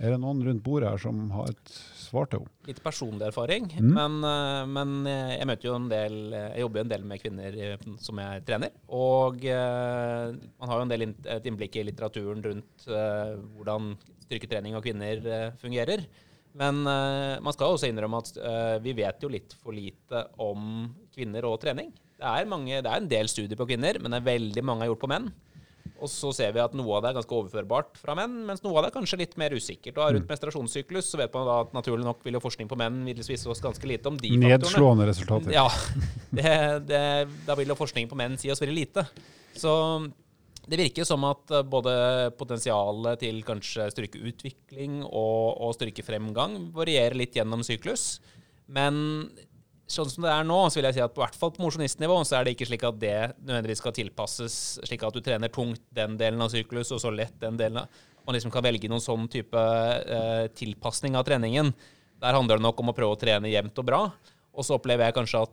Er 0.00 0.14
det 0.14 0.18
noen 0.22 0.40
rundt 0.42 0.62
bordet 0.64 0.88
her 0.88 1.02
som 1.02 1.20
har 1.36 1.52
et 1.52 1.70
svar 2.00 2.26
til 2.32 2.40
henne? 2.40 2.52
Litt 2.66 2.80
personlig 2.82 3.28
erfaring, 3.28 3.68
Mm. 3.78 3.92
men, 3.94 4.16
eh, 4.26 4.64
men 4.66 5.06
jeg 5.06 5.46
møter 5.46 5.68
jo 5.68 5.76
en 5.76 5.88
del 5.92 6.16
Jeg 6.32 6.64
jobber 6.64 6.80
jo 6.80 6.84
en 6.84 6.92
del 6.94 7.04
med 7.04 7.22
kvinner 7.22 7.60
som 8.00 8.18
jeg 8.18 8.44
trener. 8.48 8.74
Og 8.88 9.38
man 9.44 10.68
har 10.68 10.76
jo 10.76 10.82
en 10.82 10.88
del 10.88 11.02
et 11.06 11.46
innblikk 11.46 11.76
i 11.76 11.84
litteraturen 11.86 12.42
rundt 12.42 12.86
hvordan 12.88 13.94
styrketrening 14.26 14.74
av 14.74 14.82
kvinner 14.82 15.54
fungerer. 15.62 16.06
Men 16.54 16.82
man 16.82 17.52
skal 17.54 17.70
også 17.76 17.86
innrømme 17.90 18.18
at 18.18 18.82
vi 18.82 18.92
vet 18.98 19.22
jo 19.22 19.28
litt 19.30 19.54
for 19.62 19.72
lite 19.72 20.26
om 20.38 20.88
kvinner 21.14 21.44
og 21.46 21.60
trening. 21.62 21.92
Det 22.20 22.28
er, 22.28 22.48
mange, 22.48 22.82
det 22.84 22.90
er 22.90 23.00
en 23.00 23.08
del 23.08 23.30
studier 23.32 23.56
på 23.56 23.66
kvinner, 23.70 23.96
men 24.00 24.12
det 24.12 24.20
er 24.20 24.28
veldig 24.28 24.64
mange 24.66 24.84
er 24.84 24.92
gjort 24.92 25.04
på 25.06 25.10
menn. 25.10 25.30
Og 26.00 26.08
så 26.08 26.30
ser 26.36 26.52
vi 26.54 26.62
at 26.62 26.72
noe 26.76 26.94
av 26.96 27.02
det 27.04 27.10
er 27.10 27.16
ganske 27.18 27.36
overførbart 27.36 27.98
fra 28.00 28.14
menn, 28.16 28.38
mens 28.48 28.62
noe 28.64 28.76
av 28.78 28.86
det 28.86 28.90
er 28.90 28.96
kanskje 28.96 29.18
litt 29.20 29.34
mer 29.40 29.52
usikkert. 29.52 29.98
Og 30.00 30.14
rundt 30.16 30.30
menstruasjonssyklus 30.30 31.10
så 31.12 31.20
vet 31.20 31.34
man 31.36 31.48
da 31.48 31.58
at 31.64 31.74
naturlig 31.76 32.06
nok 32.06 32.22
vil 32.24 32.38
jo 32.38 32.42
forskning 32.44 32.70
på 32.70 32.78
menn 32.80 33.02
vise 33.08 33.48
oss 33.52 33.60
ganske 33.64 33.88
lite 33.88 34.08
om 34.08 34.16
de 34.20 34.30
faktorene. 34.32 34.60
Nedslående 34.60 35.08
resultater. 35.10 35.52
Ja. 35.56 35.66
Det, 36.30 36.50
det, 36.86 37.02
da 37.42 37.56
vil 37.58 37.72
jo 37.72 37.76
forskning 37.76 38.08
på 38.08 38.16
menn 38.20 38.36
si 38.40 38.52
oss 38.52 38.60
veldig 38.62 38.76
lite. 38.76 39.04
Så 39.58 39.72
det 40.70 40.78
virker 40.78 41.08
som 41.08 41.24
at 41.28 41.50
eh, 41.52 41.66
både 41.66 41.92
potensialet 42.38 43.24
til 43.24 43.40
kanskje 43.46 43.88
styrkeutvikling 43.94 45.00
og, 45.04 45.56
og 45.58 45.74
styrkefremgang 45.76 46.70
varierer 46.76 47.18
litt 47.18 47.36
gjennom 47.36 47.64
syklus. 47.66 48.20
Men 48.70 49.26
sånn 49.90 50.10
som 50.12 50.24
det 50.26 50.30
er 50.32 50.44
nå, 50.46 50.58
så 50.70 50.78
vil 50.80 50.86
jeg 50.88 50.96
si 50.98 51.02
at 51.04 51.14
på 51.14 51.22
hvert 51.22 51.36
fall 51.38 51.50
på 51.54 51.62
mosjonistnivå 51.64 52.18
så 52.26 52.38
er 52.38 52.46
det 52.46 52.54
ikke 52.56 52.68
slik 52.70 52.84
at 52.86 52.98
det 53.02 53.14
nødvendigvis 53.42 53.80
skal 53.82 53.94
tilpasses 53.96 54.56
slik 54.86 55.02
at 55.06 55.16
du 55.16 55.20
trener 55.26 55.50
tungt 55.52 55.82
den 55.96 56.16
delen 56.20 56.40
av 56.44 56.52
syklus, 56.52 56.92
og 56.94 57.00
så 57.02 57.10
lett 57.14 57.34
den 57.42 57.58
delen. 57.60 57.82
av- 57.82 57.88
Man 58.26 58.36
liksom 58.36 58.52
kan 58.52 58.62
velge 58.62 58.88
noen 58.88 59.02
sånn 59.02 59.26
type 59.32 59.56
eh, 59.58 60.46
tilpasning 60.54 61.16
av 61.16 61.24
treningen. 61.26 61.72
Der 62.20 62.36
handler 62.36 62.58
det 62.60 62.66
nok 62.66 62.78
om 62.82 62.90
å 62.92 62.94
prøve 62.94 63.16
å 63.16 63.18
trene 63.18 63.48
jevnt 63.50 63.78
og 63.80 63.86
bra. 63.88 64.00
Og 64.54 64.62
så 64.66 64.76
opplever 64.76 65.06
jeg 65.08 65.16
kanskje 65.16 65.42
at 65.42 65.50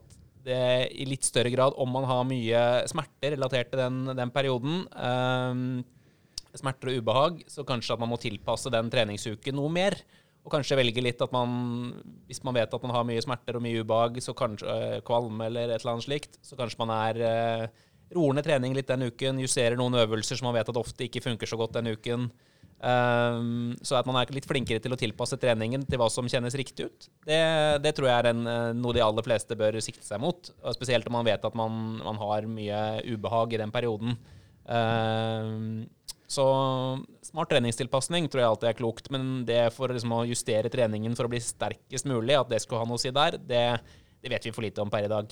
det 0.47 0.91
i 0.99 1.05
litt 1.07 1.23
større 1.27 1.49
grad, 1.51 1.73
om 1.79 1.89
man 1.91 2.05
har 2.07 2.23
mye 2.27 2.61
smerter 2.87 3.33
relatert 3.35 3.71
til 3.71 3.79
den, 3.79 4.03
den 4.15 4.31
perioden, 4.35 4.83
eh, 4.93 6.57
smerter 6.57 6.91
og 6.91 7.01
ubehag, 7.01 7.41
så 7.49 7.65
kanskje 7.67 7.93
at 7.95 7.99
man 8.03 8.09
må 8.11 8.19
tilpasse 8.21 8.69
den 8.73 8.89
treningsuken 8.93 9.55
noe 9.57 9.69
mer. 9.71 9.95
Og 10.47 10.53
kanskje 10.53 10.77
velge 10.79 11.03
litt 11.03 11.19
at 11.19 11.33
man, 11.35 11.91
hvis 12.29 12.39
man 12.47 12.55
vet 12.55 12.71
at 12.71 12.83
man 12.85 12.93
har 12.95 13.03
mye 13.07 13.23
smerter 13.23 13.57
og 13.59 13.63
mye 13.65 13.81
ubehag, 13.83 14.21
så 14.23 14.31
kanskje 14.37 14.63
øh, 14.71 14.99
kvalme 15.07 15.49
eller 15.49 15.73
et 15.73 15.81
eller 15.81 15.97
annet 15.97 16.07
slikt, 16.07 16.37
så 16.39 16.55
kanskje 16.55 16.79
man 16.79 16.93
er 16.95 17.19
øh, 17.27 17.65
roer 18.15 18.37
ned 18.37 18.47
trening 18.47 18.77
litt 18.77 18.87
den 18.87 19.09
uken, 19.09 19.41
justerer 19.43 19.75
noen 19.75 19.99
øvelser 19.99 20.39
som 20.39 20.47
man 20.47 20.55
vet 20.55 20.71
at 20.71 20.79
ofte 20.79 21.03
ikke 21.03 21.25
funker 21.25 21.51
så 21.51 21.59
godt 21.59 21.75
den 21.75 21.91
uken. 21.91 22.29
Um, 22.77 23.73
så 23.81 23.97
at 23.97 24.05
man 24.05 24.19
er 24.19 24.31
litt 24.31 24.45
flinkere 24.45 24.79
til 24.79 24.93
å 24.93 24.99
tilpasse 25.01 25.39
treningen 25.41 25.81
til 25.89 25.97
hva 25.97 26.07
som 26.13 26.27
kjennes 26.29 26.53
riktig 26.59 26.85
ut, 26.85 27.07
det, 27.25 27.39
det 27.81 27.95
tror 27.97 28.05
jeg 28.05 28.19
er 28.21 28.29
en, 28.29 28.43
øh, 28.47 28.67
noe 28.77 28.93
de 28.93 29.01
aller 29.01 29.25
fleste 29.25 29.57
bør 29.57 29.81
sikte 29.83 30.05
seg 30.05 30.21
mot. 30.23 30.53
Og 30.63 30.77
spesielt 30.77 31.11
om 31.11 31.17
man 31.17 31.27
vet 31.27 31.43
at 31.43 31.57
man, 31.57 31.97
man 32.05 32.23
har 32.23 32.47
mye 32.47 32.81
ubehag 33.03 33.57
i 33.57 33.61
den 33.65 33.73
perioden. 33.75 34.15
Ehm, 34.67 35.87
så 36.27 36.45
smart 37.23 37.49
treningstilpasning 37.53 38.27
tror 38.27 38.41
jeg 38.41 38.51
alltid 38.51 38.69
er 38.69 38.77
klokt, 38.77 39.07
men 39.13 39.45
det 39.47 39.61
for 39.75 39.93
liksom 39.93 40.11
å 40.11 40.25
justere 40.27 40.71
treningen 40.71 41.15
for 41.15 41.27
å 41.27 41.31
bli 41.31 41.39
sterkest 41.43 42.09
mulig, 42.09 42.35
at 42.35 42.51
det 42.51 42.59
skulle 42.63 42.83
ha 42.83 42.89
noe 42.89 42.99
å 42.99 43.01
si 43.01 43.13
der, 43.15 43.39
det, 43.39 43.63
det 44.19 44.31
vet 44.33 44.47
vi 44.49 44.51
for 44.51 44.65
lite 44.67 44.83
om 44.83 44.91
per 44.91 45.07
i 45.07 45.11
dag. 45.11 45.31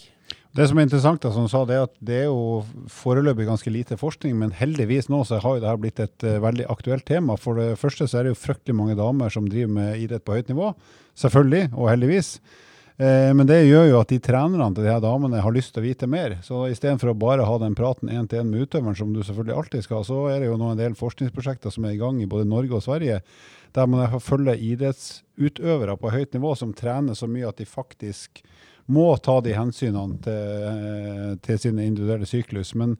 Det 0.56 0.70
som 0.70 0.80
er 0.80 0.86
interessant, 0.88 1.20
da, 1.20 1.34
som 1.36 1.50
du 1.50 1.52
sa, 1.52 1.66
det 1.68 1.76
er 1.76 1.84
at 1.84 1.96
det 2.00 2.20
er 2.22 2.30
jo 2.30 2.62
foreløpig 2.96 3.48
ganske 3.50 3.74
lite 3.74 3.98
forskning, 4.00 4.38
men 4.40 4.54
heldigvis 4.56 5.10
nå 5.12 5.20
så 5.28 5.42
har 5.44 5.58
jo 5.58 5.64
dette 5.66 5.82
blitt 5.84 6.00
et 6.00 6.28
uh, 6.28 6.38
veldig 6.46 6.70
aktuelt 6.72 7.04
tema. 7.08 7.36
For 7.36 7.60
det 7.60 7.74
første 7.82 8.08
så 8.08 8.22
er 8.22 8.28
det 8.28 8.32
jo 8.32 8.40
fryktelig 8.40 8.78
mange 8.80 8.96
damer 8.96 9.34
som 9.36 9.50
driver 9.52 9.74
med 9.82 10.00
idrett 10.00 10.24
på 10.24 10.38
høyt 10.38 10.54
nivå. 10.54 10.72
Selvfølgelig, 11.20 11.74
og 11.76 11.92
heldigvis. 11.92 12.38
Eh, 12.98 13.34
men 13.36 13.48
det 13.48 13.66
gjør 13.66 13.90
jo 13.90 13.98
at 14.00 14.12
de 14.14 14.22
trenerne 14.24 14.70
til 14.72 14.86
de 14.86 14.92
her 14.94 15.02
damene 15.04 15.42
har 15.44 15.56
lyst 15.56 15.74
til 15.76 15.84
å 15.84 15.86
vite 15.86 16.08
mer. 16.08 16.38
Så 16.46 16.64
istedenfor 16.72 17.12
å 17.12 17.18
bare 17.20 17.48
ha 17.48 17.58
den 17.60 17.76
praten 17.76 18.12
én 18.12 18.30
til 18.32 18.40
én 18.42 18.52
med 18.52 18.64
utøveren, 18.64 18.96
som 18.96 19.12
du 19.12 19.20
selvfølgelig 19.22 19.58
alltid 19.60 19.88
skal, 19.88 20.06
så 20.08 20.22
er 20.32 20.40
det 20.40 20.50
jo 20.50 20.60
nå 20.62 20.72
en 20.72 20.80
del 20.80 20.96
forskningsprosjekter 21.00 21.74
som 21.76 21.88
er 21.88 21.98
i 21.98 22.00
gang 22.00 22.22
i 22.24 22.30
både 22.32 22.48
Norge 22.48 22.80
og 22.80 22.86
Sverige, 22.86 23.20
der 23.76 23.92
man 23.92 24.08
følger 24.24 24.62
idrettsutøvere 24.72 25.98
på 26.00 26.14
høyt 26.14 26.38
nivå 26.38 26.56
som 26.56 26.72
trener 26.76 27.18
så 27.20 27.28
mye 27.28 27.50
at 27.50 27.60
de 27.60 27.68
faktisk 27.68 28.46
må 28.88 29.10
ta 29.18 29.40
de 29.42 29.56
hensynene 29.58 30.22
til, 30.24 30.66
eh, 30.70 31.36
til 31.44 31.60
sin 31.60 31.82
individuelle 31.82 32.28
syklus. 32.30 32.76
Men, 32.80 32.96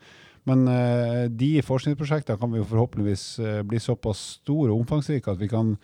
men 0.46 0.66
uh, 0.70 1.26
de 1.30 1.52
forskningsprosjektene 1.66 2.38
kan 2.42 2.52
vi 2.54 2.60
jo 2.62 2.68
forhåpentligvis 2.70 3.24
uh, 3.42 3.62
bli 3.66 3.80
såpass 3.82 4.22
store 4.40 4.72
og 4.72 4.84
omfangsrike 4.84 5.34
at 5.34 5.42
vi 5.42 5.50
kan 5.50 5.76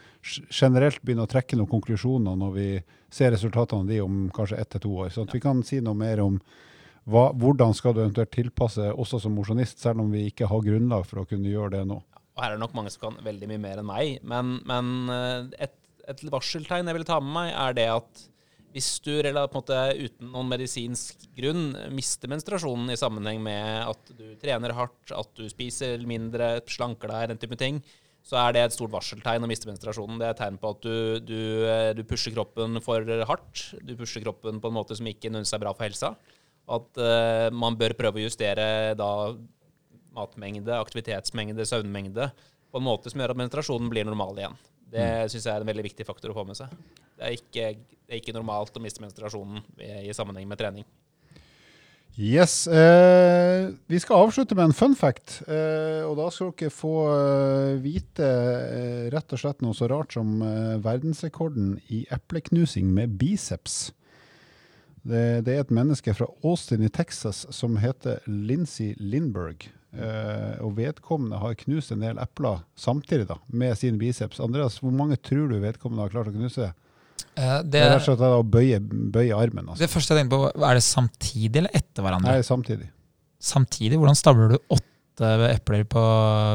generelt 0.53 1.01
begynne 1.01 1.25
å 1.25 1.31
trekke 1.31 1.57
noen 1.57 1.71
konklusjoner 1.71 2.37
når 2.37 2.51
vi 2.57 2.67
ser 3.11 3.33
resultatene 3.33 3.83
av 3.83 3.89
de 3.89 4.01
om 4.03 4.19
kanskje 4.33 4.59
ett 4.61 4.69
til 4.75 4.85
to 4.85 4.93
år. 5.05 5.09
Så 5.13 5.25
at 5.25 5.33
vi 5.33 5.41
kan 5.43 5.63
si 5.65 5.81
noe 5.83 5.97
mer 5.97 6.21
om 6.23 6.37
hva, 7.09 7.31
hvordan 7.33 7.73
skal 7.73 7.95
du 7.95 8.03
eventuelt 8.03 8.31
tilpasse 8.33 8.91
også 8.93 9.19
som 9.23 9.33
mosjonist, 9.35 9.81
selv 9.81 10.03
om 10.03 10.11
vi 10.13 10.27
ikke 10.29 10.49
har 10.49 10.65
grunnlag 10.65 11.07
for 11.09 11.23
å 11.23 11.27
kunne 11.29 11.49
gjøre 11.49 11.79
det 11.79 11.85
nå. 11.89 11.97
Og 12.37 12.43
her 12.43 12.53
er 12.53 12.59
det 12.59 12.63
nok 12.63 12.75
mange 12.77 12.93
som 12.93 13.07
kan 13.07 13.23
veldig 13.25 13.49
mye 13.49 13.61
mer 13.61 13.81
enn 13.81 13.89
meg, 13.89 14.19
men, 14.27 14.59
men 14.69 14.91
øh, 15.11 15.49
et, 15.65 15.73
et 16.13 16.21
varseltegn 16.31 16.87
jeg 16.87 16.99
vil 16.99 17.07
ta 17.09 17.17
med 17.23 17.33
meg, 17.35 17.49
er 17.57 17.77
det 17.77 17.87
at 17.97 18.27
hvis 18.71 18.89
du 19.03 19.11
eller 19.19 19.49
på 19.51 19.59
en 19.59 19.61
måte 19.61 19.79
uten 19.99 20.29
noen 20.31 20.51
medisinsk 20.51 21.25
grunn 21.37 21.73
mister 21.91 22.31
menstruasjonen 22.31 22.93
i 22.93 22.99
sammenheng 22.99 23.41
med 23.43 23.89
at 23.91 24.13
du 24.15 24.29
trener 24.41 24.75
hardt, 24.77 25.11
at 25.11 25.31
du 25.37 25.43
spiser 25.51 26.01
mindre, 26.07 26.57
slanker 26.71 27.11
deg, 27.11 27.31
den 27.31 27.41
type 27.41 27.59
ting, 27.59 27.81
så 28.23 28.37
er 28.37 28.53
det 28.53 28.63
et 28.63 28.75
stort 28.75 28.93
varseltegn 28.93 29.43
å 29.43 29.49
miste 29.49 29.67
menstruasjonen. 29.69 30.19
Det 30.21 30.27
er 30.27 30.35
et 30.35 30.41
tegn 30.43 30.59
på 30.61 30.71
at 30.75 30.83
du, 30.85 30.95
du, 31.25 31.39
øh, 31.65 31.89
du 31.97 32.03
pusher 32.07 32.35
kroppen 32.35 32.77
for 32.85 33.07
hardt. 33.27 33.63
Du 33.81 33.95
pusher 33.97 34.21
kroppen 34.23 34.61
på 34.61 34.69
en 34.69 34.77
måte 34.77 34.97
som 34.97 35.09
ikke 35.09 35.31
nødvendigvis 35.31 35.57
er 35.57 35.63
bra 35.63 35.73
for 35.73 35.87
helsa. 35.87 36.13
At 36.71 37.01
uh, 37.01 37.47
man 37.49 37.75
bør 37.79 37.97
prøve 37.97 38.21
å 38.21 38.27
justere 38.27 38.93
da 38.95 39.11
matmengde, 40.13 40.75
aktivitetsmengde, 40.77 41.65
søvnmengde 41.65 42.29
på 42.71 42.79
en 42.79 42.85
måte 42.85 43.11
som 43.11 43.19
gjør 43.19 43.33
at 43.33 43.41
menstruasjonen 43.41 43.89
blir 43.91 44.07
normal 44.07 44.37
igjen. 44.39 44.59
Det 44.91 45.07
syns 45.31 45.45
jeg 45.45 45.53
er 45.53 45.63
en 45.63 45.69
veldig 45.71 45.85
viktig 45.87 46.07
faktor 46.07 46.33
å 46.33 46.35
få 46.35 46.43
med 46.47 46.57
seg. 46.59 46.71
Det 47.15 47.27
er 47.27 47.37
ikke, 47.37 47.67
det 47.79 48.15
er 48.15 48.19
ikke 48.19 48.35
normalt 48.35 48.75
å 48.75 48.83
miste 48.83 49.03
menstruasjonen 49.03 49.61
i, 49.79 50.11
sammenheng 50.15 50.49
med 50.49 50.59
trening. 50.59 50.87
Yes. 52.19 52.67
Eh, 52.67 53.69
vi 53.87 53.99
skal 54.03 54.25
avslutte 54.25 54.55
med 54.57 54.67
en 54.67 54.75
fun 54.75 54.97
fact. 54.99 55.37
Eh, 55.47 56.03
og 56.03 56.17
da 56.19 56.27
skal 56.33 56.51
dere 56.59 56.73
få 56.75 56.95
eh, 57.07 57.77
vite 57.79 58.27
eh, 58.27 59.05
rett 59.13 59.31
og 59.31 59.39
slett 59.39 59.63
noe 59.63 59.77
så 59.77 59.87
rart 59.87 60.17
som 60.17 60.41
eh, 60.43 60.75
verdensrekorden 60.83 61.77
i 61.87 62.03
epleknusing 62.11 62.91
med 62.91 63.15
biceps. 63.21 63.93
Det, 65.07 65.45
det 65.47 65.55
er 65.55 65.63
et 65.63 65.73
menneske 65.73 66.13
fra 66.13 66.27
Austin 66.43 66.83
i 66.85 66.91
Texas 66.91 67.45
som 67.55 67.79
heter 67.81 68.19
Lindsay 68.27 68.91
Lindberg. 68.99 69.71
Eh, 69.91 70.53
og 70.63 70.77
vedkommende 70.77 71.39
har 71.41 71.55
knust 71.59 71.91
en 71.91 71.99
del 72.05 72.19
epler 72.23 72.61
samtidig 72.79 73.25
da, 73.27 73.35
med 73.51 73.75
sin 73.79 73.97
biceps. 73.99 74.39
Andreas, 74.39 74.77
hvor 74.79 74.93
mange 74.95 75.17
tror 75.19 75.49
du 75.51 75.57
vedkommende 75.59 76.05
har 76.05 76.13
klart 76.13 76.29
å 76.31 76.35
knuse? 76.35 76.69
Eh, 77.35 77.57
Det 77.59 77.71
det, 77.73 77.81
er 77.81 77.91
rett 77.97 78.07
og 78.07 78.17
slett 78.17 78.23
å 78.37 78.45
bøye, 78.47 78.79
bøye 79.11 79.35
armen. 79.35 79.67
Altså. 79.67 79.83
det 79.83 79.91
første 79.91 80.15
jeg 80.15 80.23
tenkte 80.23 80.39
på, 80.39 80.47
er 80.69 80.79
det 80.79 80.85
samtidig 80.87 81.59
eller 81.63 81.75
etter 81.81 82.07
hverandre? 82.07 82.37
Nei, 82.37 82.47
samtidig. 82.47 82.87
Samtidig? 83.41 83.99
Hvordan 83.99 84.15
stabler 84.19 84.55
du 84.55 84.57
åtte 84.77 85.33
epler 85.51 85.83
på 85.91 86.01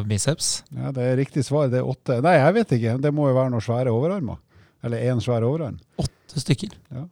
biceps? 0.09 0.63
Ja, 0.73 0.91
Det 0.97 1.05
er 1.05 1.17
riktig 1.21 1.45
svar. 1.45 1.69
Det 1.69 1.83
er 1.83 1.87
åtte. 1.93 2.21
Nei, 2.25 2.39
jeg 2.41 2.55
vet 2.57 2.73
ikke. 2.79 2.97
Det 3.05 3.13
må 3.15 3.29
jo 3.29 3.37
være 3.37 3.53
noen 3.53 3.65
svære 3.65 3.93
overarmer. 3.93 4.41
Eller 4.87 5.05
én 5.11 5.21
svær 5.21 5.45
overarm. 5.45 5.77
Åtte 6.01 6.41
stykker. 6.41 6.73
Ja. 6.95 7.05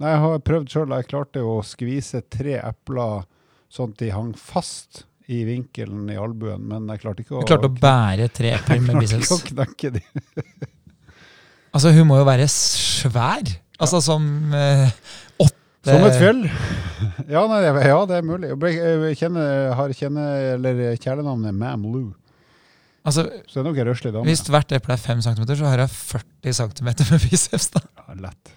Nei, 0.00 0.10
Jeg 0.12 0.20
har 0.26 0.38
prøvd 0.44 0.68
sjøl. 0.72 0.92
Jeg 0.96 1.08
klarte 1.08 1.40
å 1.44 1.60
skvise 1.64 2.20
tre 2.28 2.58
epler 2.60 3.24
sånn 3.70 3.92
at 3.94 3.98
de 4.02 4.10
hang 4.10 4.32
fast 4.34 5.04
i 5.30 5.40
vinkelen 5.46 6.08
i 6.10 6.16
albuen, 6.18 6.62
men 6.66 6.88
jeg 6.90 7.02
klarte 7.04 7.22
ikke 7.24 7.38
å 7.38 7.42
Du 7.44 7.48
klarte 7.50 7.70
å 7.70 7.74
bære 7.80 8.26
tre 8.34 8.52
epler 8.58 8.80
med 8.82 8.98
klarte 8.98 9.20
ikke 9.22 9.38
å 9.38 9.42
knekke 9.52 9.92
de. 9.98 10.04
Altså, 11.70 11.92
hun 11.94 12.08
må 12.08 12.16
jo 12.18 12.24
være 12.26 12.48
svær. 12.50 13.46
Altså 13.78 14.00
som 14.02 14.24
eh, 14.58 14.88
åtte 15.38 15.92
Som 15.92 16.06
et 16.08 16.16
fjell. 16.18 16.40
Ja, 17.30 17.44
nei, 17.48 17.60
ja, 17.62 18.00
det 18.10 18.16
er 18.18 18.24
mulig. 18.26 18.50
Jeg 18.50 18.80
jeg 19.06 19.18
kjenner, 19.22 19.70
har 19.78 19.92
kjenne, 19.96 20.24
eller 20.56 20.80
kjælenavnet 21.00 21.54
Mam 21.56 21.86
Lou. 21.88 22.08
Altså, 23.06 23.22
Så 23.46 23.54
det 23.54 23.62
er 23.62 23.68
nok 23.70 23.78
en 23.80 23.88
røslig 23.88 24.12
dame. 24.12 24.26
hvis 24.28 24.42
hvert 24.50 24.74
eple 24.76 24.92
er 24.98 25.00
fem 25.00 25.22
centimeter, 25.24 25.56
så 25.56 25.70
har 25.70 25.80
jeg 25.86 25.94
40 25.94 26.58
centimeter 26.58 27.08
med 27.14 27.22
biceps. 27.30 27.70
da. 27.72 27.80
Ja, 28.02 28.18
lett. 28.26 28.52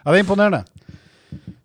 Ja, 0.00 0.06
det 0.14 0.14
er 0.14 0.22
imponerende. 0.22 0.62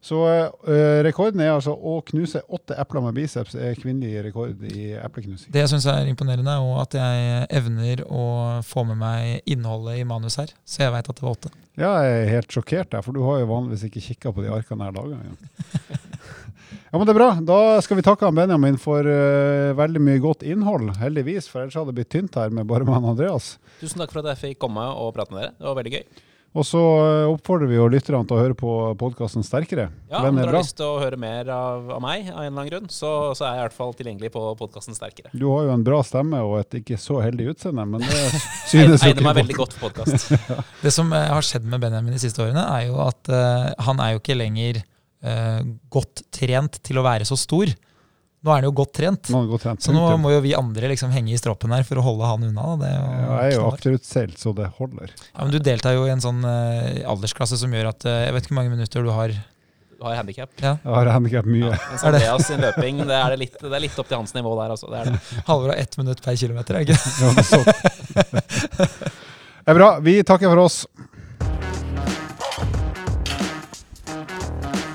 Så 0.05 0.19
eh, 0.29 0.99
rekorden 1.05 1.41
er 1.41 1.55
altså 1.55 1.73
å 1.73 1.95
knuse 2.05 2.43
åtte 2.53 2.75
epler 2.77 3.07
med 3.07 3.15
biceps 3.17 3.55
er 3.57 3.77
kvinnelig 3.79 4.21
rekord 4.27 4.61
i 4.69 4.91
epleknusing. 4.99 5.49
Det 5.53 5.63
jeg 5.63 5.71
syns 5.71 5.87
er 5.89 6.09
imponerende, 6.11 6.53
er 6.53 6.81
at 6.83 6.97
jeg 6.99 7.47
evner 7.57 8.03
å 8.05 8.25
få 8.65 8.85
med 8.91 8.99
meg 9.01 9.49
innholdet 9.49 10.03
i 10.03 10.05
manus 10.05 10.37
her. 10.41 10.53
Så 10.61 10.83
jeg 10.85 10.93
veit 10.93 11.09
at 11.09 11.17
det 11.17 11.25
var 11.25 11.33
åtte. 11.39 11.53
Ja, 11.75 11.89
jeg 12.05 12.19
er 12.19 12.33
helt 12.35 12.53
sjokkert 12.53 12.93
der, 12.93 13.01
for 13.03 13.17
du 13.17 13.23
har 13.25 13.41
jo 13.41 13.49
vanligvis 13.49 13.87
ikke 13.89 14.03
kikka 14.11 14.35
på 14.35 14.45
de 14.45 14.53
arkene 14.53 14.87
her 14.87 14.95
dagen. 14.95 15.25
Ja. 15.25 15.97
Ja, 16.91 16.97
men 16.97 17.07
Det 17.07 17.11
er 17.11 17.17
bra. 17.17 17.29
Da 17.43 17.57
skal 17.83 17.97
vi 17.99 18.03
takke 18.05 18.23
han 18.23 18.37
Benjamin 18.37 18.77
for 18.79 19.03
eh, 19.09 19.73
veldig 19.75 20.01
mye 20.01 20.21
godt 20.23 20.45
innhold, 20.47 20.93
heldigvis. 21.01 21.49
For 21.51 21.61
ellers 21.65 21.75
hadde 21.75 21.91
det 21.91 21.97
blitt 21.99 22.11
tynt 22.13 22.37
her 22.39 22.53
med 22.55 22.69
bare 22.69 22.87
meg 22.87 23.01
og 23.03 23.11
Andreas. 23.11 23.55
Tusen 23.81 23.99
takk 23.99 24.13
for 24.13 24.23
at 24.23 24.31
jeg 24.31 24.41
fikk 24.53 24.61
komme 24.63 24.85
og 24.95 25.11
prate 25.17 25.35
med 25.35 25.41
dere. 25.43 25.51
Det 25.59 25.67
var 25.67 25.77
veldig 25.81 25.93
gøy. 25.97 26.05
Og 26.55 26.63
så 26.63 26.79
eh, 26.79 27.27
oppfordrer 27.27 27.67
vi 27.67 27.75
jo 27.75 27.85
lytterne 27.91 28.23
til 28.27 28.37
å 28.37 28.39
høre 28.39 28.55
på 28.55 28.73
podkasten 28.99 29.43
Sterkere. 29.43 29.89
Ja, 30.07 30.21
Om 30.21 30.37
er 30.39 30.45
dere 30.45 30.53
har 30.53 30.63
lyst 30.63 30.77
til 30.79 30.87
å 30.87 31.01
høre 31.01 31.19
mer 31.19 31.49
av, 31.51 31.89
av 31.97 31.99
meg, 32.03 32.29
av 32.31 32.45
en 32.45 32.47
eller 32.47 32.53
annen 32.53 32.69
grunn, 32.69 32.85
så, 32.93 33.11
så 33.35 33.43
er 33.43 33.57
jeg 33.57 33.59
i 33.59 33.63
hvert 33.65 33.75
fall 33.75 33.91
tilgjengelig 33.99 34.31
på 34.31 34.43
podkasten 34.61 34.95
Sterkere. 34.95 35.33
Du 35.35 35.49
har 35.51 35.67
jo 35.67 35.73
en 35.75 35.83
bra 35.83 35.99
stemme 36.07 36.39
og 36.47 36.55
et 36.61 36.79
ikke 36.79 36.99
så 37.01 37.19
heldig 37.25 37.49
utseende, 37.51 37.83
men 37.91 38.05
det 38.05 38.21
synes 38.71 39.03
jo 39.03 39.11
Egner 39.11 39.11
ikke 39.11 39.27
meg 39.27 39.39
veldig 39.41 39.57
godt 39.59 39.75
for 39.75 39.89
podkast. 39.89 40.31
Det 40.85 40.95
som 40.95 41.11
eh, 41.11 41.27
har 41.35 41.45
skjedd 41.45 41.67
med 41.67 41.83
Benjamin 41.83 42.15
de 42.15 42.23
siste 42.23 42.45
årene, 42.45 42.63
er 42.63 42.87
jo 42.87 43.01
at 43.03 43.33
uh, 43.33 43.73
han 43.89 43.99
er 43.99 44.15
jo 44.15 44.23
ikke 44.23 44.39
lenger 44.39 44.79
uh, 45.27 45.59
godt 45.91 46.23
trent 46.35 46.79
til 46.87 47.01
å 47.01 47.05
være 47.05 47.27
så 47.27 47.35
stor. 47.39 47.75
Nå 48.45 48.51
er 48.53 48.59
han 48.61 48.67
jo 48.67 48.73
godt 48.77 48.91
trent. 48.93 49.29
Nå 49.33 49.39
det 49.49 49.57
trent. 49.63 49.81
Så 49.81 49.93
nå 49.95 50.03
må 50.21 50.29
jo 50.35 50.41
vi 50.43 50.51
andre 50.53 50.91
liksom 50.91 51.09
henge 51.15 51.33
i 51.33 51.39
stroppen 51.41 51.71
her 51.73 51.81
for 51.87 51.97
å 51.97 52.03
holde 52.05 52.27
han 52.29 52.43
unna. 52.45 52.65
Da. 52.67 52.75
Det 52.83 52.91
er 52.91 52.95
jo 52.95 53.01
Ja, 53.01 53.09
jeg 53.09 53.25
er 53.25 53.25
jo 53.25 53.57
knallhardt. 53.57 53.79
akterutseilt, 53.79 54.37
så 54.37 54.53
det 54.53 54.67
holder. 54.77 55.13
ja, 55.17 55.39
men 55.41 55.51
du 55.55 55.57
deltar 55.65 55.95
jo 55.97 56.05
i 56.05 56.11
en 56.13 56.21
sånn 56.21 56.45
uh, 56.45 57.09
aldersklasse 57.09 57.57
som 57.57 57.73
gjør 57.73 57.89
at 57.89 58.05
uh, 58.05 58.13
Jeg 58.27 58.35
vet 58.37 58.45
ikke 58.45 58.53
hvor 58.53 58.59
mange 58.61 58.75
minutter 58.75 59.01
du 59.01 59.09
har. 59.15 59.33
Du 59.95 60.03
har 60.05 60.17
handikap. 60.19 60.51
Ja, 60.61 60.75
Jeg 60.83 60.93
har 60.93 61.09
handikap 61.15 61.45
mye. 61.49 61.71
Mens 61.89 62.03
Andreas 62.05 62.45
sin 62.51 62.61
løping, 62.61 63.01
det 63.07 63.15
er, 63.17 63.35
litt, 63.39 63.57
det 63.63 63.71
er 63.73 63.83
litt 63.87 63.97
opp 63.97 64.09
til 64.11 64.19
hans 64.19 64.35
nivå 64.37 64.53
der, 64.61 64.75
altså. 64.75 64.91
Det 64.93 65.01
er 65.01 65.09
det. 65.15 65.19
Halvor 65.49 65.71
har 65.73 65.81
ett 65.81 65.97
minutt 65.97 66.21
per 66.21 66.37
kilometer, 66.37 66.75
er 66.75 66.85
det 66.85 66.93
ikke 66.93 67.01
det? 67.01 67.65
Ja. 68.21 68.85
Det 69.65 69.73
er 69.73 69.77
bra. 69.79 69.87
Vi 70.05 70.19
takker 70.21 70.51
for 70.51 70.59
oss. 70.61 70.83